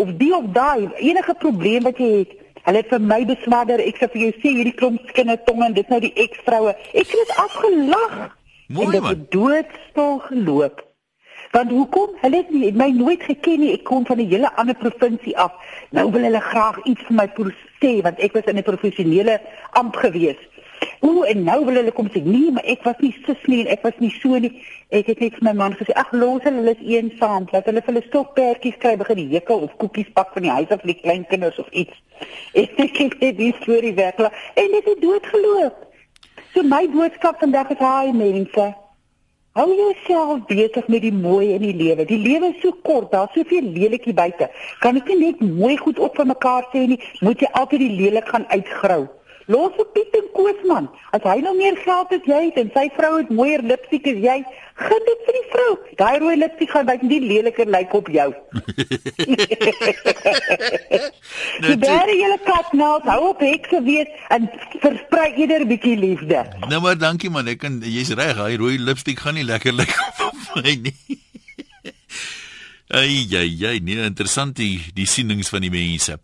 of 0.00 0.14
die 0.20 0.32
of 0.36 0.48
daai 0.56 0.88
enige 1.10 1.34
probleem 1.42 1.86
wat 1.88 2.00
jy 2.02 2.10
het. 2.20 2.34
Hulle 2.64 2.82
het 2.82 2.90
vir 2.92 3.04
my 3.12 3.20
beswaarder. 3.28 3.84
Ek 3.84 4.00
sê 4.00 4.08
vir 4.12 4.24
jou 4.26 4.32
sê 4.40 4.54
hierdie 4.56 4.74
klomp 4.80 5.12
kindertonge 5.16 5.68
en 5.68 5.76
dit 5.76 5.92
nou 5.92 6.00
die 6.04 6.12
eksvroue. 6.24 6.74
Ek 7.02 7.14
het 7.20 7.32
afgelag. 7.44 8.18
Mooi 8.76 8.90
man. 8.98 9.08
Dit 9.12 9.30
doodstil 9.36 10.18
geloop. 10.26 10.82
Want 11.52 11.70
hoekom? 11.72 12.16
Hulle 12.20 12.42
het 12.42 12.50
nie, 12.52 12.72
my 12.76 12.90
nooit 12.92 13.22
geken 13.24 13.62
nie. 13.62 13.72
Ek 13.78 13.84
kom 13.88 14.04
van 14.06 14.20
'n 14.20 14.28
hele 14.28 14.50
ander 14.56 14.76
provinsie 14.76 15.36
af. 15.38 15.52
Nou 15.90 16.10
wil 16.12 16.28
hulle 16.28 16.40
graag 16.40 16.84
iets 16.84 17.02
vir 17.08 17.16
my 17.16 17.28
sê 17.80 18.02
want 18.02 18.20
ek 18.20 18.32
was 18.32 18.44
in 18.44 18.58
'n 18.58 18.62
professionele 18.62 19.40
amp 19.72 19.96
gewees. 19.96 20.40
Ooh, 21.00 21.22
en 21.30 21.44
nou 21.46 21.58
wil 21.64 21.78
hulle 21.80 21.92
kom 21.94 22.08
sê 22.10 22.22
nee, 22.24 22.50
maar 22.54 22.66
ek 22.66 22.82
was 22.86 22.98
nie 23.02 23.12
sis 23.26 23.44
nie 23.50 23.60
en 23.64 23.70
ek 23.74 23.84
was 23.86 23.98
nie 24.02 24.10
so 24.18 24.38
nie. 24.42 24.50
Ek 24.94 25.10
het 25.12 25.20
net 25.22 25.36
vir 25.38 25.46
my 25.48 25.54
man 25.60 25.76
gesê, 25.78 25.94
ag 25.98 26.10
los 26.12 26.42
hulle, 26.46 26.62
hulle 26.62 26.74
is 26.74 26.82
eensaam, 26.96 27.46
laat 27.52 27.68
hulle 27.70 27.82
vir 27.84 27.92
hulle 27.92 28.04
stokperdjies 28.08 28.80
kry 28.82 28.94
begin 29.00 29.22
hekke 29.32 29.54
of 29.54 29.76
koekies 29.82 30.10
pak 30.16 30.34
van 30.34 30.46
die 30.48 30.54
huis 30.56 30.74
af 30.74 30.82
vir 30.82 30.94
die 30.94 30.98
klein 31.02 31.26
kinders 31.30 31.60
of 31.62 31.70
iets. 31.70 31.94
Ek 32.62 32.98
het 32.98 33.20
net 33.22 33.38
die 33.38 33.54
storie 33.60 33.94
werklik 33.98 34.34
en 34.58 34.74
dit 34.74 34.90
het 34.92 35.00
doodgeloop. 35.04 35.86
So 36.54 36.66
my 36.66 36.86
boodskap 36.90 37.38
vandag 37.42 37.70
is 37.74 37.82
haai 37.82 38.12
mense. 38.16 38.70
Hou 39.58 39.66
jouself 39.74 40.44
besig 40.46 40.86
met 40.88 41.02
die 41.02 41.12
mooi 41.12 41.52
in 41.54 41.64
die 41.66 41.74
lewe. 41.74 42.04
Die 42.06 42.18
lewe 42.22 42.52
is 42.52 42.60
so 42.62 42.70
kort, 42.86 43.10
daar's 43.10 43.32
soveel 43.34 43.66
lelikie 43.74 44.14
buite. 44.14 44.46
Kan 44.82 45.00
ek 45.00 45.10
net 45.18 45.40
mooi 45.42 45.74
goed 45.80 45.98
op 45.98 46.14
vir 46.18 46.28
mekaar 46.30 46.68
sê 46.70 46.84
nie, 46.86 46.98
moet 47.26 47.42
jy 47.42 47.50
altyd 47.58 47.82
die 47.82 47.96
lelik 47.96 48.28
gaan 48.30 48.46
uitgrou. 48.52 49.06
Los 49.48 49.72
op 49.80 49.94
Piet 49.96 50.12
en 50.12 50.26
Koosman. 50.36 50.90
As 51.16 51.24
hy 51.24 51.38
nou 51.40 51.54
meer 51.56 51.76
geld 51.80 52.10
het 52.12 52.26
jy 52.28 52.40
het 52.50 52.58
en 52.60 52.68
sy 52.74 52.82
vrou 52.96 53.14
het 53.16 53.30
mooier 53.32 53.62
lipstik 53.64 54.04
as 54.10 54.18
jy, 54.20 54.34
gee 54.82 54.98
dit 55.06 55.22
vir 55.26 55.36
die 55.38 55.44
vrou. 55.54 55.70
Daai 56.00 56.16
rooi 56.20 56.34
lipstik 56.36 56.68
gaan 56.74 56.88
baie 56.90 57.08
nie 57.08 57.20
leliker 57.24 57.70
lyk 57.72 57.94
op 57.96 58.10
jou. 58.12 58.26
nou, 61.64 61.76
Daar 61.86 62.12
jy 62.12 62.28
lê 62.28 62.38
kat 62.44 62.76
nou, 62.76 62.90
hou 63.08 63.22
op 63.30 63.40
hekse 63.40 63.80
weet 63.88 64.12
en 64.36 64.50
versprei 64.84 65.30
eerder 65.40 65.64
'n 65.64 65.70
bietjie 65.72 65.96
liefde. 65.96 66.44
Nou 66.68 66.82
maar 66.84 67.00
dankie 67.00 67.32
man, 67.32 67.48
ek 67.48 67.64
kan 67.64 67.80
jy's 67.80 68.12
reg, 68.12 68.36
daai 68.36 68.60
rooi 68.60 68.76
lipstik 68.76 69.24
gaan 69.24 69.40
nie 69.40 69.48
lekker 69.48 69.72
lyk 69.72 69.96
op 70.28 70.36
my 70.60 70.76
nie. 70.76 71.16
Ai 72.88 73.26
ja 73.28 73.40
ja, 73.40 73.72
nee, 73.80 74.04
interessant 74.04 74.56
die 74.56 74.80
die 74.94 75.08
sienings 75.08 75.48
van 75.48 75.64
die 75.64 75.72
mense. 75.72 76.20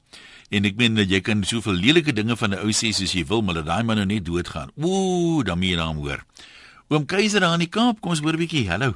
En 0.54 0.66
ek 0.68 0.76
meen 0.78 1.00
jy 1.02 1.18
kan 1.24 1.42
soveel 1.42 1.74
lelike 1.74 2.12
dinge 2.14 2.36
van 2.38 2.54
'n 2.54 2.62
ou 2.62 2.70
sê 2.70 2.92
soos 2.94 3.12
jy 3.12 3.24
wil, 3.26 3.42
maar 3.42 3.54
dat 3.54 3.66
daai 3.66 3.82
man 3.82 3.96
nou 3.96 4.06
net 4.06 4.24
doodgaan. 4.24 4.70
Ooh, 4.78 5.42
dan 5.42 5.58
moet 5.58 5.68
jy 5.74 5.78
hom 5.82 5.96
hoor. 5.96 6.20
Oom 6.90 7.06
Keiser 7.06 7.40
daar 7.40 7.54
in 7.54 7.66
die 7.66 7.74
Kaap, 7.76 8.00
kom 8.00 8.10
ons 8.10 8.20
hoor 8.20 8.34
'n 8.34 8.38
bietjie. 8.38 8.68
Hallo. 8.68 8.94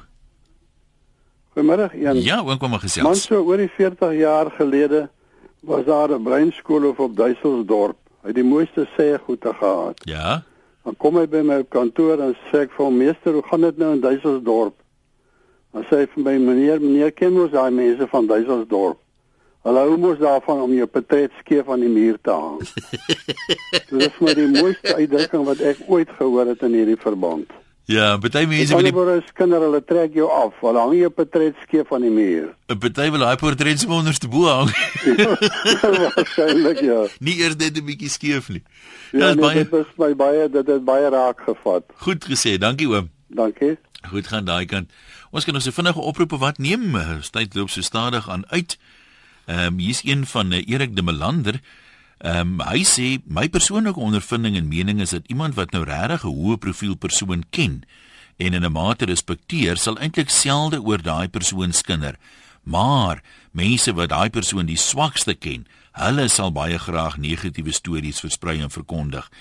Goeiemôre, 1.53 1.89
Jan. 1.99 2.21
Ja, 2.21 2.39
oom 2.41 2.57
kom 2.57 2.69
maar 2.69 2.79
gesels. 2.79 3.03
Man 3.03 3.15
so 3.15 3.43
oor 3.43 3.57
die 3.57 3.71
40 3.75 4.13
jaar 4.13 4.51
gelede 4.51 5.09
was 5.61 5.85
daar 5.85 6.09
'n 6.13 6.23
breinskool 6.23 6.95
op 6.97 7.15
Duiselsdorp. 7.15 7.97
Hy 8.21 8.27
het 8.27 8.35
die 8.35 8.43
mooiste 8.43 8.87
sê 8.95 9.19
goede 9.23 9.53
gehad. 9.53 9.99
Ja. 10.05 10.43
Dan 10.83 10.95
kom 10.97 11.17
hy 11.17 11.27
by 11.27 11.41
my 11.41 11.63
kantoor 11.63 12.19
en 12.19 12.35
sê 12.51 12.59
ek 12.61 12.71
vir 12.71 12.85
hom, 12.85 12.97
"Meester, 12.97 13.33
hoe 13.33 13.43
gaan 13.43 13.61
dit 13.61 13.77
nou 13.77 13.93
in 13.93 14.01
Duiselsdorp?" 14.01 14.75
Dan 15.73 15.83
sê 15.83 15.95
hy 15.97 16.07
vir 16.07 16.23
my, 16.23 16.37
"Meneer, 16.37 16.81
meneer 16.81 17.11
ken 17.11 17.33
mos 17.33 17.51
daai 17.51 17.71
mense 17.71 18.07
van 18.07 18.27
Duiselsdorp." 18.27 18.99
Hulle 19.67 19.79
hou 19.83 19.97
mos 19.99 20.19
daarvan 20.21 20.61
om 20.63 20.73
jou 20.73 20.85
portret 20.87 21.33
skeef 21.41 21.67
aan 21.69 21.81
die 21.83 21.91
muur 21.91 22.19
te 22.23 22.31
hang. 22.31 22.61
Dit 23.89 24.05
is 24.05 24.19
maar 24.23 24.37
die 24.37 24.47
mooiste 24.47 24.95
uitdrukking 24.95 25.43
wat 25.49 25.63
ek 25.73 25.81
ooit 25.87 26.11
gehoor 26.19 26.47
het 26.53 26.63
in 26.63 26.77
hierdie 26.79 26.99
verband. 26.99 27.51
Ja, 27.89 28.19
baie 28.21 28.45
mense 28.45 28.75
met 28.77 28.85
die 28.85 28.93
Hulle 28.93 29.23
kinders 29.33 29.63
hulle 29.65 29.81
trek 29.81 30.13
jou 30.13 30.27
af, 30.29 30.53
hulle 30.61 30.77
hang 30.77 30.93
jou 30.93 31.09
portret 31.09 31.57
skeef 31.65 31.89
aan 31.91 32.05
die 32.05 32.13
muur. 32.13 32.51
'n 32.69 32.77
Party 32.77 33.09
wil 33.09 33.25
daai 33.25 33.39
portret 33.41 33.81
se 33.81 33.89
onderste 33.89 34.29
bo 34.29 34.45
hang. 34.45 34.69
Waarskynlik 35.81 36.83
ja. 36.85 36.99
Nie 37.25 37.39
eers 37.41 37.57
net 37.57 37.75
'n 37.81 37.85
bietjie 37.89 38.09
skeef 38.13 38.49
nie. 38.53 38.61
Ja, 39.11 39.33
nee, 39.33 39.41
baie... 39.41 39.65
dit 39.65 39.73
is 39.73 39.89
my 39.97 40.13
baie 40.13 40.45
dit 40.49 40.67
het 40.67 40.85
baie 40.85 41.09
raak 41.09 41.41
gevat. 41.49 41.83
Goed 42.05 42.29
gesê, 42.29 42.55
dankie 42.61 42.87
oom. 42.87 43.09
Dankie. 43.27 43.75
Goed 44.07 44.27
gaan 44.27 44.45
daai 44.45 44.65
kant. 44.65 44.93
Ons 45.33 45.45
kan 45.45 45.57
ons 45.57 45.65
nou 45.65 45.73
vinnige 45.73 45.99
oproepe 45.99 46.37
wat 46.37 46.61
neem. 46.61 46.93
Tyd 47.31 47.55
loop 47.57 47.73
so 47.73 47.81
stadig 47.81 48.29
aan 48.29 48.45
uit. 48.53 48.77
Ehm 49.49 49.73
um, 49.73 49.77
hier's 49.81 50.03
een 50.05 50.25
van 50.25 50.51
uh, 50.51 50.61
Erik 50.67 50.95
de 50.95 51.01
Melander. 51.01 51.61
Ehm 52.17 52.59
um, 52.59 52.67
hy 52.67 52.83
sê 52.85 53.07
my 53.25 53.47
persoonlike 53.49 53.99
ondervinding 53.99 54.55
en 54.55 54.67
mening 54.67 55.01
is 55.01 55.15
dat 55.15 55.25
iemand 55.27 55.55
wat 55.57 55.71
nou 55.71 55.83
regtig 55.83 56.23
'n 56.23 56.35
hoë 56.37 56.57
profiel 56.57 56.95
persoon 56.95 57.43
ken 57.49 57.81
en 58.37 58.53
in 58.53 58.65
'n 58.65 58.71
mate 58.71 59.05
respekteer, 59.05 59.77
sal 59.77 59.97
eintlik 59.97 60.29
selde 60.29 60.81
oor 60.81 61.01
daai 61.01 61.27
persoon 61.27 61.73
skinder. 61.73 62.15
Maar 62.63 63.23
mense 63.51 63.93
wat 63.93 64.09
daai 64.09 64.29
persoon 64.29 64.65
die 64.65 64.77
swakste 64.77 65.33
ken, 65.33 65.65
hulle 65.91 66.27
sal 66.27 66.51
baie 66.51 66.77
graag 66.79 67.17
negatiewe 67.17 67.71
stories 67.71 68.19
versprei 68.19 68.61
en 68.61 68.69
verkondig 68.69 69.31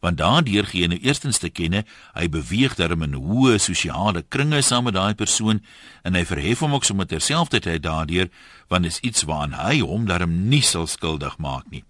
want 0.00 0.18
daardeur 0.18 0.66
gee 0.70 0.84
hy 0.86 0.90
nou 0.92 0.98
eerstens 1.02 1.40
te 1.42 1.50
kenne 1.50 1.84
hy 2.14 2.26
beweeg 2.30 2.76
darm 2.78 3.02
in 3.06 3.16
hoë 3.18 3.58
sosiale 3.62 4.22
kringe 4.22 4.60
saam 4.62 4.86
met 4.88 4.94
daai 4.94 5.14
persoon 5.18 5.62
en 6.06 6.18
hy 6.18 6.24
verhef 6.28 6.62
hom 6.62 6.76
ook 6.78 6.86
sommer 6.86 7.08
terselfdertyd 7.10 7.82
daardeur 7.82 8.30
want 8.70 8.86
is 8.86 9.00
iets 9.00 9.26
waaraan 9.28 9.56
hy 9.58 9.80
hom 9.80 10.06
darm 10.06 10.36
nie 10.52 10.62
sal 10.62 10.86
skuldig 10.86 11.38
maak 11.42 11.66
nie. 11.72 11.82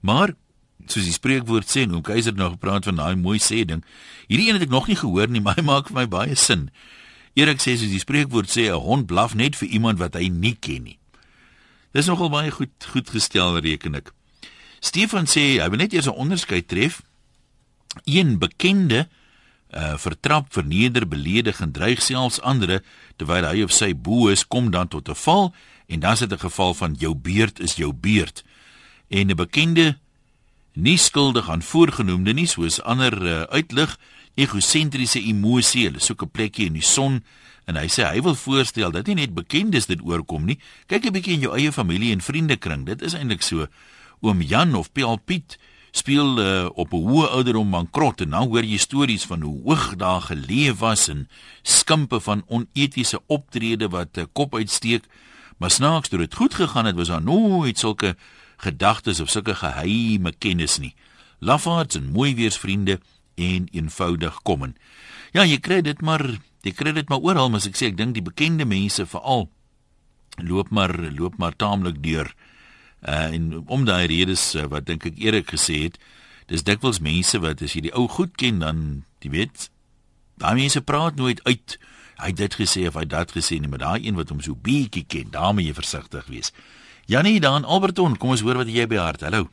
Maar 0.00 0.34
soos 0.86 1.08
die 1.08 1.16
spreekwoord 1.16 1.68
sê 1.68 1.86
hoe 1.90 2.02
keiser 2.04 2.36
nou 2.38 2.52
gepraat 2.54 2.86
van 2.88 3.00
daai 3.00 3.16
mooi 3.18 3.38
sê 3.42 3.64
ding 3.66 3.82
hierdie 4.28 4.48
een 4.48 4.60
het 4.60 4.68
ek 4.68 4.74
nog 4.74 4.86
nie 4.88 4.98
gehoor 4.98 5.28
nie 5.28 5.42
maar 5.44 5.58
hy 5.58 5.66
maak 5.66 5.90
vir 5.90 6.02
my 6.02 6.06
baie 6.06 6.38
sin. 6.38 6.68
Erik 7.38 7.62
sê 7.62 7.74
soos 7.78 7.90
die 7.90 8.02
spreekwoord 8.02 8.50
sê 8.50 8.70
'n 8.70 8.78
hond 8.82 9.06
blaf 9.10 9.34
net 9.34 9.56
vir 9.58 9.68
iemand 9.68 9.98
wat 9.98 10.14
hy 10.14 10.28
nie 10.28 10.54
ken 10.54 10.84
nie. 10.84 10.98
Dis 11.92 12.06
nogal 12.06 12.30
baie 12.30 12.50
goed 12.50 12.74
goed 12.92 13.10
gestel 13.10 13.58
reken 13.58 13.94
ek. 13.98 14.12
Stefan 14.80 15.26
sê 15.26 15.58
hy 15.58 15.68
wil 15.70 15.82
net 15.82 15.92
eers 15.92 16.06
'n 16.06 16.14
onderskeid 16.14 16.68
tref 16.68 17.02
een 18.04 18.38
bekende 18.38 19.08
uh 19.70 19.98
vertrap, 20.00 20.52
verneder, 20.52 21.08
beledig 21.08 21.60
en 21.60 21.72
dreig 21.72 22.02
selfs 22.02 22.40
ander 22.40 22.82
terwyl 23.16 23.44
hy 23.44 23.62
of 23.62 23.72
sy 23.72 23.92
bo 23.92 24.28
is 24.32 24.46
kom 24.46 24.70
dan 24.70 24.88
tot 24.88 25.08
'n 25.08 25.14
val 25.14 25.54
en 25.88 26.00
dan 26.00 26.12
is 26.12 26.18
dit 26.18 26.32
'n 26.32 26.38
geval 26.38 26.74
van 26.74 26.94
jou 26.98 27.14
beurt 27.14 27.60
is 27.60 27.76
jou 27.76 27.92
beurt. 27.92 28.44
En 29.08 29.30
'n 29.30 29.36
bekende 29.36 29.98
nie 30.72 30.96
skuldig 30.96 31.50
aan 31.50 31.62
voorgenoemde 31.62 32.32
nie 32.32 32.46
soos 32.46 32.82
ander 32.82 33.22
uh, 33.22 33.42
uitlig 33.42 33.98
egosentriese 34.34 35.20
emosie, 35.20 35.84
hulle 35.88 36.00
soek 36.00 36.22
'n 36.22 36.30
plekjie 36.30 36.66
in 36.66 36.72
die 36.78 36.82
son 36.82 37.24
en 37.66 37.76
hy 37.76 37.88
sê 37.88 38.06
hy 38.06 38.22
wil 38.22 38.34
voorstel 38.34 38.90
dat 38.90 39.06
nie 39.06 39.14
net 39.14 39.34
bekendes 39.34 39.86
dit 39.86 40.00
oorkom 40.00 40.44
nie. 40.44 40.58
Kyk 40.86 41.06
'n 41.06 41.12
bietjie 41.12 41.34
in 41.34 41.40
jou 41.40 41.56
eie 41.56 41.72
familie 41.72 42.12
en 42.12 42.20
vriendekring. 42.20 42.86
Dit 42.86 43.02
is 43.02 43.14
eintlik 43.14 43.42
so. 43.42 43.66
Oom 44.20 44.42
Jan 44.42 44.74
of 44.74 44.92
Piel 44.92 45.16
Piet 45.16 45.58
speel 45.98 46.38
uh, 46.38 46.70
op 46.74 46.92
'n 46.92 47.04
hoë 47.08 47.26
ouderdom 47.36 47.70
bankrot 47.70 48.20
en 48.20 48.30
dan 48.30 48.48
hoor 48.48 48.64
jy 48.64 48.78
stories 48.78 49.24
van 49.26 49.42
hoe 49.42 49.62
hoog 49.62 49.96
daar 49.96 50.20
geleef 50.20 50.78
was 50.78 51.08
en 51.08 51.28
skimpe 51.62 52.20
van 52.20 52.44
onetiese 52.46 53.20
optrede 53.26 53.88
wat 53.88 54.16
'n 54.16 54.20
uh, 54.20 54.26
kop 54.32 54.54
uitsteek. 54.54 55.04
Maar 55.58 55.70
snaaks 55.70 56.08
toe 56.08 56.18
dit 56.18 56.34
goed 56.34 56.54
gegaan 56.54 56.86
het 56.86 56.96
was 56.96 57.08
daar 57.08 57.22
nooit 57.22 57.78
sulke 57.78 58.16
gedagtes 58.56 59.20
of 59.20 59.30
sulke 59.30 59.54
geheime 59.54 60.32
kennis 60.38 60.78
nie. 60.78 60.94
Lafaards 61.38 61.96
en 61.96 62.12
mooi 62.12 62.34
weersvriende 62.34 63.00
en 63.38 63.68
eenvoudig 63.70 64.42
kom 64.42 64.62
en 64.62 64.74
ja 65.36 65.44
jy 65.46 65.58
kry 65.62 65.80
dit 65.86 66.00
maar 66.02 66.24
jy 66.66 66.74
kry 66.74 66.92
dit 66.96 67.08
maar 67.08 67.22
oral 67.22 67.50
maar 67.50 67.62
as 67.62 67.68
ek 67.70 67.78
sê 67.78 67.90
ek 67.92 67.98
dink 67.98 68.16
die 68.16 68.24
bekende 68.24 68.66
mense 68.68 69.06
veral 69.06 69.48
loop 70.42 70.72
maar 70.74 70.94
loop 71.14 71.38
maar 71.38 71.56
taamlik 71.56 72.02
deur 72.02 72.32
Uh 73.06 73.34
en 73.34 73.62
om 73.66 73.84
daai 73.84 74.06
redes 74.10 74.54
uh, 74.54 74.66
wat 74.70 74.86
dink 74.86 75.06
ek 75.06 75.18
Erik 75.22 75.52
gesê 75.54 75.84
het, 75.86 75.98
dis 76.50 76.64
dikwels 76.66 76.98
mense 77.04 77.38
wat 77.38 77.62
as 77.62 77.76
jy 77.76 77.86
die 77.86 77.94
ou 77.94 78.08
goed 78.10 78.34
ken 78.40 78.58
dan 78.64 79.04
jy 79.22 79.30
weet, 79.30 79.68
daai 80.42 80.54
mense 80.58 80.80
praat 80.82 81.18
nooit 81.18 81.42
uit. 81.44 81.78
Hy 82.18 82.32
het 82.32 82.40
dit 82.40 82.54
gesê 82.58 82.88
of 82.88 82.96
hy 82.98 83.04
dat 83.06 83.30
gesê 83.30 83.60
nie, 83.60 83.70
maar 83.70 83.84
daai 83.84 84.02
een 84.06 84.18
wat 84.18 84.32
hom 84.34 84.40
so 84.42 84.58
bietjie 84.58 85.04
ken, 85.06 85.30
daar 85.30 85.54
moet 85.54 85.68
jy 85.68 85.76
versigtig 85.76 86.26
wees. 86.26 86.50
Janie 87.06 87.38
dan 87.40 87.64
Alberton, 87.64 88.18
kom 88.18 88.34
ons 88.34 88.42
hoor 88.42 88.58
wat 88.60 88.68
jy 88.68 88.86
by 88.90 88.98
hart. 88.98 89.22
Hallo. 89.24 89.46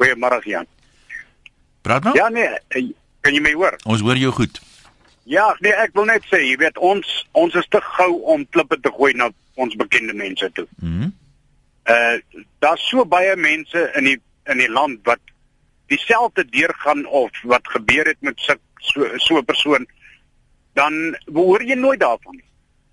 Goeiemôre 0.00 0.40
Jan. 0.48 0.66
Praat 1.84 2.08
nou. 2.08 2.16
Ja 2.16 2.28
nee, 2.32 2.48
eh, 2.68 2.88
kan 3.20 3.36
jy 3.36 3.42
my 3.44 3.52
hoor? 3.52 3.76
Ons 3.84 4.00
hoor 4.00 4.16
jou 4.16 4.32
goed. 4.32 4.60
Ja, 5.28 5.52
nee, 5.60 5.72
ek 5.76 5.92
wil 5.94 6.08
net 6.08 6.24
sê, 6.26 6.40
jy 6.42 6.56
weet 6.58 6.78
ons 6.80 7.06
ons 7.38 7.54
is 7.54 7.68
te 7.70 7.80
gou 7.94 8.10
om 8.32 8.46
klippe 8.50 8.80
te 8.80 8.90
gooi 8.96 9.12
na 9.14 9.28
ons 9.60 9.76
bekende 9.76 10.16
mense 10.16 10.48
toe. 10.56 10.66
Mhm. 10.80 11.10
Mm 11.10 11.16
uh 11.88 12.18
daar's 12.58 12.88
so 12.88 13.04
baie 13.04 13.36
mense 13.36 13.92
in 13.96 14.04
die 14.04 14.20
in 14.44 14.58
die 14.58 14.70
land 14.70 15.00
wat 15.04 15.20
dieselfde 15.86 16.44
deurgaan 16.44 17.06
of 17.06 17.30
wat 17.42 17.68
gebeur 17.68 18.06
het 18.06 18.20
met 18.20 18.40
so 18.40 19.08
so 19.16 19.38
'n 19.38 19.44
persoon 19.44 19.86
dan 20.72 21.16
hoor 21.32 21.62
jy 21.62 21.74
nooit 21.74 22.00
daarvan 22.00 22.36
nie. 22.36 22.48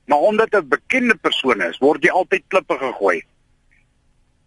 Maar 0.06 0.18
omdat 0.18 0.56
'n 0.56 0.68
bekende 0.68 1.16
persoon 1.16 1.62
is, 1.62 1.78
word 1.78 2.04
jy 2.04 2.10
altyd 2.10 2.44
klippe 2.48 2.78
gegooi. 2.78 3.26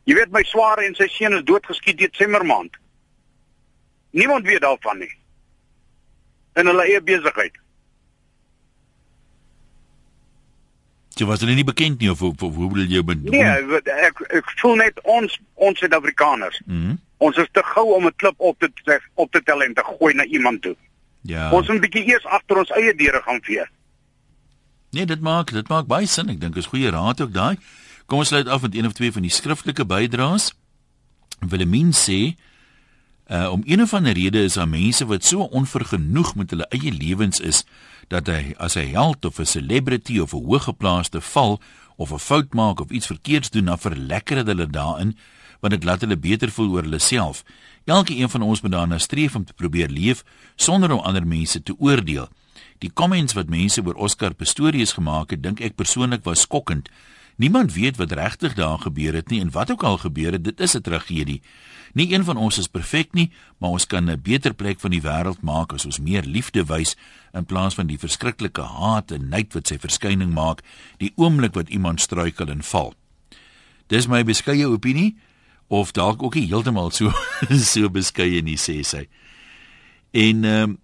Jy 0.04 0.14
weet 0.14 0.30
my 0.30 0.42
swaar 0.42 0.78
en 0.78 0.94
sy 0.94 1.06
seun 1.06 1.32
is 1.32 1.44
doodgeskiet 1.44 1.98
Desember 1.98 2.46
maand. 2.46 2.76
Niemand 4.10 4.46
weet 4.46 4.60
daarvan 4.60 4.98
nie. 4.98 5.14
In 6.54 6.66
hulle 6.66 6.82
eie 6.82 7.00
besigheid. 7.00 7.58
Jy 11.20 11.26
was 11.28 11.42
hulle 11.44 11.54
nie 11.54 11.66
bekend 11.68 12.00
nie 12.00 12.10
of 12.10 12.22
of, 12.22 12.42
of 12.42 12.54
hoe 12.56 12.70
wil 12.72 12.86
jy 12.88 13.02
ben? 13.04 13.22
Nee, 13.28 13.80
ek 14.08 14.22
ek 14.40 14.52
voel 14.62 14.76
net 14.80 15.00
ons 15.04 15.38
ons 15.54 15.78
Suid-Afrikaners. 15.78 16.60
Mm 16.66 16.98
ons 17.20 17.36
is 17.36 17.48
te 17.52 17.60
gou 17.74 17.90
om 17.94 18.06
'n 18.06 18.16
klip 18.16 18.38
op 18.38 18.56
te 18.58 19.00
op 19.14 19.32
te 19.32 19.42
tel 19.42 19.62
en 19.62 19.74
te 19.74 19.84
gooi 19.84 20.14
na 20.14 20.24
iemand 20.24 20.62
toe. 20.62 20.76
Ja. 21.22 21.50
Ons 21.52 21.68
moet 21.68 21.76
'n 21.76 21.80
bietjie 21.80 22.06
eers 22.08 22.24
agter 22.24 22.56
ons 22.56 22.70
eie 22.70 22.94
deure 22.94 23.20
gaan 23.22 23.40
vee. 23.42 23.64
Nee, 24.90 25.06
dit 25.06 25.20
maak 25.20 25.52
dit 25.52 25.68
maak 25.68 25.86
baie 25.86 26.06
sin. 26.06 26.28
Ek 26.28 26.40
dink 26.40 26.56
is 26.56 26.66
goeie 26.66 26.90
raad 26.90 27.20
ook 27.20 27.32
daai. 27.32 27.58
Kom 28.06 28.18
ons 28.18 28.28
sluit 28.28 28.48
af 28.48 28.62
met 28.62 28.74
een 28.74 28.86
of 28.86 28.92
twee 28.92 29.12
van 29.12 29.22
die 29.22 29.30
skriftelike 29.30 29.84
bydraes. 29.84 30.52
Willemien 31.40 31.92
sê 31.92 32.36
uh 33.30 33.52
om 33.52 33.62
een 33.64 33.82
of 33.82 33.94
ander 33.94 34.12
rede 34.12 34.42
is 34.42 34.58
daar 34.58 34.68
mense 34.68 35.06
wat 35.06 35.24
so 35.24 35.40
onvergenoeg 35.40 36.34
met 36.34 36.50
hulle 36.50 36.66
eie 36.68 36.92
lewens 36.92 37.40
is 37.40 37.64
dat 38.08 38.26
hy 38.26 38.54
as 38.58 38.74
'n 38.74 38.90
held 38.90 39.24
of 39.24 39.38
'n 39.38 39.46
celebrity 39.46 40.18
of 40.18 40.34
'n 40.34 40.44
hoëgeplaaste 40.44 41.20
val 41.20 41.60
of 41.96 42.12
'n 42.12 42.18
fout 42.18 42.54
maak 42.54 42.80
of 42.80 42.90
iets 42.90 43.06
verkeerds 43.06 43.50
doen, 43.50 43.64
dan 43.64 43.78
verlekker 43.78 44.44
hulle 44.44 44.66
daarin 44.66 45.16
want 45.60 45.72
dit 45.72 45.84
laat 45.84 46.00
hulle 46.00 46.16
beter 46.16 46.50
voel 46.50 46.70
oor 46.70 46.82
hulle 46.82 46.98
self. 46.98 47.44
Elke 47.84 48.16
een 48.16 48.30
van 48.30 48.42
ons 48.42 48.60
moet 48.60 48.72
daarna 48.72 48.98
streef 48.98 49.34
om 49.34 49.44
te 49.44 49.52
probeer 49.52 49.88
leef 49.88 50.24
sonder 50.56 50.92
om 50.92 50.98
ander 50.98 51.26
mense 51.26 51.62
te 51.62 51.74
oordeel. 51.78 52.28
Die 52.78 52.92
comments 52.92 53.32
wat 53.32 53.48
mense 53.48 53.82
oor 53.84 53.94
Oscar 53.94 54.34
Pistorius 54.34 54.92
gemaak 54.92 55.30
het, 55.30 55.42
dink 55.42 55.60
ek 55.60 55.74
persoonlik 55.74 56.24
was 56.24 56.40
skokkend. 56.40 56.88
Niemand 57.36 57.72
weet 57.72 57.96
wat 57.96 58.12
regtig 58.12 58.54
daar 58.54 58.78
gebeur 58.78 59.14
het 59.14 59.28
nie 59.28 59.40
en 59.40 59.50
wat 59.50 59.70
ook 59.70 59.82
al 59.82 59.98
gebeur 59.98 60.32
het, 60.32 60.44
dit 60.44 60.60
is 60.60 60.76
'n 60.76 60.80
tragedie. 60.80 61.42
Nie 61.92 62.12
een 62.12 62.24
van 62.24 62.36
ons 62.36 62.58
is 62.58 62.68
perfek 62.68 63.12
nie, 63.12 63.30
maar 63.58 63.70
ons 63.70 63.86
kan 63.86 64.10
'n 64.10 64.20
beter 64.22 64.54
plek 64.54 64.80
van 64.80 64.90
die 64.90 65.02
wêreld 65.02 65.42
maak 65.42 65.72
as 65.72 65.84
ons 65.84 65.98
meer 65.98 66.22
liefde 66.22 66.64
wys 66.64 66.96
in 67.32 67.44
plaas 67.44 67.74
van 67.74 67.86
die 67.86 67.98
verskriklike 67.98 68.62
haat 68.62 69.10
en 69.10 69.28
nait 69.28 69.52
wat 69.54 69.66
sy 69.66 69.78
verskyning 69.78 70.32
maak 70.32 70.62
die 70.98 71.12
oomblik 71.16 71.54
wat 71.54 71.68
iemand 71.68 72.00
struikel 72.00 72.48
en 72.48 72.62
val. 72.62 72.94
Dis 73.86 74.06
my 74.06 74.22
beskeie 74.22 74.68
opinie 74.68 75.16
of 75.68 75.92
dalk 75.92 76.22
ook 76.22 76.34
nie 76.34 76.46
heeltemal 76.46 76.90
so 76.90 77.12
so 77.72 77.88
beskeie 77.88 78.42
nie 78.42 78.58
sê 78.58 78.82
sy. 78.82 79.08
En 80.10 80.44
ehm 80.44 80.62
um, 80.62 80.78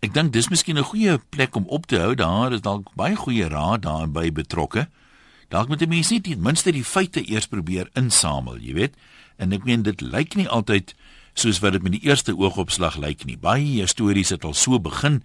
ek 0.00 0.14
dink 0.14 0.32
dis 0.32 0.48
miskien 0.48 0.78
'n 0.78 0.84
goeie 0.84 1.18
plek 1.30 1.56
om 1.56 1.66
op 1.68 1.86
te 1.86 1.98
hou. 1.98 2.14
Daar 2.14 2.52
is 2.52 2.60
dalk 2.60 2.94
baie 2.96 3.16
goeie 3.16 3.48
raad 3.48 3.82
daarby 3.82 4.32
betrokke. 4.32 4.88
Dalk 5.48 5.68
moet 5.68 5.82
'n 5.82 5.88
mens 5.88 6.10
net 6.10 6.24
ten 6.24 6.40
minste 6.40 6.72
die 6.72 6.84
feite 6.84 7.20
eers 7.30 7.46
probeer 7.46 7.90
insamel, 7.94 8.56
jy 8.58 8.74
weet. 8.74 8.94
En 9.40 9.54
ek 9.56 9.64
meen 9.64 9.82
dit 9.86 10.02
lyk 10.04 10.36
nie 10.36 10.48
altyd 10.48 10.92
soos 11.38 11.62
wat 11.64 11.72
dit 11.72 11.84
met 11.84 11.94
die 11.96 12.04
eerste 12.04 12.34
oogopslag 12.36 12.98
lyk 13.00 13.24
nie. 13.24 13.38
Baie 13.40 13.86
stories 13.88 14.34
het 14.34 14.44
al 14.44 14.54
so 14.54 14.80
begin 14.82 15.22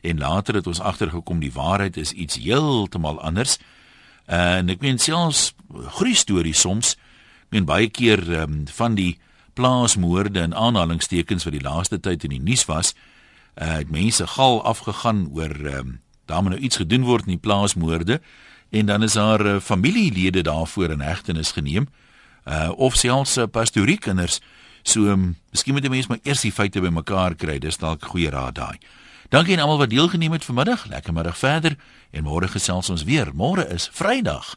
en 0.00 0.22
later 0.22 0.56
het 0.56 0.66
ons 0.70 0.80
agtergekom 0.80 1.42
die 1.42 1.52
waarheid 1.52 1.98
is 2.00 2.14
iets 2.14 2.38
heeltemal 2.40 3.20
anders. 3.20 3.58
En 4.24 4.72
ek 4.72 4.80
meen 4.80 5.00
selfs 5.02 5.52
groei 5.98 6.14
stories 6.16 6.64
soms 6.64 6.96
men 7.52 7.68
baie 7.68 7.88
keer 7.88 8.20
um, 8.42 8.64
van 8.76 8.96
die 8.96 9.18
plaasmoorde 9.56 10.40
en 10.40 10.54
aanhalingstekens 10.54 11.44
wat 11.48 11.56
die 11.56 11.64
laaste 11.64 11.96
tyd 12.00 12.24
in 12.28 12.36
die 12.36 12.44
nuus 12.44 12.66
was, 12.68 12.92
uh, 13.56 13.80
mense 13.88 14.26
gal 14.36 14.60
afgegaan 14.68 15.26
oor 15.32 15.54
um, 15.72 15.96
daar 16.28 16.44
moet 16.44 16.56
nou 16.56 16.60
iets 16.62 16.76
gedoen 16.76 17.08
word 17.08 17.24
in 17.26 17.38
die 17.38 17.42
plaasmoorde 17.42 18.20
en 18.70 18.86
dan 18.86 19.02
is 19.02 19.16
daar 19.16 19.44
uh, 19.46 19.56
familielede 19.64 20.44
daarvoor 20.44 20.92
in 20.92 21.00
hegtenis 21.00 21.56
geneem 21.56 21.88
uh, 21.88 22.07
of 22.76 22.96
selfs 22.96 23.36
uh, 23.36 23.46
pastoriekinders 23.46 24.40
so 24.82 25.10
um, 25.12 25.34
miskien 25.52 25.76
moet 25.76 25.84
die 25.84 25.92
mense 25.92 26.08
maar 26.08 26.22
eers 26.24 26.44
die 26.46 26.52
feite 26.54 26.80
bymekaar 26.80 27.36
kry. 27.36 27.58
Dis 27.60 27.76
dalk 27.80 28.06
goeie 28.08 28.30
raad 28.32 28.56
daai. 28.56 28.78
Dankie 29.28 29.56
aan 29.56 29.66
almal 29.66 29.82
wat 29.82 29.90
deelgeneem 29.92 30.32
het 30.32 30.44
vanmiddag. 30.44 30.86
Lekker 30.88 31.12
middag 31.12 31.36
verder. 31.38 31.76
En 32.10 32.24
môre 32.24 32.48
gesels 32.48 32.88
ons 32.88 33.04
weer. 33.04 33.28
Môre 33.36 33.66
is 33.74 33.90
Vrydag 33.92 34.54